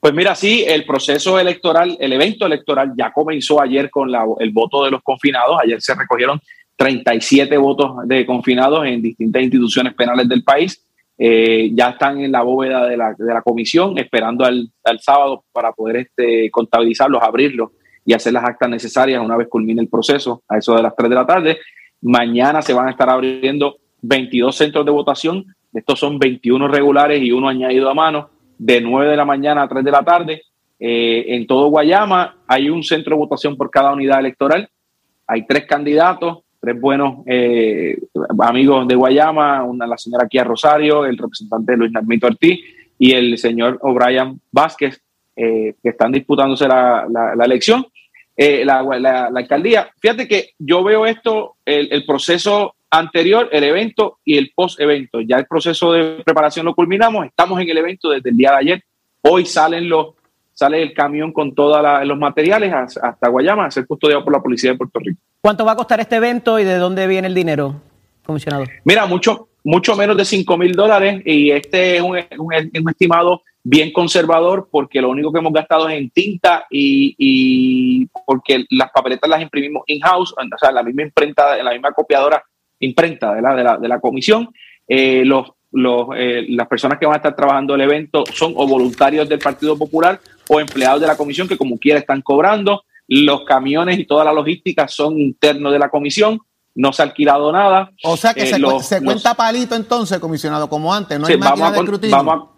Pues 0.00 0.12
mira, 0.14 0.34
sí, 0.34 0.64
el 0.66 0.84
proceso 0.84 1.38
electoral, 1.38 1.96
el 2.00 2.12
evento 2.12 2.46
electoral 2.46 2.92
ya 2.96 3.12
comenzó 3.12 3.60
ayer 3.60 3.88
con 3.88 4.10
el 4.40 4.50
voto 4.50 4.84
de 4.84 4.90
los 4.90 5.02
confinados. 5.02 5.56
Ayer 5.62 5.80
se 5.80 5.94
recogieron 5.94 6.40
37 6.76 7.56
votos 7.56 7.96
de 8.06 8.26
confinados 8.26 8.84
en 8.86 9.00
distintas 9.00 9.42
instituciones 9.42 9.94
penales 9.94 10.28
del 10.28 10.42
país. 10.42 10.84
Eh, 11.16 11.70
ya 11.72 11.90
están 11.90 12.20
en 12.20 12.30
la 12.30 12.42
bóveda 12.42 12.86
de 12.86 12.96
la, 12.96 13.14
de 13.16 13.34
la 13.34 13.42
comisión, 13.42 13.98
esperando 13.98 14.44
al, 14.44 14.70
al, 14.84 15.00
sábado 15.00 15.44
para 15.52 15.72
poder 15.72 15.96
este, 15.96 16.48
contabilizarlos, 16.50 17.20
abrirlos 17.20 17.70
y 18.08 18.14
hacer 18.14 18.32
las 18.32 18.42
actas 18.42 18.70
necesarias 18.70 19.22
una 19.22 19.36
vez 19.36 19.48
culmine 19.48 19.82
el 19.82 19.88
proceso, 19.88 20.42
a 20.48 20.56
eso 20.56 20.74
de 20.74 20.82
las 20.82 20.96
3 20.96 21.10
de 21.10 21.14
la 21.14 21.26
tarde. 21.26 21.58
Mañana 22.00 22.62
se 22.62 22.72
van 22.72 22.88
a 22.88 22.92
estar 22.92 23.10
abriendo 23.10 23.76
22 24.00 24.56
centros 24.56 24.86
de 24.86 24.90
votación. 24.90 25.44
Estos 25.74 25.98
son 25.98 26.18
21 26.18 26.68
regulares 26.68 27.22
y 27.22 27.32
uno 27.32 27.50
añadido 27.50 27.90
a 27.90 27.92
mano, 27.92 28.30
de 28.56 28.80
9 28.80 29.10
de 29.10 29.16
la 29.16 29.26
mañana 29.26 29.60
a 29.60 29.68
3 29.68 29.84
de 29.84 29.90
la 29.90 30.02
tarde. 30.02 30.42
Eh, 30.80 31.34
en 31.34 31.46
todo 31.46 31.68
Guayama 31.68 32.36
hay 32.46 32.70
un 32.70 32.82
centro 32.82 33.14
de 33.14 33.18
votación 33.18 33.58
por 33.58 33.70
cada 33.70 33.92
unidad 33.92 34.20
electoral. 34.20 34.70
Hay 35.26 35.44
tres 35.46 35.66
candidatos, 35.66 36.38
tres 36.62 36.80
buenos 36.80 37.26
eh, 37.26 37.98
amigos 38.40 38.88
de 38.88 38.94
Guayama, 38.94 39.64
una 39.64 39.86
la 39.86 39.98
señora 39.98 40.26
Kia 40.26 40.44
Rosario, 40.44 41.04
el 41.04 41.18
representante 41.18 41.76
Luis 41.76 41.92
Narmito 41.92 42.26
Ortiz 42.26 42.58
y 42.98 43.12
el 43.12 43.36
señor 43.36 43.78
O'Brien 43.82 44.40
Vázquez, 44.50 44.98
eh, 45.40 45.76
que 45.80 45.90
están 45.90 46.10
disputándose 46.10 46.66
la, 46.66 47.06
elección, 47.44 47.86
eh, 48.40 48.64
la, 48.64 48.84
la, 48.84 49.26
alcaldía. 49.34 49.90
Fíjate 50.00 50.28
que 50.28 50.50
yo 50.60 50.84
veo 50.84 51.06
esto, 51.06 51.56
el, 51.64 51.92
el, 51.92 52.06
proceso 52.06 52.76
anterior, 52.88 53.48
el 53.50 53.64
evento 53.64 54.18
y 54.24 54.38
el 54.38 54.52
post-evento. 54.54 55.20
Ya 55.20 55.38
el 55.38 55.46
proceso 55.46 55.92
de 55.92 56.22
preparación 56.24 56.64
lo 56.64 56.74
culminamos, 56.74 57.26
estamos 57.26 57.60
en 57.60 57.68
el 57.68 57.78
evento 57.78 58.10
desde 58.10 58.30
el 58.30 58.36
día 58.36 58.52
de 58.52 58.56
ayer. 58.56 58.84
Hoy 59.22 59.44
salen 59.44 59.88
los, 59.88 60.14
sale 60.54 60.80
el 60.80 60.94
camión 60.94 61.32
con 61.32 61.52
todos 61.52 61.84
los 62.06 62.16
materiales 62.16 62.72
hasta 62.72 63.28
Guayama 63.28 63.66
a 63.66 63.70
ser 63.72 63.88
custodiado 63.88 64.22
por 64.22 64.32
la 64.32 64.40
Policía 64.40 64.70
de 64.70 64.78
Puerto 64.78 65.00
Rico. 65.00 65.20
¿Cuánto 65.40 65.64
va 65.64 65.72
a 65.72 65.76
costar 65.76 65.98
este 65.98 66.14
evento 66.14 66.60
y 66.60 66.64
de 66.64 66.76
dónde 66.76 67.08
viene 67.08 67.26
el 67.26 67.34
dinero, 67.34 67.74
comisionado? 68.24 68.66
Mira, 68.84 69.06
mucho, 69.06 69.47
mucho 69.64 69.96
menos 69.96 70.16
de 70.16 70.24
5 70.24 70.56
mil 70.56 70.72
dólares 70.72 71.22
y 71.24 71.50
este 71.50 71.96
es 71.96 72.02
un, 72.02 72.18
un, 72.38 72.88
estimado 72.88 73.42
bien 73.62 73.92
conservador 73.92 74.68
porque 74.70 75.00
lo 75.00 75.10
único 75.10 75.32
que 75.32 75.40
hemos 75.40 75.52
gastado 75.52 75.88
es 75.88 75.98
en 75.98 76.10
tinta 76.10 76.66
y, 76.70 77.14
y 77.18 78.06
porque 78.26 78.64
las 78.70 78.90
papeletas 78.90 79.28
las 79.28 79.42
imprimimos 79.42 79.82
in-house, 79.86 80.32
o 80.32 80.58
sea, 80.58 80.72
la 80.72 80.82
misma 80.82 81.02
imprenta, 81.02 81.62
la 81.62 81.72
misma 81.72 81.92
copiadora 81.92 82.42
imprenta 82.80 83.34
de 83.34 83.42
la, 83.42 83.54
de 83.54 83.64
la, 83.64 83.76
de 83.76 83.88
la 83.88 84.00
comisión. 84.00 84.48
Eh, 84.86 85.22
los, 85.24 85.52
los, 85.72 86.08
eh, 86.16 86.46
las 86.48 86.66
personas 86.66 86.98
que 86.98 87.06
van 87.06 87.14
a 87.14 87.18
estar 87.18 87.36
trabajando 87.36 87.74
el 87.74 87.82
evento 87.82 88.24
son 88.32 88.54
o 88.56 88.66
voluntarios 88.66 89.28
del 89.28 89.38
Partido 89.38 89.76
Popular 89.76 90.18
o 90.48 90.60
empleados 90.60 91.00
de 91.00 91.06
la 91.06 91.16
comisión 91.16 91.46
que 91.46 91.58
como 91.58 91.78
quiera 91.78 91.98
están 91.98 92.22
cobrando. 92.22 92.84
Los 93.06 93.44
camiones 93.44 93.98
y 93.98 94.04
toda 94.04 94.24
la 94.24 94.32
logística 94.32 94.86
son 94.86 95.18
internos 95.18 95.72
de 95.72 95.78
la 95.78 95.88
comisión 95.88 96.40
no 96.80 96.92
se 96.92 97.02
ha 97.02 97.06
alquilado 97.06 97.50
nada. 97.52 97.90
O 98.04 98.16
sea 98.16 98.32
que 98.32 98.44
Eh, 98.44 98.46
se, 98.46 98.58
los- 98.58 98.86
se 98.86 99.02
cuenta 99.02 99.30
los- 99.30 99.36
palito 99.36 99.74
entonces, 99.74 100.18
comisionado, 100.20 100.68
como 100.68 100.94
antes, 100.94 101.18
no 101.18 101.26
Sí, 101.26 101.32
hay 101.32 101.38
máquina 101.38 101.54
vamos 101.56 101.68
a 101.68 101.72
de 101.72 101.78
escrutinio. 101.84 102.16
vamos 102.16 102.34
a- 102.34 102.50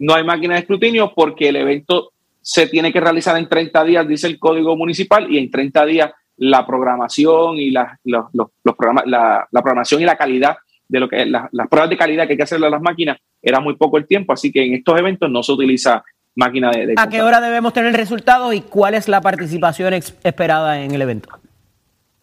no 0.00 0.14
hay 0.14 0.22
máquina 0.24 0.54
de 0.54 0.60
escrutinio 0.60 1.12
porque 1.14 1.48
el 1.48 1.56
evento 1.56 2.12
se 2.42 2.66
tiene 2.66 2.92
que 2.92 3.00
realizar 3.00 3.36
en 3.38 3.48
30 3.48 3.82
días, 3.84 4.06
dice 4.06 4.26
el 4.26 4.38
código 4.38 4.76
municipal, 4.76 5.30
y 5.32 5.38
en 5.38 5.50
30 5.50 5.86
días 5.86 6.10
la 6.36 6.66
programación 6.66 7.56
y 7.58 7.70
la, 7.70 7.98
los, 8.04 8.26
los- 8.34 8.48
los 8.62 8.76
programas- 8.76 9.06
la, 9.06 9.48
la 9.50 9.62
programación 9.62 10.02
y 10.02 10.04
la 10.04 10.16
calidad 10.16 10.56
de 10.86 11.00
lo 11.00 11.08
que 11.08 11.24
la- 11.24 11.48
las 11.52 11.66
pruebas 11.68 11.88
de 11.88 11.96
calidad 11.96 12.26
que 12.26 12.32
hay 12.32 12.36
que 12.36 12.42
hacerle 12.42 12.66
a 12.66 12.70
las 12.70 12.82
máquinas 12.82 13.16
era 13.40 13.60
muy 13.60 13.76
poco 13.76 13.96
el 13.96 14.06
tiempo, 14.06 14.32
así 14.34 14.52
que 14.52 14.62
en 14.64 14.74
estos 14.74 14.98
eventos 14.98 15.30
no 15.30 15.42
se 15.42 15.52
utiliza 15.52 16.04
máquina 16.36 16.70
de, 16.70 16.86
de 16.88 16.94
¿A 16.98 17.08
qué 17.08 17.22
hora 17.22 17.40
debemos 17.40 17.72
tener 17.72 17.94
resultados 17.96 18.52
y 18.54 18.60
cuál 18.60 18.92
es 18.94 19.08
la 19.08 19.20
participación 19.22 19.94
ex- 19.94 20.14
esperada 20.24 20.80
en 20.82 20.92
el 20.92 21.00
evento? 21.00 21.30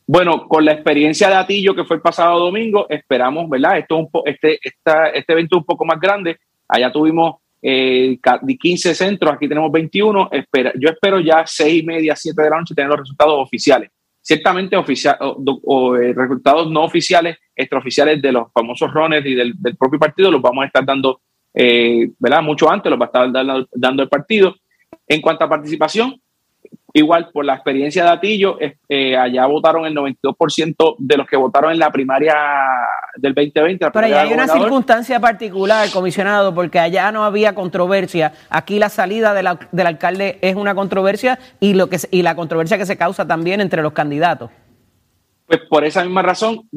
Bueno, 0.08 0.48
con 0.48 0.66
la 0.66 0.74
experiencia 0.74 1.30
de 1.30 1.36
Atillo 1.36 1.76
que 1.76 1.86
fue 1.86 1.96
el 1.98 2.02
pasado 2.02 2.40
domingo, 2.40 2.86
esperamos, 2.90 3.50
¿verdad? 3.50 3.78
Esto 3.78 4.00
es 4.00 4.08
un 4.14 4.22
este, 4.26 4.60
esta, 4.62 5.08
este 5.10 5.34
evento 5.34 5.58
un 5.58 5.64
poco 5.66 5.86
más 5.86 6.00
grande. 6.00 6.38
Allá 6.68 6.92
tuvimos 6.92 7.36
eh, 7.62 8.18
ca- 8.22 8.40
de 8.42 8.58
15 8.58 8.96
centros, 8.96 9.34
aquí 9.34 9.48
tenemos 9.48 9.72
21. 9.72 10.30
Espera, 10.32 10.74
yo 10.78 10.90
espero 10.90 11.20
ya 11.20 11.44
6 11.46 11.84
y 11.84 11.86
media, 11.86 12.16
7 12.16 12.42
de 12.42 12.50
la 12.50 12.58
noche 12.58 12.76
tener 12.76 12.90
los 12.90 13.00
resultados 13.00 13.36
oficiales. 13.40 13.90
Ciertamente 14.24 14.76
oficial, 14.76 15.18
o, 15.20 15.96
eh, 15.96 16.14
resultados 16.14 16.70
no 16.70 16.84
oficiales, 16.84 17.38
extraoficiales 17.56 18.22
de 18.22 18.32
los 18.32 18.52
famosos 18.54 18.94
runners 18.94 19.26
y 19.26 19.34
del, 19.34 19.56
propio 19.80 19.98
partido, 19.98 20.30
los 20.30 20.42
vamos 20.42 20.64
a 20.64 20.68
estar 20.68 20.86
dando, 20.86 21.22
eh, 21.54 22.12
¿verdad? 22.20 22.44
Mucho 22.44 22.70
antes, 22.72 22.90
los 22.90 23.00
va 23.00 23.06
a 23.06 23.26
estar 23.26 23.66
dando 23.74 24.04
el 24.04 24.10
partido. 24.10 24.56
En 25.08 25.22
cuanto 25.22 25.46
a 25.46 25.50
participación, 25.50 26.21
Igual, 26.94 27.30
por 27.32 27.46
la 27.46 27.54
experiencia 27.56 28.04
de 28.04 28.10
Atillo, 28.10 28.58
eh, 28.90 29.16
allá 29.16 29.46
votaron 29.46 29.86
el 29.86 29.94
92% 29.96 30.96
de 30.98 31.18
los 31.18 31.26
que 31.28 31.38
votaron 31.38 31.72
en 31.72 31.80
la 31.80 31.90
primaria 31.92 32.36
del 33.16 33.34
2020. 33.34 33.86
la 33.86 33.92
Pero 33.92 34.08
ya 34.08 34.22
hay 34.22 34.34
una 34.34 34.46
circunstancia 34.62 35.20
particular, 35.20 35.88
comisionado, 35.92 36.54
porque 36.54 36.80
allá 36.80 37.12
no 37.12 37.24
había 37.24 37.56
controversia. 37.56 38.34
Aquí 38.50 38.78
la 38.78 38.90
salida 38.90 39.34
de 39.34 39.44
la- 39.44 39.60
del 39.72 39.88
alcalde 39.88 40.38
es 40.42 40.56
una 40.56 40.76
controversia 40.76 41.40
y, 41.62 41.74
lo 41.76 41.88
que, 41.88 41.98
y 42.12 42.24
la 42.24 42.36
controversia 42.36 42.78
que 42.78 42.86
se 42.86 42.98
causa 42.98 43.26
también 43.26 43.62
entre 43.62 43.82
los 43.82 43.94
candidatos. 43.94 44.50
Pues 45.48 45.62
por 45.70 45.84
esa 45.86 46.04
misma 46.04 46.22
razón, 46.22 46.68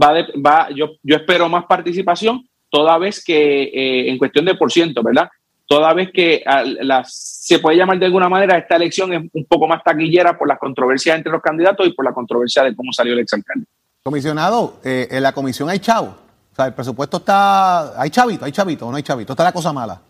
va 0.00 0.12
de- 0.12 0.26
va, 0.44 0.68
yo, 0.74 0.92
yo 1.02 1.16
espero 1.16 1.48
más 1.48 1.64
participación, 1.64 2.46
toda 2.70 2.96
vez 2.98 3.22
que, 3.24 3.64
eh, 3.64 4.10
en 4.10 4.18
cuestión 4.18 4.44
de 4.44 4.54
por 4.54 4.70
ciento, 4.72 5.02
¿verdad? 5.02 5.28
Toda 5.66 5.92
vez 5.94 6.10
que 6.12 6.42
a, 6.44 6.62
las- 6.64 7.14
se 7.42 7.58
puede 7.58 7.76
llamar 7.76 7.98
de 7.98 8.06
alguna 8.06 8.28
manera, 8.28 8.56
esta 8.58 8.76
elección 8.76 9.12
es 9.12 9.22
un 9.32 9.44
poco 9.46 9.66
más 9.66 9.82
taquillera 9.82 10.38
por 10.38 10.46
las 10.48 10.58
controversias 10.58 11.16
entre 11.16 11.32
los 11.32 11.42
candidatos 11.42 11.86
y 11.86 11.92
por 11.92 12.04
la 12.04 12.12
controversia 12.12 12.62
de 12.62 12.74
cómo 12.76 12.92
salió 12.92 13.12
el 13.14 13.20
exalcalde. 13.20 13.66
Comisionado, 14.02 14.78
eh, 14.84 15.08
en 15.10 15.22
la 15.22 15.32
comisión 15.32 15.68
hay 15.68 15.78
chavo. 15.78 16.14
O 16.52 16.54
sea, 16.54 16.66
el 16.66 16.74
presupuesto 16.74 17.16
está. 17.18 18.00
Hay 18.00 18.10
chavito, 18.10 18.44
hay 18.44 18.52
chavito, 18.52 18.86
o 18.86 18.90
no 18.90 18.96
hay 18.96 19.02
chavito. 19.02 19.32
Está 19.32 19.44
la 19.44 19.52
cosa 19.52 19.72
mala. 19.72 20.00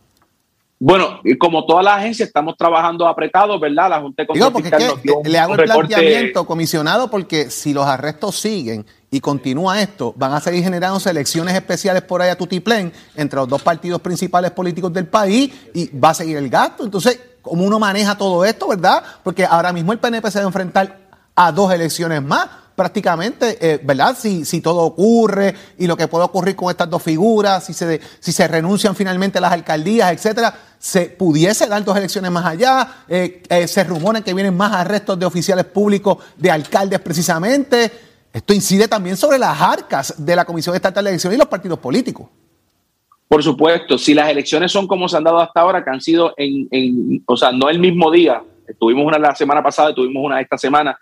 Bueno, 0.78 1.20
como 1.38 1.64
todas 1.64 1.84
las 1.84 1.98
agencias, 1.98 2.26
estamos 2.26 2.56
trabajando 2.56 3.06
apretados, 3.06 3.60
¿verdad? 3.60 3.88
La 3.90 4.00
Junta 4.00 4.24
de 4.24 4.28
Digo, 4.34 4.52
porque 4.52 4.68
es 4.68 4.74
que 4.74 5.28
le 5.30 5.38
hago 5.38 5.52
un 5.52 5.60
el 5.60 5.66
planteamiento, 5.66 6.44
comisionado, 6.44 7.08
porque 7.08 7.50
si 7.50 7.72
los 7.72 7.86
arrestos 7.86 8.34
siguen 8.34 8.84
y 9.12 9.20
continúa 9.20 9.78
esto, 9.82 10.14
van 10.16 10.32
a 10.32 10.40
seguir 10.40 10.64
generándose 10.64 11.10
elecciones 11.10 11.54
especiales 11.54 12.02
por 12.02 12.22
ahí 12.22 12.30
a 12.30 12.36
Tutiplén 12.36 12.90
entre 13.14 13.36
los 13.36 13.46
dos 13.46 13.60
partidos 13.60 14.00
principales 14.00 14.52
políticos 14.52 14.90
del 14.90 15.06
país 15.06 15.52
y 15.74 15.94
va 15.98 16.10
a 16.10 16.14
seguir 16.14 16.38
el 16.38 16.48
gasto. 16.48 16.82
Entonces, 16.82 17.20
¿cómo 17.42 17.62
uno 17.62 17.78
maneja 17.78 18.16
todo 18.16 18.42
esto, 18.42 18.68
verdad? 18.68 19.02
Porque 19.22 19.44
ahora 19.44 19.70
mismo 19.70 19.92
el 19.92 19.98
PNP 19.98 20.30
se 20.30 20.38
va 20.38 20.44
a 20.44 20.48
enfrentar 20.48 20.98
a 21.34 21.52
dos 21.52 21.70
elecciones 21.70 22.22
más 22.22 22.48
prácticamente, 22.74 23.58
eh, 23.60 23.80
¿verdad? 23.84 24.16
Si, 24.18 24.46
si 24.46 24.62
todo 24.62 24.80
ocurre 24.80 25.54
y 25.76 25.86
lo 25.86 25.94
que 25.94 26.08
puede 26.08 26.24
ocurrir 26.24 26.56
con 26.56 26.70
estas 26.70 26.88
dos 26.88 27.02
figuras, 27.02 27.66
si 27.66 27.74
se, 27.74 28.00
si 28.18 28.32
se 28.32 28.48
renuncian 28.48 28.96
finalmente 28.96 29.42
las 29.42 29.52
alcaldías, 29.52 30.10
etcétera, 30.10 30.54
se 30.78 31.02
pudiese 31.10 31.66
dar 31.66 31.84
dos 31.84 31.98
elecciones 31.98 32.30
más 32.30 32.46
allá, 32.46 33.04
eh, 33.08 33.42
eh, 33.50 33.68
se 33.68 33.84
rumora 33.84 34.22
que 34.22 34.32
vienen 34.32 34.56
más 34.56 34.72
arrestos 34.72 35.18
de 35.18 35.26
oficiales 35.26 35.66
públicos, 35.66 36.16
de 36.38 36.50
alcaldes 36.50 37.00
precisamente. 37.00 38.11
Esto 38.32 38.54
incide 38.54 38.88
también 38.88 39.16
sobre 39.16 39.38
las 39.38 39.60
arcas 39.60 40.14
de 40.24 40.34
la 40.34 40.44
Comisión 40.44 40.74
Estatal 40.74 41.04
de 41.04 41.10
Elecciones 41.10 41.36
y 41.36 41.38
los 41.38 41.48
partidos 41.48 41.78
políticos. 41.78 42.28
Por 43.28 43.42
supuesto, 43.42 43.98
si 43.98 44.14
las 44.14 44.28
elecciones 44.28 44.70
son 44.72 44.86
como 44.86 45.08
se 45.08 45.16
han 45.16 45.24
dado 45.24 45.40
hasta 45.40 45.60
ahora, 45.60 45.84
que 45.84 45.90
han 45.90 46.00
sido 46.00 46.34
en, 46.36 46.68
en 46.70 47.22
o 47.26 47.36
sea, 47.36 47.52
no 47.52 47.68
el 47.68 47.78
mismo 47.78 48.10
día, 48.10 48.42
tuvimos 48.78 49.06
una 49.06 49.18
la 49.18 49.34
semana 49.34 49.62
pasada, 49.62 49.94
tuvimos 49.94 50.22
una 50.24 50.40
esta 50.40 50.58
semana, 50.58 50.98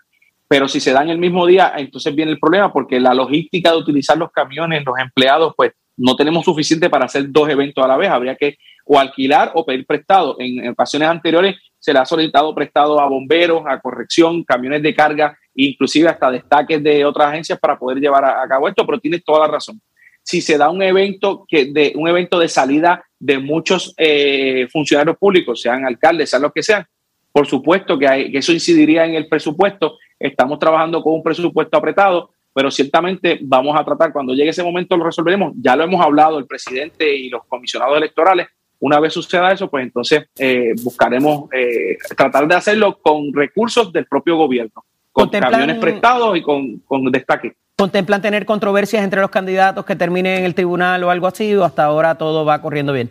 pero 0.47 0.67
si 0.67 0.79
se 0.79 0.91
dan 0.91 1.09
el 1.09 1.17
mismo 1.17 1.45
día, 1.45 1.73
entonces 1.77 2.13
viene 2.13 2.31
el 2.31 2.39
problema 2.39 2.71
porque 2.73 2.99
la 2.99 3.13
logística 3.13 3.71
de 3.71 3.77
utilizar 3.77 4.17
los 4.17 4.31
camiones, 4.31 4.83
los 4.85 4.99
empleados, 4.99 5.53
pues 5.55 5.71
no 5.97 6.15
tenemos 6.15 6.43
suficiente 6.43 6.89
para 6.89 7.05
hacer 7.05 7.31
dos 7.31 7.47
eventos 7.49 7.83
a 7.83 7.87
la 7.87 7.97
vez, 7.97 8.09
habría 8.09 8.35
que 8.35 8.57
o 8.85 8.99
alquilar 8.99 9.51
o 9.55 9.65
pedir 9.65 9.85
prestado. 9.85 10.35
En, 10.39 10.67
ocasiones 10.69 11.07
anteriores 11.07 11.55
se 11.79 11.93
le 11.93 11.99
ha 11.99 12.05
solicitado 12.05 12.53
prestado 12.53 12.99
a 12.99 13.07
bomberos, 13.07 13.63
a 13.65 13.79
corrección, 13.79 14.43
camiones 14.43 14.83
de 14.83 14.93
carga, 14.93 15.37
inclusive 15.55 16.09
hasta 16.09 16.31
destaques 16.31 16.81
de 16.81 17.05
otras 17.05 17.27
agencias 17.27 17.59
para 17.59 17.77
poder 17.77 17.99
llevar 17.99 18.25
a, 18.25 18.47
cabo 18.47 18.67
esto, 18.67 18.85
pero 18.85 18.99
tienes 18.99 19.23
toda 19.23 19.47
la 19.47 19.53
razón. 19.53 19.81
si 20.23 20.39
se 20.39 20.57
da 20.57 20.69
un 20.69 20.81
evento 20.81 21.45
que 21.47 21.65
de 21.65 21.93
un 21.95 22.07
evento 22.07 22.37
de 22.37 22.47
salida 22.47 23.03
de 23.19 23.39
muchos 23.39 23.93
eh, 23.97 24.67
funcionarios 24.71 25.17
públicos, 25.17 25.61
sean 25.61 25.85
alcaldes, 25.85 26.29
sean 26.29 26.43
los 26.43 26.53
que 26.53 26.63
sean, 26.63 26.85
por 27.31 27.47
supuesto 27.47 27.97
que, 27.97 28.07
hay, 28.07 28.31
que 28.31 28.39
eso 28.39 28.51
incidiría 28.51 29.05
en 29.05 29.15
el 29.15 29.27
presupuesto. 29.27 29.97
Estamos 30.19 30.59
trabajando 30.59 31.01
con 31.01 31.13
un 31.13 31.23
presupuesto 31.23 31.77
apretado, 31.77 32.31
pero 32.53 32.69
ciertamente 32.69 33.39
vamos 33.41 33.79
a 33.79 33.85
tratar, 33.85 34.11
cuando 34.11 34.33
llegue 34.33 34.49
ese 34.49 34.63
momento 34.63 34.97
lo 34.97 35.05
resolveremos. 35.05 35.53
Ya 35.57 35.75
lo 35.75 35.83
hemos 35.83 36.01
hablado 36.01 36.37
el 36.37 36.45
presidente 36.45 37.15
y 37.15 37.29
los 37.29 37.45
comisionados 37.45 37.97
electorales. 37.97 38.47
Una 38.79 38.99
vez 38.99 39.13
suceda 39.13 39.51
eso, 39.51 39.69
pues 39.69 39.83
entonces 39.83 40.25
eh, 40.37 40.73
buscaremos 40.83 41.49
eh, 41.53 41.97
tratar 42.17 42.47
de 42.47 42.55
hacerlo 42.55 42.99
con 42.99 43.31
recursos 43.31 43.93
del 43.93 44.07
propio 44.07 44.37
gobierno, 44.37 44.83
con 45.11 45.29
camiones 45.29 45.77
prestados 45.77 46.37
y 46.37 46.41
con, 46.41 46.79
con 46.79 47.11
destaque. 47.11 47.53
¿Contemplan 47.77 48.21
tener 48.21 48.45
controversias 48.45 49.03
entre 49.03 49.21
los 49.21 49.29
candidatos 49.29 49.85
que 49.85 49.95
terminen 49.95 50.39
en 50.39 50.45
el 50.45 50.55
tribunal 50.55 51.03
o 51.03 51.09
algo 51.09 51.27
así? 51.27 51.55
¿O 51.55 51.63
hasta 51.63 51.83
ahora 51.83 52.15
todo 52.15 52.45
va 52.45 52.61
corriendo 52.61 52.93
bien? 52.93 53.09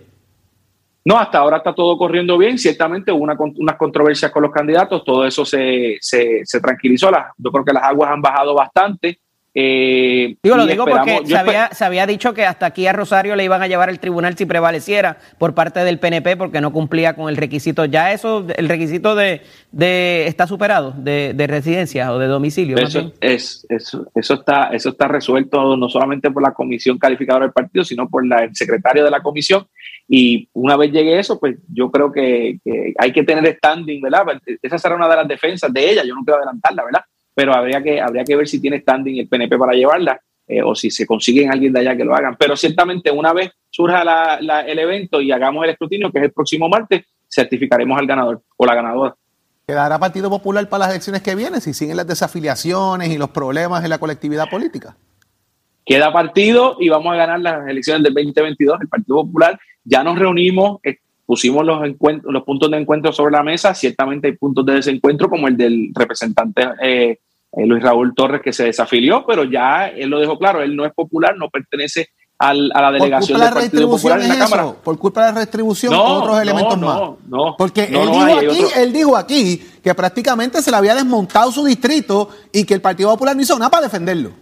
No, 1.04 1.18
hasta 1.18 1.38
ahora 1.38 1.58
está 1.58 1.74
todo 1.74 1.96
corriendo 1.96 2.36
bien. 2.38 2.58
Ciertamente 2.58 3.10
hubo 3.10 3.24
una, 3.24 3.36
unas 3.38 3.76
controversias 3.76 4.30
con 4.30 4.42
los 4.42 4.52
candidatos, 4.52 5.02
todo 5.04 5.24
eso 5.24 5.44
se, 5.44 5.96
se, 6.00 6.42
se 6.44 6.60
tranquilizó. 6.60 7.10
yo 7.38 7.50
creo 7.50 7.64
que 7.64 7.72
las 7.72 7.84
aguas 7.84 8.10
han 8.10 8.22
bajado 8.22 8.54
bastante. 8.54 9.18
Eh, 9.52 10.36
digo, 10.44 10.56
lo 10.56 10.64
digo 10.64 10.84
porque 10.86 11.22
se 11.24 11.36
había, 11.36 11.70
se 11.72 11.84
había, 11.84 12.06
dicho 12.06 12.32
que 12.34 12.46
hasta 12.46 12.66
aquí 12.66 12.86
a 12.86 12.92
Rosario 12.92 13.34
le 13.34 13.42
iban 13.42 13.60
a 13.60 13.66
llevar 13.66 13.88
al 13.88 13.98
tribunal 13.98 14.36
si 14.36 14.46
prevaleciera 14.46 15.18
por 15.38 15.54
parte 15.54 15.80
del 15.80 15.98
PNP 15.98 16.36
porque 16.36 16.60
no 16.60 16.72
cumplía 16.72 17.16
con 17.16 17.28
el 17.28 17.36
requisito. 17.36 17.84
Ya 17.84 18.12
eso, 18.12 18.46
el 18.56 18.68
requisito 18.68 19.16
de, 19.16 19.42
de 19.72 20.28
está 20.28 20.46
superado 20.46 20.94
de, 20.96 21.32
de, 21.34 21.46
residencia 21.48 22.12
o 22.12 22.18
de 22.18 22.28
domicilio. 22.28 22.76
Eso, 22.78 23.12
es, 23.20 23.66
eso, 23.68 24.06
eso, 24.14 24.34
está, 24.34 24.68
eso 24.68 24.90
está 24.90 25.08
resuelto 25.08 25.76
no 25.76 25.88
solamente 25.88 26.30
por 26.30 26.44
la 26.44 26.52
comisión 26.52 26.96
calificadora 26.98 27.46
del 27.46 27.52
partido, 27.52 27.84
sino 27.84 28.08
por 28.08 28.24
la, 28.24 28.44
el 28.44 28.54
secretario 28.54 29.04
de 29.04 29.10
la 29.10 29.20
comisión. 29.20 29.66
Y 30.06 30.48
una 30.52 30.76
vez 30.76 30.92
llegue 30.92 31.18
eso, 31.18 31.40
pues 31.40 31.56
yo 31.72 31.90
creo 31.90 32.12
que, 32.12 32.60
que 32.64 32.94
hay 32.98 33.12
que 33.12 33.24
tener 33.24 33.56
standing, 33.56 34.00
¿verdad? 34.00 34.26
Esa 34.62 34.78
será 34.78 34.94
una 34.94 35.08
de 35.08 35.16
las 35.16 35.28
defensas 35.28 35.72
de 35.72 35.90
ella, 35.90 36.04
yo 36.04 36.14
no 36.14 36.22
quiero 36.24 36.38
adelantarla, 36.38 36.84
¿verdad? 36.84 37.04
Pero 37.40 37.54
habría 37.54 37.82
que, 37.82 37.98
habría 37.98 38.22
que 38.22 38.36
ver 38.36 38.46
si 38.46 38.60
tiene 38.60 38.80
standing 38.80 39.18
el 39.18 39.26
PNP 39.26 39.56
para 39.56 39.72
llevarla 39.72 40.20
eh, 40.46 40.60
o 40.62 40.74
si 40.74 40.90
se 40.90 41.06
consiguen 41.06 41.50
alguien 41.50 41.72
de 41.72 41.80
allá 41.80 41.96
que 41.96 42.04
lo 42.04 42.14
hagan. 42.14 42.36
Pero 42.38 42.54
ciertamente 42.54 43.10
una 43.10 43.32
vez 43.32 43.50
surja 43.70 44.02
el 44.66 44.78
evento 44.78 45.22
y 45.22 45.32
hagamos 45.32 45.64
el 45.64 45.70
escrutinio, 45.70 46.12
que 46.12 46.18
es 46.18 46.24
el 46.24 46.32
próximo 46.32 46.68
martes, 46.68 47.06
certificaremos 47.32 47.98
al 47.98 48.06
ganador 48.06 48.42
o 48.58 48.66
la 48.66 48.74
ganadora. 48.74 49.14
¿Quedará 49.66 49.98
Partido 49.98 50.28
Popular 50.28 50.68
para 50.68 50.80
las 50.80 50.90
elecciones 50.90 51.22
que 51.22 51.34
vienen 51.34 51.62
si 51.62 51.72
siguen 51.72 51.96
las 51.96 52.06
desafiliaciones 52.06 53.08
y 53.08 53.16
los 53.16 53.30
problemas 53.30 53.82
en 53.84 53.88
la 53.88 53.96
colectividad 53.96 54.50
política? 54.50 54.94
Queda 55.86 56.12
partido 56.12 56.76
y 56.78 56.90
vamos 56.90 57.14
a 57.14 57.16
ganar 57.16 57.40
las 57.40 57.66
elecciones 57.66 58.02
del 58.02 58.12
2022. 58.12 58.82
El 58.82 58.88
Partido 58.88 59.24
Popular 59.24 59.58
ya 59.82 60.04
nos 60.04 60.18
reunimos, 60.18 60.78
eh, 60.82 60.98
pusimos 61.24 61.64
los, 61.64 61.80
los 62.22 62.42
puntos 62.42 62.70
de 62.70 62.76
encuentro 62.76 63.14
sobre 63.14 63.32
la 63.32 63.42
mesa. 63.42 63.72
Ciertamente 63.72 64.26
hay 64.26 64.36
puntos 64.36 64.66
de 64.66 64.74
desencuentro, 64.74 65.30
como 65.30 65.48
el 65.48 65.56
del 65.56 65.90
representante 65.94 66.64
eh, 66.82 67.18
eh, 67.52 67.66
Luis 67.66 67.82
Raúl 67.82 68.14
Torres 68.14 68.42
que 68.42 68.52
se 68.52 68.64
desafilió, 68.64 69.24
pero 69.26 69.44
ya 69.44 69.88
él 69.88 70.08
lo 70.08 70.20
dejó 70.20 70.38
claro, 70.38 70.62
él 70.62 70.76
no 70.76 70.84
es 70.84 70.92
popular, 70.92 71.36
no 71.36 71.48
pertenece 71.48 72.10
al, 72.38 72.70
a 72.74 72.80
la 72.80 72.92
delegación 72.92 73.38
del 73.38 73.52
Partido 73.52 73.90
Popular 73.90 74.20
en 74.20 74.28
la 74.28 74.38
Cámara. 74.38 74.72
Por 74.82 74.98
culpa 74.98 75.26
de 75.26 75.32
la 75.32 75.38
restricción 75.40 75.92
no, 75.92 76.02
otros 76.02 76.40
elementos 76.40 76.78
no, 76.78 76.86
más. 76.86 77.18
No, 77.28 77.54
Porque 77.58 77.84
él, 77.84 78.10
dijo 78.10 78.38
aquí, 78.38 78.64
él 78.76 78.92
dijo 78.92 79.16
aquí 79.16 79.62
que 79.82 79.94
prácticamente 79.94 80.62
se 80.62 80.70
le 80.70 80.76
había 80.76 80.94
desmontado 80.94 81.52
su 81.52 81.64
distrito 81.64 82.30
y 82.52 82.64
que 82.64 82.74
el 82.74 82.80
Partido 82.80 83.10
Popular 83.10 83.36
no 83.36 83.42
hizo 83.42 83.58
nada 83.58 83.70
para 83.70 83.84
defenderlo. 83.84 84.32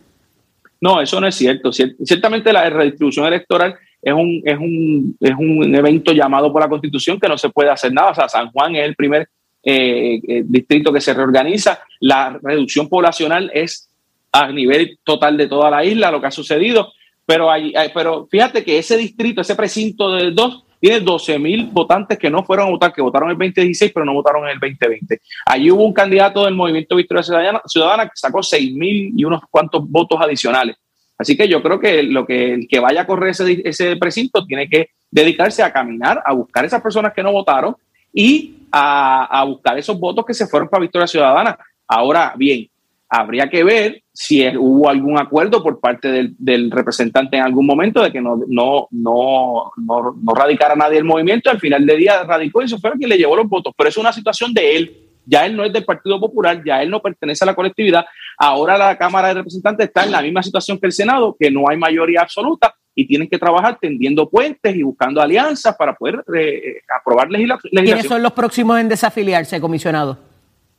No, 0.81 1.01
eso 1.01 1.21
no 1.21 1.27
es 1.27 1.35
cierto. 1.35 1.73
Ciertamente 1.73 2.53
la 2.53 2.71
redistribución 2.71 3.27
electoral 3.27 3.75
es 4.01 4.13
un, 4.13 4.43
es 4.45 4.57
un, 4.57 5.17
es 5.19 5.35
un 5.37 5.75
evento 5.75 6.13
llamado 6.13 6.53
por 6.53 6.63
la 6.63 6.69
Constitución 6.69 7.19
que 7.19 7.29
no 7.29 7.37
se 7.37 7.49
puede 7.49 7.71
hacer 7.71 7.93
nada. 7.93 8.11
O 8.11 8.15
sea, 8.15 8.29
San 8.29 8.53
Juan 8.53 8.77
es 8.77 8.85
el 8.85 8.95
primer 8.95 9.29
eh, 9.71 10.21
eh, 10.27 10.43
distrito 10.47 10.91
que 10.91 11.01
se 11.03 11.13
reorganiza. 11.13 11.81
La 12.01 12.39
reducción 12.43 12.89
poblacional 12.89 13.51
es 13.53 13.91
a 14.33 14.51
nivel 14.51 14.99
total 15.05 15.37
de 15.37 15.47
toda 15.47 15.71
la 15.71 15.85
isla 15.85 16.11
lo 16.11 16.23
que 16.23 16.29
ha 16.29 16.31
sucedido. 16.31 16.91
Pero, 17.27 17.51
hay, 17.51 17.75
pero 17.93 18.27
fíjate 18.31 18.65
que 18.65 18.79
ese 18.79 18.97
distrito, 18.97 19.43
ese 19.43 19.55
precinto 19.55 20.15
de 20.15 20.31
dos, 20.31 20.65
tiene 20.81 21.01
12 21.01 21.39
mil 21.39 21.67
votantes 21.67 22.19
que 22.19 22.31
no 22.31 22.45
fueron 22.45 22.69
a 22.69 22.71
votar, 22.71 22.95
que 22.95 23.03
votaron 23.03 23.29
el 23.29 23.37
2016, 23.37 23.93
pero 23.93 24.07
no 24.07 24.15
votaron 24.15 24.45
en 24.45 24.53
el 24.53 24.59
2020. 24.59 25.21
Allí 25.45 25.71
hubo 25.71 25.85
un 25.85 25.93
candidato 25.93 26.47
del 26.47 26.55
Movimiento 26.55 26.97
Victoria 26.97 27.23
Ciudadana, 27.23 27.61
Ciudadana 27.67 28.05
que 28.05 28.13
sacó 28.15 28.43
6 28.43 28.73
mil 28.73 29.13
y 29.15 29.23
unos 29.23 29.43
cuantos 29.51 29.87
votos 29.87 30.19
adicionales. 30.19 30.77
Así 31.19 31.37
que 31.37 31.47
yo 31.47 31.63
creo 31.63 31.79
que 31.79 32.03
lo 32.05 32.25
que 32.25 32.55
el 32.55 32.69
que 32.69 32.81
vaya 32.81 33.03
a 33.03 33.07
correr 33.07 33.33
ese, 33.33 33.61
ese 33.67 33.97
precinto 33.97 34.47
tiene 34.47 34.67
que 34.67 34.93
dedicarse 35.11 35.63
a 35.63 35.75
caminar, 35.75 36.23
a 36.25 36.33
buscar 36.33 36.65
esas 36.65 36.81
personas 36.81 37.13
que 37.13 37.23
no 37.23 37.33
votaron 37.33 37.77
y 38.15 38.58
a, 38.73 39.45
buscar 39.47 39.79
esos 39.79 39.99
votos 39.99 40.25
que 40.25 40.35
se 40.35 40.47
fueron 40.47 40.69
para 40.69 40.83
Victoria 40.83 41.07
Ciudadana. 41.07 41.59
Ahora 41.87 42.35
bien, 42.37 42.69
habría 43.09 43.49
que 43.49 43.65
ver 43.65 44.03
si 44.13 44.47
hubo 44.57 44.89
algún 44.89 45.19
acuerdo 45.19 45.63
por 45.63 45.81
parte 45.81 46.35
del, 46.39 46.71
representante 46.71 47.37
en 47.37 47.43
algún 47.43 47.67
momento 47.67 48.03
de 48.03 48.13
que 48.13 48.21
no, 48.21 48.41
no, 48.49 48.89
no, 48.91 49.73
no, 49.77 50.35
radicara 50.35 50.77
nadie 50.77 50.99
el 50.99 51.05
movimiento. 51.05 51.51
Al 51.51 51.61
final 51.61 51.87
del 51.87 51.99
día 51.99 52.23
radicó 52.25 52.61
y 52.61 52.67
eso 52.67 52.79
fue 52.79 52.93
quien 52.93 53.11
le 53.11 53.19
llevó 53.19 53.37
los 53.37 53.49
votos. 53.49 53.73
Pero 53.77 53.89
es 53.89 53.97
una 53.97 54.13
situación 54.13 54.53
de 54.53 54.77
él. 54.77 55.05
Ya 55.25 55.45
él 55.45 55.57
no 55.57 55.65
es 55.65 55.73
del 55.73 55.85
Partido 55.85 56.19
Popular, 56.19 56.63
ya 56.65 56.83
él 56.83 56.89
no 56.89 57.03
pertenece 57.03 57.45
a 57.45 57.47
la 57.47 57.55
colectividad. 57.55 58.05
Ahora 58.39 58.79
la 58.79 58.97
Cámara 58.97 59.29
de 59.29 59.35
Representantes 59.35 59.89
está 59.89 60.05
en 60.05 60.13
la 60.13 60.23
misma 60.23 60.43
situación 60.43 60.79
que 60.79 60.87
el 60.87 60.93
Senado, 60.93 61.37
que 61.39 61.51
no 61.51 61.69
hay 61.69 61.77
mayoría 61.77 62.23
absoluta 62.23 62.75
y 62.99 63.07
tienen 63.07 63.29
que 63.29 63.39
trabajar 63.39 63.79
tendiendo 63.81 64.29
puentes 64.29 64.75
y 64.75 64.83
buscando 64.83 65.23
alianzas 65.23 65.77
para 65.77 65.95
poder 65.95 66.25
eh, 66.37 66.79
aprobar 67.01 67.31
legislación. 67.31 67.71
¿Quiénes 67.85 68.07
son 68.07 68.21
los 68.21 68.33
próximos 68.33 68.81
en 68.81 68.89
desafiliarse, 68.89 69.61
comisionado? 69.61 70.19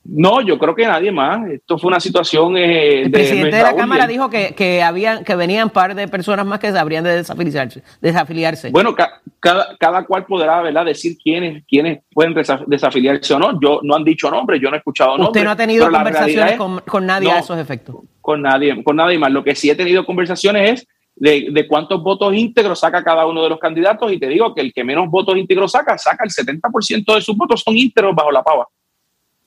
No, 0.03 0.41
yo 0.41 0.59
creo 0.59 0.76
que 0.76 0.86
nadie 0.86 1.13
más. 1.13 1.49
Esto 1.49 1.78
fue 1.78 1.88
una 1.88 2.01
situación. 2.01 2.57
Eh, 2.57 3.03
el 3.03 3.11
presidente 3.11 3.55
de, 3.55 3.63
la 3.63 3.74
Cámara 3.74 4.05
dijo 4.05 4.30
que, 4.30 4.53
que, 4.53 4.84
habían, 4.84 5.24
que 5.24 5.34
venían 5.36 5.65
un 5.65 5.70
par 5.70 5.95
de 5.95 6.09
personas 6.09 6.45
más 6.45 6.59
que 6.59 6.67
habrían 6.67 7.05
de 7.05 7.15
desafiliarse. 7.15 7.84
desafiliarse. 8.01 8.70
Bueno, 8.72 8.93
cada, 9.39 9.78
cada 9.80 10.05
cual 10.05 10.26
podrá 10.26 10.61
¿verdad? 10.61 10.84
decir 10.84 11.17
quiénes, 11.24 11.63
quiénes 11.70 12.01
pueden 12.11 12.34
desafiliarse 12.67 13.34
o 13.34 13.39
no. 13.39 13.61
Yo 13.61 13.80
no 13.82 13.95
han 13.95 14.03
dicho 14.03 14.30
nombres, 14.30 14.61
yo 14.61 14.70
no 14.70 14.76
he 14.76 14.80
escuchado 14.80 15.11
nombres. 15.11 15.30
¿Usted 15.30 15.43
no 15.45 15.51
ha 15.51 15.55
tenido 15.55 15.89
conversaciones 15.89 16.57
con, 16.57 16.80
con, 16.82 17.05
nadie 17.05 17.32
a 17.32 17.39
esos 17.39 17.57
efectos? 17.57 17.95
Con 18.20 18.41
nadie, 18.41 18.84
con 18.84 18.97
nadie 18.97 19.17
más. 19.17 19.32
Lo 19.32 19.41
que 19.41 19.55
sí 19.55 19.70
he 19.70 19.76
tenido 19.76 20.05
conversaciones 20.05 20.82
es 20.82 20.88
de, 21.20 21.67
cuántos 21.67 22.01
votos 22.01 22.34
íntegros 22.34 22.80
saca 22.80 23.03
cada 23.03 23.28
uno 23.28 23.43
de 23.43 23.49
los 23.49 23.59
candidatos 23.59 24.11
y 24.11 24.20
te 24.20 24.28
digo 24.28 24.53
que 24.53 24.61
el 24.61 24.74
que 24.74 24.84
menos 24.84 25.09
votos 25.09 25.38
íntegros 25.38 25.72
saca, 25.72 25.97
saca 25.97 26.24
el 26.24 26.32
70% 26.32 27.15
de 27.15 27.22
sus 27.22 27.36
votos 27.36 27.61
son 27.61 27.78
íntegros 27.78 28.15
bajo 28.15 28.32
la 28.32 28.43
pava. 28.43 28.67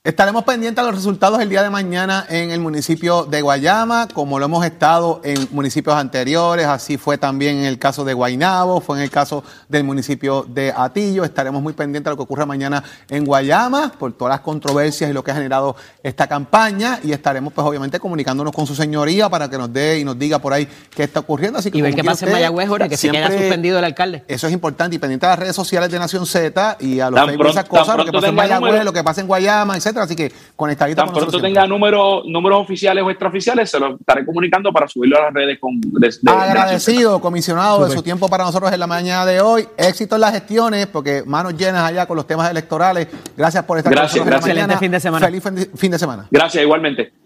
Estaremos 0.05 0.43
pendientes 0.43 0.83
a 0.83 0.87
los 0.89 0.97
resultados 0.97 1.41
el 1.41 1.49
día 1.49 1.63
de 1.63 1.71
mañana 1.71 2.27
en 2.29 2.51
el 2.51 2.59
municipio 2.59 3.25
de 3.25 3.41
Guayama, 3.41 4.09
como 4.13 4.41
lo 4.41 4.47
hemos 4.47 4.67
estado 4.67 5.21
en 5.23 5.47
municipios 5.53 5.95
anteriores, 5.95 6.67
así 6.67 6.97
fue 6.97 7.19
también 7.19 7.59
en 7.59 7.67
el 7.67 7.79
caso 7.79 8.05
de 8.05 8.13
Guainabo, 8.13 8.81
fue 8.81 8.97
en 8.97 9.05
el 9.05 9.13
caso 9.13 9.45
del 9.69 9.85
municipio 9.85 10.45
de 10.49 10.75
Atillo. 10.77 11.23
Estaremos 11.23 11.63
muy 11.63 11.73
pendientes 11.73 12.09
a 12.09 12.11
lo 12.11 12.17
que 12.17 12.25
ocurra 12.25 12.45
mañana 12.47 12.83
en 13.09 13.25
Guayama 13.25 13.93
por 13.97 14.13
todas 14.13 14.33
las 14.33 14.41
controversias 14.41 15.09
y 15.09 15.13
lo 15.13 15.23
que 15.23 15.31
ha 15.31 15.35
generado 15.35 15.77
esta 16.03 16.27
campaña 16.27 16.99
y 17.05 17.13
estaremos 17.13 17.53
pues 17.53 17.65
obviamente 17.65 18.01
comunicándonos 18.01 18.53
con 18.53 18.67
su 18.67 18.75
señoría 18.75 19.29
para 19.29 19.49
que 19.49 19.57
nos 19.57 19.73
dé 19.73 20.01
y 20.01 20.05
nos 20.05 20.19
diga 20.19 20.41
por 20.41 20.53
ahí 20.53 20.67
qué 20.91 21.05
está 21.05 21.21
ocurriendo. 21.21 21.61
Así 21.61 21.71
que, 21.71 21.79
y 21.79 21.81
ver 21.81 21.95
qué 21.95 22.03
pasa 22.03 22.27
en 22.27 22.33
Mayagüez, 22.33 22.69
ahora 22.69 22.89
que 22.89 22.97
siempre, 22.97 23.25
se 23.29 23.39
suspendido 23.39 23.79
el 23.79 23.85
alcalde. 23.85 24.25
Eso 24.27 24.49
es 24.49 24.53
importante 24.53 24.97
y 24.97 24.99
pendiente 24.99 25.27
a 25.27 25.29
las 25.29 25.39
redes 25.39 25.55
sociales 25.55 25.93
de 25.93 26.01
Nación 26.01 26.27
Z 26.27 26.79
y 26.81 26.99
a 26.99 27.09
los 27.09 27.25
Facebook, 27.25 27.47
esas 27.47 27.67
cosas, 27.67 27.97
lo 27.97 28.05
que 28.05 28.11
pasa 28.11 28.27
en 28.27 28.35
Mayagüez, 28.35 28.85
lo 28.85 28.93
que 28.93 29.05
pasa 29.05 29.21
en 29.21 29.29
Guayama, 29.29 29.77
etc 29.77 29.92
Así 30.01 30.17
que 30.17 30.33
conectadito 30.57 31.03
Tan 31.03 31.13
pronto 31.13 31.41
tenga 31.41 31.67
números, 31.67 32.25
números 32.27 32.61
oficiales 32.61 33.05
o 33.05 33.11
extraoficiales, 33.11 33.71
se 33.71 33.79
lo 33.79 33.97
estaré 33.97 34.25
comunicando 34.25 34.73
para 34.73 34.89
subirlo 34.89 35.19
a 35.19 35.23
las 35.23 35.35
redes. 35.35 35.59
Con, 35.61 35.81
Agradecido, 36.27 37.21
comisionado, 37.21 37.85
de 37.85 37.95
su 37.95 38.03
tiempo 38.03 38.29
para 38.29 38.45
nosotros 38.45 38.73
en 38.73 38.81
la 38.81 38.87
mañana 38.87 39.27
de 39.27 39.41
hoy. 39.41 39.69
Éxito 39.77 40.17
en 40.17 40.21
las 40.21 40.33
gestiones, 40.33 40.87
porque 40.87 41.23
manos 41.27 41.57
llenas 41.57 41.85
allá 41.85 42.07
con 42.07 42.17
los 42.17 42.27
temas 42.27 42.51
electorales. 42.51 43.09
Gracias 43.37 43.65
por 43.65 43.79
estar 43.79 43.93
gracias, 43.93 44.19
con 44.21 44.31
nosotros 44.31 44.49
Excelente 44.49 44.79
fin 44.79 44.91
de 44.91 45.01
semana. 45.01 45.27
Feliz 45.27 45.43
fin 45.75 45.91
de 45.91 45.99
semana. 45.99 46.27
Gracias, 46.31 46.63
igualmente. 46.63 47.22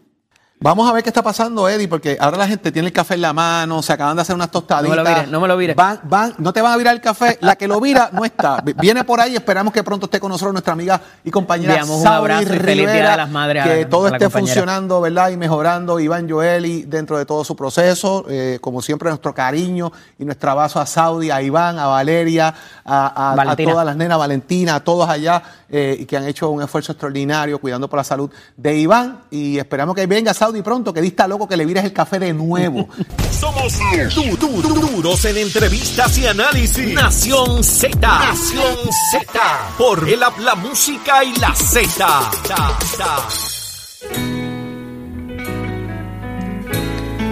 Vamos 0.58 0.88
a 0.88 0.92
ver 0.94 1.02
qué 1.02 1.10
está 1.10 1.22
pasando, 1.22 1.68
Eddie, 1.68 1.86
porque 1.86 2.16
ahora 2.18 2.38
la 2.38 2.48
gente 2.48 2.72
tiene 2.72 2.88
el 2.88 2.92
café 2.94 3.12
en 3.12 3.20
la 3.20 3.34
mano, 3.34 3.82
se 3.82 3.92
acaban 3.92 4.16
de 4.16 4.22
hacer 4.22 4.34
unas 4.34 4.50
tostaditas. 4.50 4.96
No 4.96 5.02
me 5.02 5.10
lo 5.10 5.14
vire, 5.14 5.26
no 5.30 5.40
me 5.40 5.48
lo 5.48 5.56
vire. 5.58 5.74
Van, 5.74 6.00
van, 6.04 6.34
no 6.38 6.50
te 6.50 6.62
van 6.62 6.72
a 6.72 6.76
virar 6.78 6.94
el 6.94 7.02
café, 7.02 7.36
la 7.42 7.56
que 7.56 7.68
lo 7.68 7.78
vira 7.78 8.08
no 8.12 8.24
está. 8.24 8.62
Viene 8.80 9.04
por 9.04 9.20
ahí, 9.20 9.36
esperamos 9.36 9.74
que 9.74 9.84
pronto 9.84 10.06
esté 10.06 10.18
con 10.18 10.30
nosotros 10.30 10.54
nuestra 10.54 10.72
amiga 10.72 10.98
y 11.22 11.30
compañera 11.30 11.84
un 11.84 12.06
abrazo 12.06 12.54
y 12.54 12.58
feliz 12.58 12.90
Día 12.90 13.10
de 13.10 13.16
las 13.18 13.30
Madres. 13.30 13.64
Que 13.64 13.84
todo 13.84 14.08
esté 14.08 14.30
funcionando, 14.30 15.02
¿verdad? 15.02 15.28
Y 15.28 15.36
mejorando 15.36 16.00
Iván 16.00 16.28
Joeli 16.28 16.84
dentro 16.84 17.18
de 17.18 17.26
todo 17.26 17.44
su 17.44 17.54
proceso. 17.54 18.24
Eh, 18.28 18.58
como 18.62 18.80
siempre, 18.80 19.10
nuestro 19.10 19.34
cariño 19.34 19.92
y 20.18 20.24
nuestro 20.24 20.50
abrazo 20.50 20.80
a 20.80 20.86
Saudi, 20.86 21.30
a 21.30 21.42
Iván, 21.42 21.78
a 21.78 21.86
Valeria, 21.86 22.54
a, 22.82 23.32
a, 23.32 23.56
todas 23.56 23.84
las 23.84 23.96
nenas, 23.96 24.18
Valentina, 24.18 24.76
a 24.76 24.80
todos 24.80 25.06
allá 25.06 25.42
eh, 25.68 25.96
y 26.00 26.06
que 26.06 26.16
han 26.16 26.24
hecho 26.24 26.48
un 26.48 26.62
esfuerzo 26.62 26.92
extraordinario 26.92 27.58
cuidando 27.58 27.88
por 27.88 27.98
la 27.98 28.04
salud 28.04 28.30
de 28.56 28.74
Iván. 28.74 29.20
Y 29.30 29.58
esperamos 29.58 29.94
que 29.94 30.06
venga 30.06 30.32
Saudi 30.32 30.55
ni 30.56 30.62
pronto 30.62 30.92
que 30.92 31.00
dista 31.00 31.28
loco 31.28 31.46
que 31.46 31.56
le 31.56 31.64
vires 31.66 31.84
el 31.84 31.92
café 31.92 32.18
de 32.18 32.32
nuevo. 32.32 32.88
Somos 33.38 33.78
du- 34.14 34.36
du- 34.36 34.62
du- 34.62 34.74
duros 34.90 35.24
en 35.26 35.36
entrevistas 35.36 36.16
y 36.18 36.26
análisis. 36.26 36.94
Nación 36.94 37.62
Z. 37.62 37.96
Nación 38.00 38.76
Z. 39.12 39.40
Por 39.78 40.08
el 40.08 40.22
app, 40.22 40.38
la 40.40 40.54
música 40.54 41.22
y 41.22 41.34
la 41.36 41.54
Z. 41.54 42.30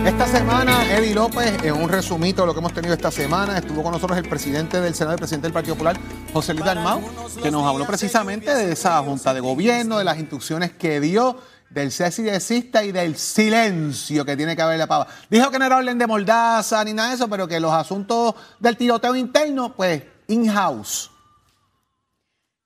Esta 0.06 0.26
semana, 0.26 0.92
Eddie 0.94 1.14
López, 1.14 1.54
en 1.64 1.72
un 1.74 1.88
resumito 1.88 2.42
de 2.42 2.46
lo 2.48 2.52
que 2.52 2.60
hemos 2.60 2.74
tenido 2.74 2.92
esta 2.92 3.10
semana, 3.10 3.56
estuvo 3.56 3.82
con 3.82 3.92
nosotros 3.92 4.18
el 4.18 4.28
presidente 4.28 4.78
del 4.80 4.94
Senado, 4.94 5.14
el 5.14 5.18
presidente 5.18 5.46
del 5.46 5.54
Partido 5.54 5.74
Popular, 5.76 5.96
José 6.32 6.52
Luis 6.52 6.66
Dalmau, 6.66 7.00
que 7.42 7.50
nos 7.50 7.66
habló 7.66 7.86
precisamente 7.86 8.54
de 8.54 8.72
esa 8.72 8.98
junta 9.02 9.32
de 9.32 9.40
gobierno, 9.40 9.96
de 9.96 10.04
las 10.04 10.18
instrucciones 10.18 10.72
que 10.72 11.00
dio, 11.00 11.38
del 11.74 11.90
cese 11.90 12.22
y 12.22 12.26
desista 12.26 12.84
y 12.84 12.92
del 12.92 13.16
silencio 13.16 14.24
que 14.24 14.36
tiene 14.36 14.54
que 14.54 14.62
haber 14.62 14.78
la 14.78 14.86
pava. 14.86 15.08
Dijo 15.28 15.50
que 15.50 15.58
no 15.58 15.66
era 15.66 15.76
orden 15.76 15.98
de 15.98 16.06
mordaza 16.06 16.84
ni 16.84 16.92
nada 16.92 17.08
de 17.08 17.16
eso, 17.16 17.28
pero 17.28 17.48
que 17.48 17.58
los 17.58 17.72
asuntos 17.72 18.34
del 18.60 18.76
tiroteo 18.76 19.16
interno, 19.16 19.74
pues, 19.74 20.04
in-house. 20.28 21.10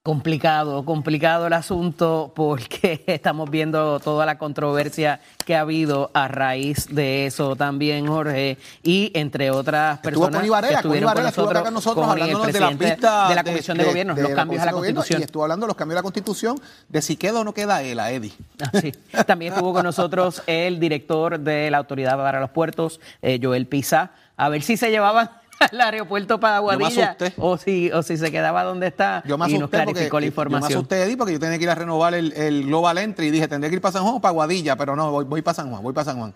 Complicado, 0.08 0.86
complicado 0.86 1.48
el 1.48 1.52
asunto 1.52 2.32
porque 2.34 3.02
estamos 3.06 3.50
viendo 3.50 4.00
toda 4.00 4.24
la 4.24 4.38
controversia 4.38 5.20
que 5.44 5.54
ha 5.54 5.60
habido 5.60 6.10
a 6.14 6.28
raíz 6.28 6.86
de 6.90 7.26
eso 7.26 7.56
también, 7.56 8.06
Jorge, 8.06 8.56
y 8.82 9.10
entre 9.12 9.50
otras 9.50 9.96
Estuvo 9.96 10.10
personas 10.10 10.36
Connie 10.36 10.48
Varela, 10.48 10.68
que 10.70 10.74
estuvieron 10.76 11.12
con 11.12 11.26
estuvo 11.26 11.44
nosotros, 11.70 12.06
con 12.06 12.18
el 12.18 12.26
de 12.26 12.32
las 12.32 12.40
presidente 12.40 12.84
vistas 12.86 13.28
de 13.28 13.34
la 13.34 13.44
Comisión 13.44 13.76
de, 13.76 13.84
Gobierno, 13.84 14.14
los 14.14 14.28
de 14.30 14.34
cambios 14.34 14.62
a 14.62 14.64
la 14.64 14.70
de 14.70 14.76
Constitución. 14.78 15.20
Y 15.20 15.24
estuvo 15.24 15.42
hablando 15.42 15.66
de 15.66 15.68
los 15.68 15.76
cambios 15.76 15.96
a 15.96 15.98
la 15.98 16.02
Constitución, 16.02 16.58
de 16.88 17.02
si 17.02 17.16
queda 17.18 17.40
o 17.40 17.44
no 17.44 17.52
queda 17.52 17.82
él, 17.82 18.00
a 18.00 18.10
Eddie. 18.10 18.32
Sí. 18.80 18.94
También 19.26 19.52
estuvo 19.52 19.74
con 19.74 19.84
nosotros 19.84 20.42
el 20.46 20.80
director 20.80 21.38
de 21.38 21.70
la 21.70 21.76
Autoridad 21.76 22.16
para 22.16 22.40
los 22.40 22.48
Puertos, 22.48 22.98
eh, 23.20 23.38
Joel 23.42 23.66
Pizá, 23.66 24.12
a 24.38 24.48
ver 24.48 24.62
si 24.62 24.78
se 24.78 24.90
llevaban 24.90 25.28
al 25.72 25.80
aeropuerto 25.80 26.38
para 26.40 26.56
Yo 26.58 26.62
me 26.64 26.72
Aguadilla 26.72 27.06
asusté. 27.12 27.34
o 27.38 27.56
si, 27.58 27.90
o 27.92 28.02
si 28.02 28.16
se 28.16 28.30
quedaba 28.30 28.64
donde 28.64 28.86
está 28.88 29.22
Yo 29.26 29.36
me 29.38 29.48
y 29.50 29.58
nos 29.58 29.62
asusté 29.68 29.84
porque 29.84 30.08
clarificó 30.08 30.18
la 30.18 30.20
yo 30.20 30.20
me 30.20 30.26
información. 30.28 30.78
asusté, 30.78 31.02
Eddie, 31.02 31.16
porque 31.16 31.32
yo 31.34 31.40
tenía 31.40 31.58
que 31.58 31.64
ir 31.64 31.70
a 31.70 31.74
renovar 31.74 32.14
el, 32.14 32.32
el 32.32 32.64
Global 32.66 32.98
Entry 32.98 33.26
y 33.26 33.30
dije, 33.30 33.48
tendría 33.48 33.68
que 33.70 33.76
ir 33.76 33.82
para 33.82 33.92
San 33.92 34.02
Juan 34.02 34.14
o 34.16 34.20
para 34.20 34.32
Guadilla, 34.32 34.76
pero 34.76 34.94
no, 34.96 35.10
voy, 35.10 35.24
voy 35.24 35.42
para 35.42 35.54
San 35.54 35.70
Juan, 35.70 35.82
voy 35.82 35.92
para 35.92 36.04
San 36.06 36.18
Juan. 36.18 36.34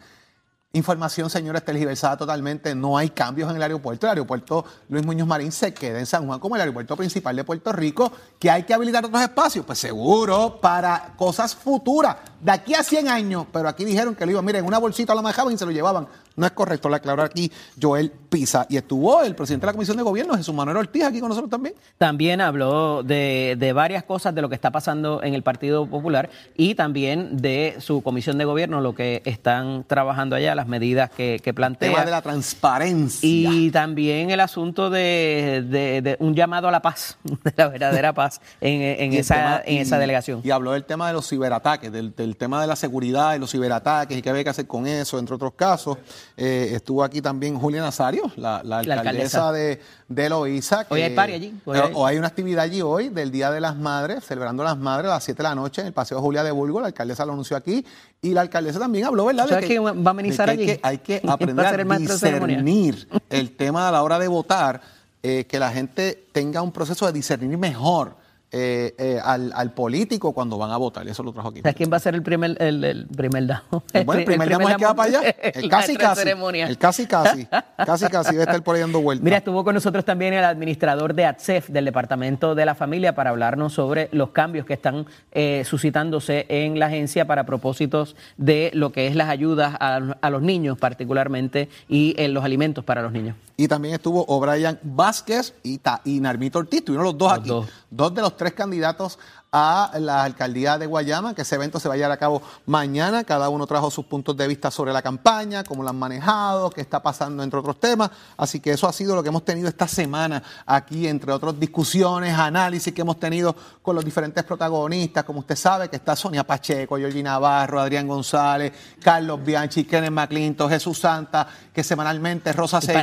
Información, 0.74 1.28
señores, 1.28 1.62
tergiversada 1.66 2.16
totalmente. 2.16 2.74
No 2.74 2.96
hay 2.96 3.10
cambios 3.10 3.50
en 3.50 3.56
el 3.56 3.62
aeropuerto. 3.62 4.06
El 4.06 4.10
aeropuerto 4.12 4.64
Luis 4.88 5.04
Muñoz 5.04 5.28
Marín 5.28 5.52
se 5.52 5.74
queda 5.74 5.98
en 5.98 6.06
San 6.06 6.26
Juan 6.26 6.40
como 6.40 6.54
el 6.54 6.62
aeropuerto 6.62 6.96
principal 6.96 7.36
de 7.36 7.44
Puerto 7.44 7.72
Rico. 7.72 8.10
¿Que 8.38 8.50
hay 8.50 8.62
que 8.62 8.72
habilitar 8.72 9.04
otros 9.04 9.20
espacios? 9.20 9.66
Pues 9.66 9.78
seguro, 9.78 10.58
para 10.62 11.12
cosas 11.18 11.54
futuras. 11.54 12.16
De 12.40 12.52
aquí 12.52 12.72
a 12.72 12.82
100 12.82 13.08
años. 13.08 13.46
Pero 13.52 13.68
aquí 13.68 13.84
dijeron 13.84 14.14
que 14.14 14.24
lo 14.24 14.32
iban, 14.32 14.46
miren, 14.46 14.60
en 14.62 14.66
una 14.66 14.78
bolsita 14.78 15.14
lo 15.14 15.20
manejaban 15.22 15.52
y 15.52 15.58
se 15.58 15.66
lo 15.66 15.72
llevaban. 15.72 16.08
No 16.36 16.46
es 16.46 16.52
correcto, 16.52 16.88
lo 16.88 16.94
aclaró 16.96 17.22
aquí 17.22 17.50
Joel 17.80 18.10
Pisa. 18.10 18.66
Y 18.68 18.76
estuvo 18.76 19.22
el 19.22 19.34
presidente 19.34 19.66
de 19.66 19.68
la 19.68 19.72
Comisión 19.74 19.96
de 19.96 20.02
Gobierno, 20.02 20.36
Jesús 20.36 20.54
Manuel 20.54 20.76
Ortiz, 20.78 21.04
aquí 21.04 21.20
con 21.20 21.28
nosotros 21.28 21.50
también. 21.50 21.74
También 21.98 22.40
habló 22.40 23.02
de, 23.02 23.56
de 23.58 23.72
varias 23.72 24.04
cosas 24.04 24.34
de 24.34 24.42
lo 24.42 24.48
que 24.48 24.54
está 24.54 24.70
pasando 24.70 25.22
en 25.22 25.34
el 25.34 25.42
Partido 25.42 25.86
Popular 25.86 26.30
y 26.56 26.74
también 26.74 27.36
de 27.38 27.76
su 27.78 28.02
comisión 28.02 28.38
de 28.38 28.44
gobierno, 28.44 28.80
lo 28.80 28.94
que 28.94 29.22
están 29.24 29.84
trabajando 29.86 30.36
allá, 30.36 30.54
las 30.54 30.66
medidas 30.68 31.10
que, 31.10 31.40
que 31.42 31.52
plantea. 31.54 31.90
Tema 31.90 32.04
de 32.04 32.10
la 32.10 32.22
transparencia. 32.22 33.28
Y 33.28 33.70
también 33.70 34.30
el 34.30 34.40
asunto 34.40 34.90
de, 34.90 35.64
de- 35.68 36.02
de 36.02 36.16
un 36.20 36.34
llamado 36.34 36.68
a 36.68 36.70
la 36.70 36.80
paz, 36.82 37.16
de 37.24 37.52
la 37.56 37.68
verdadera 37.68 38.12
paz 38.12 38.40
en, 38.60 38.80
el 39.12 39.18
esa, 39.18 39.34
tema- 39.34 39.62
en 39.66 39.78
esa 39.78 39.96
y- 39.96 40.00
delegación. 40.00 40.40
Y 40.44 40.50
habló 40.50 40.72
del 40.72 40.84
tema 40.84 41.08
de 41.08 41.12
los 41.14 41.28
ciberataques, 41.28 41.92
del, 41.92 42.14
del 42.14 42.36
tema 42.36 42.60
de 42.60 42.66
la 42.66 42.76
seguridad 42.76 43.34
y 43.34 43.38
los 43.38 43.50
ciberataques 43.50 44.16
y 44.16 44.22
qué 44.22 44.30
había 44.30 44.44
que 44.44 44.50
hacer 44.50 44.66
con 44.66 44.86
eso, 44.86 45.18
entre 45.18 45.34
otros 45.34 45.52
casos. 45.54 45.98
Eh, 46.36 46.70
estuvo 46.74 47.04
aquí 47.04 47.20
también 47.20 47.58
Julia 47.58 47.82
Nazario, 47.82 48.30
la, 48.36 48.62
la 48.64 48.82
La 48.82 48.94
alcaldesa, 48.94 49.48
alcaldesa. 49.48 49.52
de, 49.52 49.80
de 50.08 50.28
Loíza. 50.30 50.86
Hoy 50.88 51.00
que- 51.00 51.04
hay 51.06 51.14
party 51.14 51.32
allí, 51.34 51.54
hoy 51.64 51.78
Eh, 51.78 51.82
hay- 51.84 51.90
o 51.94 52.06
hay 52.06 52.16
una 52.18 52.28
actividad 52.28 52.64
allí 52.64 52.80
hoy 52.80 53.10
del 53.10 53.30
Día 53.30 53.50
de 53.50 53.60
las 53.60 53.76
Madres, 53.76 54.24
celebrando 54.24 54.64
las 54.64 54.78
madres 54.78 55.10
a 55.10 55.14
las 55.14 55.24
7 55.24 55.38
de 55.42 55.48
la 55.48 55.54
noche 55.54 55.82
en 55.82 55.88
el 55.88 55.92
Paseo 55.92 56.20
Julia 56.20 56.42
de 56.42 56.50
Bulgo. 56.50 56.80
La 56.80 56.86
alcaldesa 56.86 57.26
lo 57.26 57.32
anunció 57.34 57.56
aquí. 57.56 57.84
Y 58.22 58.30
la 58.34 58.40
alcaldesa 58.42 58.78
también 58.78 59.04
habló, 59.04 59.26
¿verdad? 59.26 59.46
¿Sabes 59.48 59.66
quién 59.66 59.84
va 59.84 59.90
a 59.90 60.10
amenizar 60.10 60.46
que 60.46 60.52
allí? 60.52 60.62
Hay 60.62 60.76
que, 60.76 60.80
hay 60.82 60.98
que 60.98 61.20
Va 61.26 61.32
a 61.32 61.34
aprender 61.34 61.66
a 61.66 61.98
discernir 61.98 63.08
el 63.30 63.56
tema 63.56 63.88
a 63.88 63.92
la 63.92 64.02
hora 64.02 64.18
de 64.18 64.28
votar, 64.28 64.80
eh, 65.22 65.44
que 65.46 65.58
la 65.58 65.70
gente 65.70 66.26
tenga 66.32 66.62
un 66.62 66.72
proceso 66.72 67.06
de 67.06 67.12
discernir 67.12 67.56
mejor 67.58 68.16
eh, 68.54 68.94
eh, 68.98 69.18
al, 69.24 69.50
al 69.54 69.72
político 69.72 70.32
cuando 70.34 70.58
van 70.58 70.70
a 70.70 70.76
votar. 70.76 71.08
Eso 71.08 71.22
lo 71.22 71.32
trajo 71.32 71.48
aquí. 71.48 71.62
¿Sabes 71.62 71.74
quién 71.74 71.90
va 71.90 71.96
a 71.96 72.00
ser 72.00 72.14
el 72.14 72.22
primer, 72.22 72.54
el, 72.60 72.84
el 72.84 73.06
primer 73.06 73.46
damo? 73.46 73.82
Bueno, 74.04 74.12
el 74.12 74.24
primer 74.26 74.48
damo 74.50 74.68
es 74.68 74.74
el 74.74 74.78
que 74.78 74.84
va 74.84 74.94
para 74.94 75.08
allá. 75.08 75.30
El 75.54 75.68
casi 75.70 75.96
casi. 75.96 76.20
ceremonia. 76.20 76.66
El 76.66 76.76
casi 76.76 77.06
casi. 77.06 77.46
Casi 77.76 78.06
casi 78.08 78.32
debe 78.32 78.42
estar 78.42 78.62
por 78.62 78.74
ahí 78.74 78.82
dando 78.82 79.00
vueltas. 79.00 79.24
Mira, 79.24 79.38
estuvo 79.38 79.64
con 79.64 79.74
nosotros 79.74 80.04
también 80.04 80.34
el 80.34 80.44
administrador 80.44 81.14
de 81.14 81.24
ATSEF, 81.24 81.70
del 81.70 81.86
Departamento 81.86 82.54
de 82.54 82.66
la 82.66 82.74
Familia, 82.74 83.14
para 83.14 83.30
hablarnos 83.30 83.72
sobre 83.72 84.10
los 84.12 84.30
cambios 84.30 84.66
que 84.66 84.74
están 84.74 85.06
eh, 85.32 85.62
suscitándose 85.64 86.44
en 86.50 86.78
la 86.78 86.86
agencia 86.86 87.26
para 87.26 87.46
propósitos 87.46 88.16
de 88.36 88.70
lo 88.74 88.92
que 88.92 89.06
es 89.06 89.16
las 89.16 89.30
ayudas 89.30 89.76
a, 89.80 89.96
a 90.20 90.30
los 90.30 90.42
niños 90.42 90.76
particularmente 90.78 91.70
y 91.88 92.14
en 92.18 92.34
los 92.34 92.44
alimentos 92.44 92.84
para 92.84 93.00
los 93.00 93.12
niños. 93.12 93.34
Y 93.56 93.68
también 93.68 93.94
estuvo 93.94 94.24
O'Brien 94.26 94.78
Vázquez 94.82 95.54
y, 95.62 95.78
Ta- 95.78 96.00
y 96.04 96.20
Narmito 96.20 96.58
Ortiz. 96.58 96.80
Estuvieron 96.80 97.04
los 97.04 97.18
dos 97.18 97.30
Los 97.30 97.38
aquí. 97.40 97.48
dos. 97.48 97.66
Dos 97.90 98.14
de 98.14 98.22
los 98.22 98.36
tres 98.36 98.52
candidatos 98.54 99.18
a 99.54 99.90
la 100.00 100.24
alcaldía 100.24 100.78
de 100.78 100.86
Guayama, 100.86 101.34
que 101.34 101.42
ese 101.42 101.56
evento 101.56 101.78
se 101.78 101.86
va 101.86 101.92
a 101.92 101.96
llevar 101.98 102.12
a 102.12 102.16
cabo 102.16 102.40
mañana. 102.64 103.22
Cada 103.24 103.50
uno 103.50 103.66
trajo 103.66 103.90
sus 103.90 104.06
puntos 104.06 104.34
de 104.34 104.48
vista 104.48 104.70
sobre 104.70 104.94
la 104.94 105.02
campaña, 105.02 105.62
cómo 105.62 105.82
la 105.82 105.90
han 105.90 105.98
manejado, 105.98 106.70
qué 106.70 106.80
está 106.80 107.02
pasando, 107.02 107.42
entre 107.42 107.58
otros 107.58 107.78
temas. 107.78 108.10
Así 108.38 108.60
que 108.60 108.70
eso 108.70 108.88
ha 108.88 108.92
sido 108.94 109.14
lo 109.14 109.22
que 109.22 109.28
hemos 109.28 109.44
tenido 109.44 109.68
esta 109.68 109.86
semana 109.86 110.42
aquí, 110.64 111.06
entre 111.06 111.32
otras 111.32 111.60
discusiones, 111.60 112.32
análisis 112.32 112.94
que 112.94 113.02
hemos 113.02 113.20
tenido 113.20 113.54
con 113.82 113.94
los 113.94 114.02
diferentes 114.04 114.42
protagonistas. 114.42 115.22
Como 115.24 115.40
usted 115.40 115.56
sabe, 115.56 115.90
que 115.90 115.96
está 115.96 116.16
Sonia 116.16 116.44
Pacheco, 116.44 116.96
Georgie 116.96 117.22
Navarro, 117.22 117.78
Adrián 117.78 118.08
González, 118.08 118.72
Carlos 119.02 119.44
Bianchi, 119.44 119.84
Kenneth 119.84 120.12
McClinton, 120.12 120.70
Jesús 120.70 120.98
Santa, 120.98 121.46
que 121.74 121.84
semanalmente 121.84 122.50
Rosa 122.54 122.80
Seguí, 122.80 122.94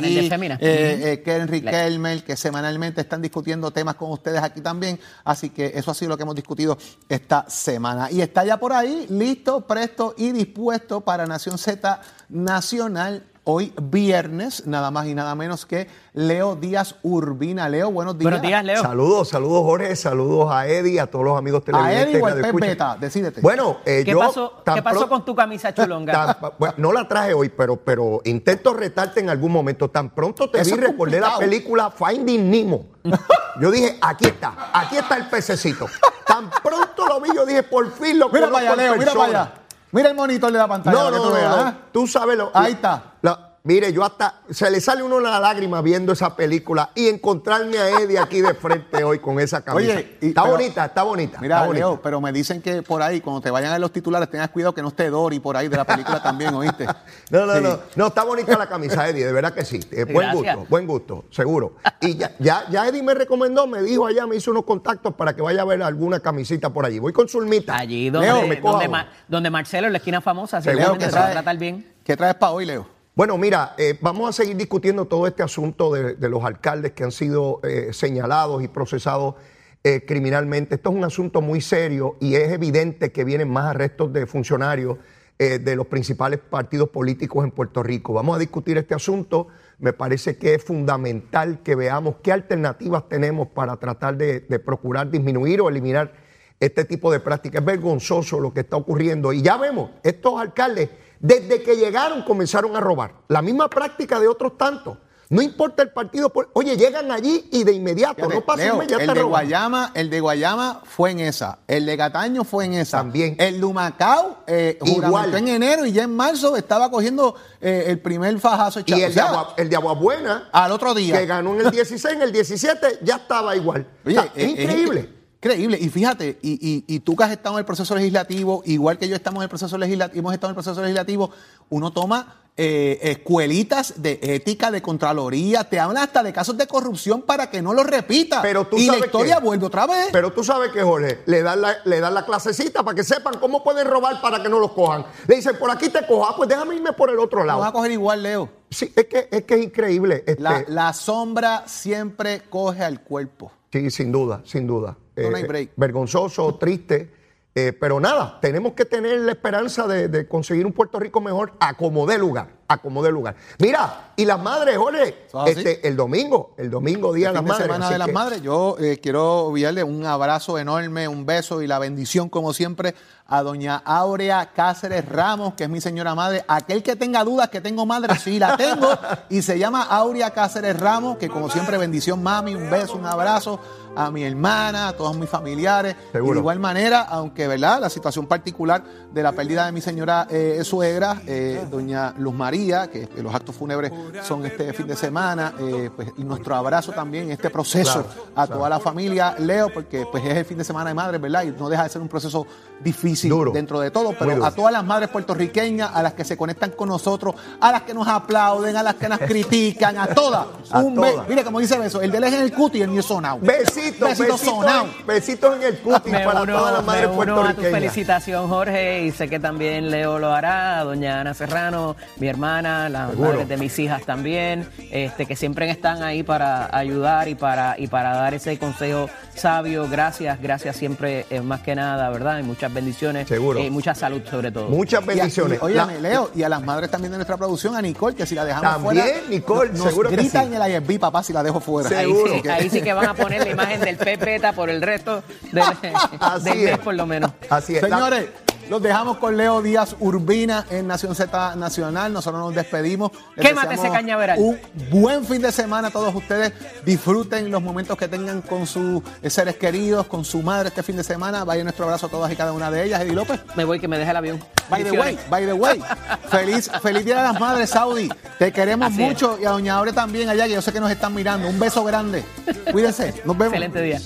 eh, 0.60 1.12
eh, 1.12 1.22
Kenry 1.22 1.60
La- 1.60 1.70
Kelmer, 1.70 2.24
que 2.24 2.36
semanalmente 2.36 3.02
están 3.02 3.22
discutiendo 3.22 3.70
temas 3.70 3.94
con 3.94 4.10
ustedes 4.10 4.42
aquí 4.42 4.60
también. 4.60 4.98
Así 5.22 5.50
que 5.50 5.70
eso 5.76 5.92
ha 5.92 5.94
sido 5.94 6.08
lo 6.08 6.16
que 6.16 6.24
hemos 6.24 6.34
discutido 6.40 6.76
esta 7.08 7.44
semana. 7.48 8.10
Y 8.10 8.20
está 8.22 8.44
ya 8.44 8.56
por 8.58 8.72
ahí, 8.72 9.06
listo, 9.08 9.60
presto 9.62 10.14
y 10.16 10.32
dispuesto 10.32 11.00
para 11.02 11.26
Nación 11.26 11.58
Z 11.58 12.00
Nacional. 12.28 13.26
Hoy 13.44 13.72
viernes, 13.82 14.66
nada 14.66 14.90
más 14.90 15.06
y 15.06 15.14
nada 15.14 15.34
menos 15.34 15.64
que 15.64 15.88
Leo 16.12 16.56
Díaz 16.56 16.96
Urbina. 17.02 17.70
Leo, 17.70 17.90
buenos 17.90 18.16
días. 18.18 18.30
Buenos 18.30 18.42
días, 18.46 18.62
Leo. 18.62 18.82
Saludos, 18.82 19.28
saludos 19.30 19.62
Jorge, 19.62 19.96
saludos 19.96 20.52
a 20.52 20.68
Eddie, 20.68 21.00
a 21.00 21.06
todos 21.06 21.24
los 21.24 21.38
amigos 21.38 21.62
¿A 21.62 21.64
televidentes. 21.64 22.14
Eddie 22.16 22.22
o 22.22 22.26
al 22.26 22.52
beta? 22.52 22.96
Decídete. 23.00 23.40
Bueno, 23.40 23.78
eh, 23.86 24.02
¿Qué 24.04 24.10
yo 24.12 24.18
pasó, 24.18 24.62
¿qué 24.74 24.82
pasó 24.82 25.08
con 25.08 25.24
tu 25.24 25.34
camisa 25.34 25.72
chulonga? 25.72 26.12
tan- 26.12 26.52
bueno, 26.58 26.74
no 26.76 26.92
la 26.92 27.08
traje 27.08 27.32
hoy, 27.32 27.48
pero, 27.48 27.76
pero 27.76 28.20
intento 28.24 28.74
retarte 28.74 29.20
en 29.20 29.30
algún 29.30 29.50
momento. 29.52 29.88
Tan 29.88 30.10
pronto 30.10 30.50
te 30.50 30.60
Eso 30.60 30.76
vi, 30.76 30.82
recordé 30.82 31.18
la 31.18 31.38
película 31.38 31.90
Finding 31.90 32.50
Nemo. 32.50 32.84
Yo 33.60 33.70
dije, 33.70 33.98
aquí 34.02 34.26
está, 34.26 34.70
aquí 34.74 34.98
está 34.98 35.16
el 35.16 35.28
pececito. 35.28 35.86
Tan 36.30 36.50
pronto 36.62 37.06
lo 37.06 37.20
vi, 37.20 37.30
yo 37.34 37.44
dije, 37.44 37.62
por 37.62 37.90
fin 37.92 38.18
lo 38.18 38.28
mira 38.28 38.46
para 38.50 38.58
allá, 38.70 38.76
Leo, 38.76 38.96
mira 38.96 39.12
para 39.12 39.24
allá. 39.24 39.52
Mira 39.92 40.08
el 40.10 40.14
monitor 40.14 40.52
de 40.52 40.58
la 40.58 40.68
pantalla. 40.68 40.96
No, 40.96 41.04
para 41.04 41.10
que 41.10 41.16
no, 41.16 41.22
tú 41.24 41.28
no, 41.30 41.34
veas, 41.34 41.56
no. 41.56 41.62
¿ah? 41.62 41.74
Tú 41.92 42.06
sabes 42.06 42.36
lo. 42.38 42.50
Ahí 42.54 42.72
está. 42.72 43.02
la- 43.22 43.49
mire, 43.64 43.92
yo 43.92 44.04
hasta. 44.04 44.40
Se 44.50 44.70
le 44.70 44.80
sale 44.80 45.02
uno 45.02 45.20
la 45.20 45.38
lágrima 45.40 45.80
viendo 45.82 46.12
esa 46.12 46.34
película 46.36 46.90
y 46.94 47.08
encontrarme 47.08 47.78
a 47.78 47.88
Eddie 48.00 48.18
aquí 48.18 48.40
de 48.40 48.54
frente 48.54 49.04
hoy 49.04 49.18
con 49.18 49.38
esa 49.40 49.62
camisa. 49.62 49.92
Oye, 49.94 50.18
y- 50.20 50.28
está 50.28 50.42
pero- 50.42 50.54
bonita, 50.56 50.84
está 50.86 51.02
bonita. 51.02 51.38
Mira, 51.40 51.56
está 51.56 51.66
bonita. 51.66 51.86
Leo, 51.86 52.00
pero 52.02 52.20
me 52.20 52.32
dicen 52.32 52.60
que 52.62 52.82
por 52.82 53.02
ahí, 53.02 53.20
cuando 53.20 53.40
te 53.40 53.50
vayan 53.50 53.72
a 53.72 53.78
los 53.78 53.92
titulares, 53.92 54.28
tengas 54.30 54.48
cuidado 54.50 54.74
que 54.74 54.82
no 54.82 54.88
esté 54.88 55.08
Dory 55.10 55.40
por 55.40 55.56
ahí 55.56 55.68
de 55.68 55.76
la 55.76 55.84
película 55.84 56.22
también, 56.22 56.54
¿oíste? 56.54 56.86
No, 57.30 57.46
no, 57.46 57.54
Sí. 57.56 57.60
no, 57.62 57.78
no, 57.96 58.06
está 58.08 58.24
bonita 58.24 58.56
la 58.58 58.68
camisa, 58.68 59.08
Eddie, 59.08 59.26
de 59.26 59.32
verdad 59.32 59.52
que 59.54 59.64
sí. 59.64 59.80
Eh, 59.92 60.04
buen 60.04 60.28
Gracias. 60.30 60.56
gusto, 60.56 60.70
buen 60.70 60.86
gusto, 60.86 61.24
seguro. 61.30 61.76
Y 62.00 62.16
ya, 62.16 62.32
ya, 62.38 62.64
ya 62.70 62.88
Eddie 62.88 63.02
me 63.02 63.14
recomendó, 63.14 63.66
me 63.66 63.82
dijo 63.82 64.06
allá, 64.06 64.26
me 64.26 64.36
hizo 64.36 64.50
unos 64.50 64.64
contactos 64.64 65.14
para 65.14 65.34
que 65.36 65.42
vaya 65.42 65.62
a 65.62 65.64
ver 65.64 65.82
alguna 65.82 66.20
camisita 66.20 66.70
por 66.70 66.84
allí. 66.86 66.98
Voy 66.98 67.12
con 67.12 67.28
Zulmita. 67.28 67.76
Allí 67.76 68.10
donde, 68.10 68.26
Leo, 68.28 68.46
me 68.46 68.56
donde, 68.56 69.06
donde 69.28 69.50
Marcelo, 69.50 69.86
en 69.86 69.92
la 69.92 69.98
esquina 69.98 70.20
famosa, 70.20 70.58
que 70.62 70.70
se 70.70 70.76
va 70.76 70.92
a 70.92 70.96
trae- 70.98 71.32
tratar 71.32 71.58
bien. 71.58 71.86
¿Qué 72.04 72.16
traes 72.16 72.34
para 72.34 72.52
hoy, 72.52 72.66
Leo? 72.66 72.99
Bueno, 73.16 73.36
mira, 73.38 73.74
eh, 73.76 73.98
vamos 74.00 74.28
a 74.28 74.32
seguir 74.32 74.56
discutiendo 74.56 75.06
todo 75.06 75.26
este 75.26 75.42
asunto 75.42 75.92
de, 75.92 76.28
los 76.28 76.44
alcaldes 76.44 76.92
que 76.92 77.02
han 77.02 77.10
sido 77.10 77.60
eh, 77.64 77.92
señalados 77.92 78.62
y 78.62 78.68
procesados 78.68 79.34
eh, 79.82 80.04
criminalmente. 80.06 80.76
Esto 80.76 80.90
es 80.90 80.96
un 80.96 81.04
asunto 81.04 81.40
muy 81.40 81.60
serio 81.60 82.16
y 82.20 82.36
es 82.36 82.52
evidente 82.52 83.10
que 83.10 83.24
vienen 83.24 83.50
más 83.50 83.66
arrestos 83.66 84.12
de 84.12 84.26
funcionarios 84.26 84.98
de 85.38 85.74
los 85.74 85.86
principales 85.86 86.38
partidos 86.38 86.90
políticos 86.90 87.44
en 87.44 87.50
Puerto 87.50 87.82
Rico. 87.82 88.12
Vamos 88.12 88.36
a 88.36 88.38
discutir 88.38 88.76
este 88.76 88.94
asunto. 88.94 89.48
Me 89.78 89.94
parece 89.94 90.36
que 90.36 90.52
es 90.52 90.62
fundamental 90.62 91.62
que 91.62 91.74
veamos 91.74 92.16
qué 92.22 92.30
alternativas 92.30 93.08
tenemos 93.08 93.48
para 93.48 93.78
tratar 93.78 94.18
de, 94.18 94.40
de 94.40 94.58
procurar 94.58 95.10
disminuir 95.10 95.62
o 95.62 95.70
eliminar 95.70 96.12
este 96.60 96.84
tipo 96.84 97.10
de 97.10 97.20
prácticas. 97.20 97.62
Es 97.62 97.64
vergonzoso 97.64 98.38
lo 98.38 98.52
que 98.52 98.60
está 98.60 98.76
ocurriendo. 98.76 99.32
Y 99.32 99.40
ya 99.40 99.56
vemos, 99.56 99.92
estos 100.02 100.38
alcaldes 100.38 100.90
Desde 101.20 101.62
que 101.62 101.76
llegaron 101.76 102.22
comenzaron 102.22 102.74
a 102.76 102.80
robar. 102.80 103.12
La 103.28 103.42
misma 103.42 103.68
práctica 103.68 104.18
de 104.18 104.26
otros 104.26 104.56
tantos. 104.58 104.96
No 105.28 105.40
importa 105.40 105.84
el 105.84 105.90
partido. 105.90 106.32
Oye, 106.54 106.76
llegan 106.76 107.12
allí 107.12 107.48
y 107.52 107.62
de 107.62 107.72
inmediato, 107.72 108.16
Fíjate, 108.16 108.34
no 108.34 108.40
pasa 108.40 108.64
Leo, 108.64 108.82
ya 108.82 108.96
el 108.96 109.14
de. 109.14 109.22
Guayama, 109.22 109.92
el 109.94 110.10
de 110.10 110.18
Guayama 110.18 110.80
fue 110.84 111.12
en 111.12 111.20
esa. 111.20 111.60
El 111.68 111.86
de 111.86 111.96
Cataño 111.96 112.42
fue 112.42 112.64
en 112.64 112.72
esa. 112.74 112.96
También. 112.96 113.36
El 113.38 113.60
de 113.60 113.64
Humacao 113.64 114.38
eh, 114.48 114.76
Igual. 114.82 115.32
en 115.36 115.46
enero 115.46 115.86
y 115.86 115.92
ya 115.92 116.02
en 116.02 116.16
marzo 116.16 116.56
estaba 116.56 116.90
cogiendo 116.90 117.36
eh, 117.60 117.84
el 117.86 118.00
primer 118.00 118.40
fajazo 118.40 118.80
Y 118.84 118.92
el, 118.92 119.04
O 119.04 119.06
de 119.06 119.12
sea, 119.12 119.26
Agua, 119.28 119.54
el 119.56 119.68
de 119.70 119.76
Aguabuena, 119.76 120.48
al 120.50 120.72
otro 120.72 120.94
día. 120.94 121.16
que 121.20 121.26
ganó 121.26 121.54
en 121.54 121.60
el 121.66 121.70
16, 121.70 122.12
en 122.16 122.22
el 122.22 122.32
17, 122.32 122.98
ya 123.02 123.14
estaba 123.16 123.54
igual. 123.54 123.86
Oye, 124.04 124.18
O 124.18 124.22
sea, 124.22 124.32
eh, 124.34 124.46
increíble. 124.48 125.00
es 125.00 125.19
Increíble. 125.42 125.78
Y 125.80 125.88
fíjate, 125.88 126.38
y, 126.42 126.52
y- 126.60 126.84
y 126.86 127.00
tú 127.00 127.16
que 127.16 127.24
has 127.24 127.30
estado 127.30 127.54
en 127.54 127.60
el 127.60 127.64
proceso 127.64 127.94
legislativo, 127.94 128.62
igual 128.66 128.98
que 128.98 129.08
yo 129.08 129.16
estamos 129.16 129.38
en 129.40 129.44
el 129.44 129.48
proceso 129.48 129.78
legislativo, 129.78 130.18
hemos 130.20 130.34
estado 130.34 130.50
en 130.52 130.58
el 130.58 130.62
proceso 130.62 130.82
legislativo, 130.82 131.30
uno 131.70 131.92
toma 131.92 132.36
eh, 132.58 132.98
escuelitas 133.02 133.94
de 134.02 134.18
ética, 134.22 134.70
de 134.70 134.82
contraloría, 134.82 135.64
te 135.64 135.80
hablan 135.80 136.02
hasta 136.02 136.22
de 136.22 136.30
casos 136.34 136.58
de 136.58 136.66
corrupción 136.66 137.22
para 137.22 137.48
que 137.48 137.62
no 137.62 137.72
lo 137.72 137.84
repita. 137.84 138.42
Pero 138.42 138.66
tú 138.66 138.76
y 138.76 138.84
la 138.86 138.92
sabes 138.94 139.06
historia 139.06 139.36
qué? 139.38 139.44
vuelve 139.44 139.64
otra 139.64 139.86
vez. 139.86 140.08
Pero 140.12 140.30
tú 140.34 140.44
sabes 140.44 140.70
que, 140.72 140.82
Jorge, 140.82 141.20
le 141.24 141.40
dan, 141.42 141.62
la, 141.62 141.76
le 141.86 142.00
dan 142.00 142.12
la 142.12 142.26
clasecita 142.26 142.82
para 142.82 142.94
que 142.94 143.02
sepan 143.04 143.38
cómo 143.40 143.64
pueden 143.64 143.86
robar 143.86 144.20
para 144.20 144.42
que 144.42 144.50
no 144.50 144.58
los 144.58 144.72
cojan. 144.72 145.06
Le 145.26 145.36
dicen, 145.36 145.56
por 145.58 145.70
aquí 145.70 145.88
te 145.88 146.06
cojo, 146.06 146.26
ah, 146.26 146.34
pues 146.36 146.50
déjame 146.50 146.74
irme 146.74 146.92
por 146.92 147.08
el 147.08 147.18
otro 147.18 147.44
lado. 147.44 147.60
vas 147.60 147.70
a 147.70 147.72
coger 147.72 147.92
igual, 147.92 148.22
Leo. 148.22 148.50
Sí, 148.68 148.92
es 148.94 149.06
que 149.06 149.28
es, 149.30 149.44
que 149.44 149.54
es 149.54 149.64
increíble. 149.64 150.22
este, 150.26 150.42
La, 150.42 150.62
la 150.68 150.92
sombra 150.92 151.64
siempre 151.66 152.42
coge 152.50 152.84
al 152.84 153.00
cuerpo. 153.02 153.50
Sí, 153.72 153.90
sin 153.90 154.12
duda, 154.12 154.42
sin 154.44 154.66
duda. 154.66 154.98
Eh, 155.20 155.24
No, 155.24 155.30
no 155.30 155.36
hay 155.36 155.44
break. 155.44 155.70
Vergonzoso, 155.76 156.54
triste. 156.56 157.10
eh, 157.54 157.72
pero 157.72 157.98
nada, 158.00 158.38
tenemos 158.40 158.74
que 158.74 158.84
tener 158.84 159.18
la 159.20 159.32
esperanza 159.32 159.86
de, 159.88 160.08
de 160.08 160.28
conseguir 160.28 160.66
un 160.66 160.72
Puerto 160.72 160.98
Rico 161.00 161.20
mejor 161.20 161.52
a 161.60 161.76
como 161.76 162.06
dé 162.06 162.16
lugar. 162.18 162.59
A 162.70 162.78
como 162.78 163.02
dé 163.02 163.10
lugar. 163.10 163.34
Mira, 163.58 164.12
y 164.14 164.24
las 164.24 164.40
madres, 164.40 164.78
Jorge, 164.78 165.26
este, 165.46 165.88
el 165.88 165.96
domingo, 165.96 166.54
el 166.56 166.70
domingo, 166.70 167.12
Día 167.12 167.32
de 167.32 167.38
El 167.40 167.44
las 167.44 167.44
fin 167.44 167.46
de 167.46 167.50
Madres. 167.52 167.66
semana 167.66 167.90
de 167.90 167.98
las 167.98 168.06
que- 168.06 168.12
madres. 168.12 168.42
Yo 168.42 168.76
eh, 168.78 169.00
quiero 169.02 169.48
enviarle 169.48 169.82
un 169.82 170.06
abrazo 170.06 170.56
enorme, 170.56 171.08
un 171.08 171.26
beso 171.26 171.62
y 171.62 171.66
la 171.66 171.80
bendición, 171.80 172.28
como 172.28 172.52
siempre, 172.52 172.94
a 173.26 173.42
doña 173.42 173.76
Aurea 173.84 174.50
Cáceres 174.54 175.04
Ramos, 175.08 175.54
que 175.54 175.64
es 175.64 175.70
mi 175.70 175.80
señora 175.80 176.14
madre. 176.14 176.44
Aquel 176.46 176.84
que 176.84 176.94
tenga 176.94 177.24
dudas 177.24 177.48
que 177.48 177.60
tengo 177.60 177.86
madre, 177.86 178.16
sí 178.22 178.38
la 178.38 178.56
tengo. 178.56 178.88
y 179.30 179.42
se 179.42 179.58
llama 179.58 179.82
Aurea 179.82 180.30
Cáceres 180.30 180.78
Ramos, 180.78 181.16
que 181.16 181.28
como 181.28 181.50
siempre, 181.50 181.76
bendición, 181.76 182.22
mami, 182.22 182.54
un 182.54 182.70
beso, 182.70 182.94
un 182.94 183.06
abrazo 183.06 183.58
a 183.96 184.12
mi 184.12 184.22
hermana, 184.22 184.88
a 184.88 184.92
todos 184.92 185.16
mis 185.16 185.28
familiares. 185.28 185.96
Seguro. 186.12 186.34
De 186.34 186.38
igual 186.40 186.60
manera, 186.60 187.00
aunque, 187.02 187.48
¿verdad? 187.48 187.80
La 187.80 187.90
situación 187.90 188.26
particular 188.28 188.84
de 189.12 189.22
la 189.24 189.32
pérdida 189.32 189.66
de 189.66 189.72
mi 189.72 189.80
señora 189.80 190.28
eh, 190.30 190.60
suegra, 190.62 191.20
eh, 191.26 191.66
doña 191.68 192.14
Luz 192.18 192.34
María, 192.34 192.59
que 192.66 193.02
eh, 193.02 193.22
los 193.22 193.34
actos 193.34 193.54
fúnebres 193.54 193.92
son 194.22 194.44
este 194.44 194.72
fin 194.72 194.86
de 194.86 194.96
semana, 194.96 195.54
eh, 195.58 195.90
pues, 195.94 196.08
y 196.18 196.24
nuestro 196.24 196.54
abrazo 196.54 196.92
también 196.92 197.24
en 197.24 197.30
este 197.32 197.50
proceso 197.50 198.04
Claro, 198.04 198.26
a 198.36 198.46
toda 198.46 198.68
la 198.68 198.80
familia, 198.80 199.34
Leo, 199.38 199.72
porque 199.72 200.06
pues 200.10 200.24
es 200.24 200.36
el 200.36 200.44
fin 200.44 200.58
de 200.58 200.64
semana 200.64 200.90
de 200.90 200.94
madres, 200.94 201.20
¿verdad? 201.20 201.44
Y 201.44 201.50
no 201.52 201.68
deja 201.68 201.84
de 201.84 201.88
ser 201.88 202.02
un 202.02 202.08
proceso 202.08 202.46
difícil 202.80 203.30
Duro. 203.30 203.52
dentro 203.52 203.80
de 203.80 203.90
todo, 203.90 204.14
pero 204.18 204.44
a 204.44 204.50
todas 204.50 204.72
las 204.72 204.84
madres 204.84 205.08
puertorriqueñas, 205.08 205.90
a 205.94 206.02
las 206.02 206.14
que 206.14 206.24
se 206.24 206.36
conectan 206.36 206.70
con 206.70 206.88
nosotros, 206.88 207.34
a 207.60 207.72
las 207.72 207.82
que 207.82 207.94
nos 207.94 208.06
aplauden, 208.08 208.76
a 208.76 208.82
las 208.82 208.94
que 208.94 209.08
nos 209.08 209.18
critican, 209.30 209.98
a 209.98 210.06
todas. 210.08 210.46
A 210.70 210.78
un 210.80 210.94
todas. 210.94 211.28
Mire, 211.28 211.44
como 211.44 211.60
dice 211.60 211.78
Beso, 211.78 212.00
el 212.02 212.10
de 212.10 212.18
él 212.18 212.24
es 212.24 212.34
en 212.34 212.42
el 212.42 212.52
cuti 212.52 212.78
y 212.78 212.82
el 212.82 212.88
mío 212.88 213.00
es 213.00 213.06
sonado. 213.06 213.38
Besitos, 213.40 214.08
Besitos 214.18 214.42
en, 214.42 215.06
besitos 215.06 215.56
en 215.56 215.62
el 215.62 215.78
cutis 215.78 216.12
Me 216.12 216.24
para 216.24 216.42
uno, 216.42 216.58
todas 216.58 216.72
las 216.72 216.80
me 216.82 216.86
madres 216.86 217.06
uno 217.06 217.12
a 217.12 217.24
tu 217.24 217.34
puertorriqueñas. 217.34 217.72
felicitación, 217.72 218.48
Jorge, 218.48 219.02
y 219.04 219.10
sé 219.12 219.28
que 219.28 219.38
también 219.40 219.90
Leo 219.90 220.18
lo 220.18 220.32
hará, 220.32 220.82
doña 220.84 221.20
Ana 221.20 221.34
Serrano, 221.34 221.96
mi 222.16 222.28
hermana, 222.28 222.49
las 222.58 223.10
Seguro. 223.10 223.30
madres 223.30 223.48
de 223.48 223.56
mis 223.56 223.78
hijas 223.78 224.02
también, 224.04 224.66
este, 224.90 225.26
que 225.26 225.36
siempre 225.36 225.70
están 225.70 226.02
ahí 226.02 226.22
para 226.22 226.76
ayudar 226.76 227.28
y 227.28 227.34
para, 227.34 227.76
y 227.78 227.86
para 227.86 228.14
dar 228.14 228.34
ese 228.34 228.58
consejo 228.58 229.08
sabio. 229.40 229.88
Gracias, 229.88 230.40
gracias 230.40 230.76
siempre, 230.76 231.26
eh, 231.30 231.40
más 231.40 231.60
que 231.60 231.74
nada, 231.74 232.08
¿verdad? 232.10 232.38
Y 232.38 232.42
muchas 232.42 232.72
bendiciones. 232.72 233.26
Seguro. 233.28 233.58
Y 233.60 233.70
mucha 233.70 233.94
salud 233.94 234.22
sobre 234.30 234.52
todo. 234.52 234.68
Muchas 234.68 235.04
bendiciones. 235.04 235.58
y, 235.60 235.64
óyame, 235.64 235.94
La- 236.00 236.08
Leo, 236.08 236.30
y 236.34 236.42
a 236.42 236.48
las 236.48 236.62
madres 236.62 236.90
también 236.90 237.10
de 237.12 237.18
nuestra 237.18 237.36
producción, 237.36 237.74
a 237.76 237.82
Nicole, 237.82 238.14
que 238.14 238.26
si 238.26 238.34
la 238.34 238.44
dejamos 238.44 238.70
También, 238.84 239.04
fuera. 239.06 239.20
Nicole, 239.28 239.70
nos 239.72 239.88
seguro 239.88 240.10
que 240.10 240.16
grita 240.16 240.42
sí. 240.42 240.46
en 240.54 240.62
el 240.62 240.70
ISB, 240.82 240.98
papá, 241.00 241.22
si 241.22 241.32
la 241.32 241.42
dejo 241.42 241.60
fuera. 241.60 241.88
Ahí 241.90 242.06
Seguro. 242.06 242.32
sí, 242.42 242.48
ahí 242.48 242.70
sí 242.70 242.82
que 242.82 242.92
van 242.92 243.06
a 243.06 243.14
poner 243.14 243.42
la 243.44 243.50
imagen 243.50 243.80
del 243.80 243.96
Pepeta 243.96 244.52
por 244.52 244.70
el 244.70 244.82
resto 244.82 245.22
del, 245.52 245.64
del 246.44 246.54
mes, 246.56 246.72
es. 246.72 246.78
por 246.78 246.94
lo 246.94 247.06
menos. 247.06 247.32
Así 247.48 247.76
es. 247.76 247.82
La- 247.82 247.88
Señores, 247.96 248.26
los 248.68 248.80
dejamos 248.80 249.16
con 249.16 249.36
Leo 249.36 249.62
Díaz 249.62 249.96
Urbina 249.98 250.64
en 250.70 250.86
Nación 250.86 251.16
Z 251.16 251.56
Nacional. 251.56 252.12
Nosotros 252.12 252.40
nos 252.40 252.54
despedimos. 252.54 253.10
Les 253.34 253.48
Quémate 253.48 253.74
ese 253.74 253.90
cañaveral. 253.90 254.38
Un 254.38 254.60
buen 254.90 255.24
fin 255.24 255.42
de 255.42 255.50
semana 255.50 255.88
a 255.88 255.90
todos 255.90 256.14
ustedes. 256.14 256.52
Disfruten 256.84 257.50
los 257.50 257.60
momentos 257.62 257.96
que 257.98 258.06
tengan 258.06 258.42
con 258.42 258.68
sus 258.68 259.02
seres 259.30 259.56
queridos, 259.56 260.06
con 260.06 260.24
su 260.24 260.42
madre 260.42 260.68
este 260.68 260.82
fin 260.82 260.96
de 260.96 261.04
semana. 261.04 261.44
Vaya 261.44 261.62
nuestro 261.62 261.84
abrazo 261.84 262.06
a 262.06 262.08
todas 262.10 262.30
y 262.32 262.36
cada 262.36 262.52
una 262.52 262.70
de 262.70 262.84
ellas. 262.84 263.00
Eddie 263.00 263.14
López. 263.14 263.40
Me 263.56 263.64
voy 263.64 263.80
que 263.80 263.88
me 263.88 263.98
deje 263.98 264.10
el 264.10 264.16
avión. 264.16 264.40
By 264.68 264.84
the 264.84 264.92
way, 264.92 265.18
by 265.28 265.44
the 265.46 265.52
way, 265.52 265.82
feliz, 266.30 266.70
feliz 266.82 267.04
Día 267.04 267.16
de 267.18 267.22
las 267.24 267.40
Madres, 267.40 267.70
Saudi. 267.70 268.08
Te 268.38 268.52
queremos 268.52 268.92
Así 268.92 269.02
es. 269.02 269.08
mucho 269.08 269.38
y 269.40 269.44
a 269.44 269.50
Doña 269.50 269.74
Aure 269.74 269.92
también 269.92 270.28
allá, 270.28 270.46
que 270.46 270.52
yo 270.52 270.62
sé 270.62 270.72
que 270.72 270.80
nos 270.80 270.90
están 270.90 271.14
mirando. 271.14 271.48
Un 271.48 271.58
beso 271.58 271.82
grande. 271.84 272.24
Cuídense. 272.70 273.14
Nos 273.24 273.36
vemos. 273.36 273.54
Excelente 273.54 273.82
día. 273.82 274.00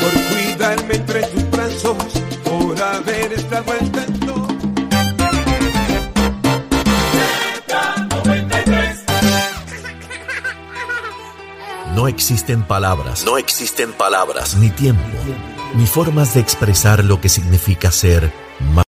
por 0.00 0.12
cuidarme 0.34 0.94
entre 0.94 1.22
tus 1.26 1.50
brazos, 1.50 1.96
por 2.44 2.82
haber 2.82 3.32
estado 3.32 3.72
No 11.98 12.06
existen 12.06 12.62
palabras. 12.62 13.24
No 13.24 13.38
existen 13.38 13.92
palabras. 13.92 14.54
Ni 14.54 14.70
tiempo. 14.70 15.02
Ni 15.74 15.84
formas 15.84 16.32
de 16.32 16.38
expresar 16.38 17.02
lo 17.02 17.20
que 17.20 17.28
significa 17.28 17.90
ser 17.90 18.32
más. 18.60 18.84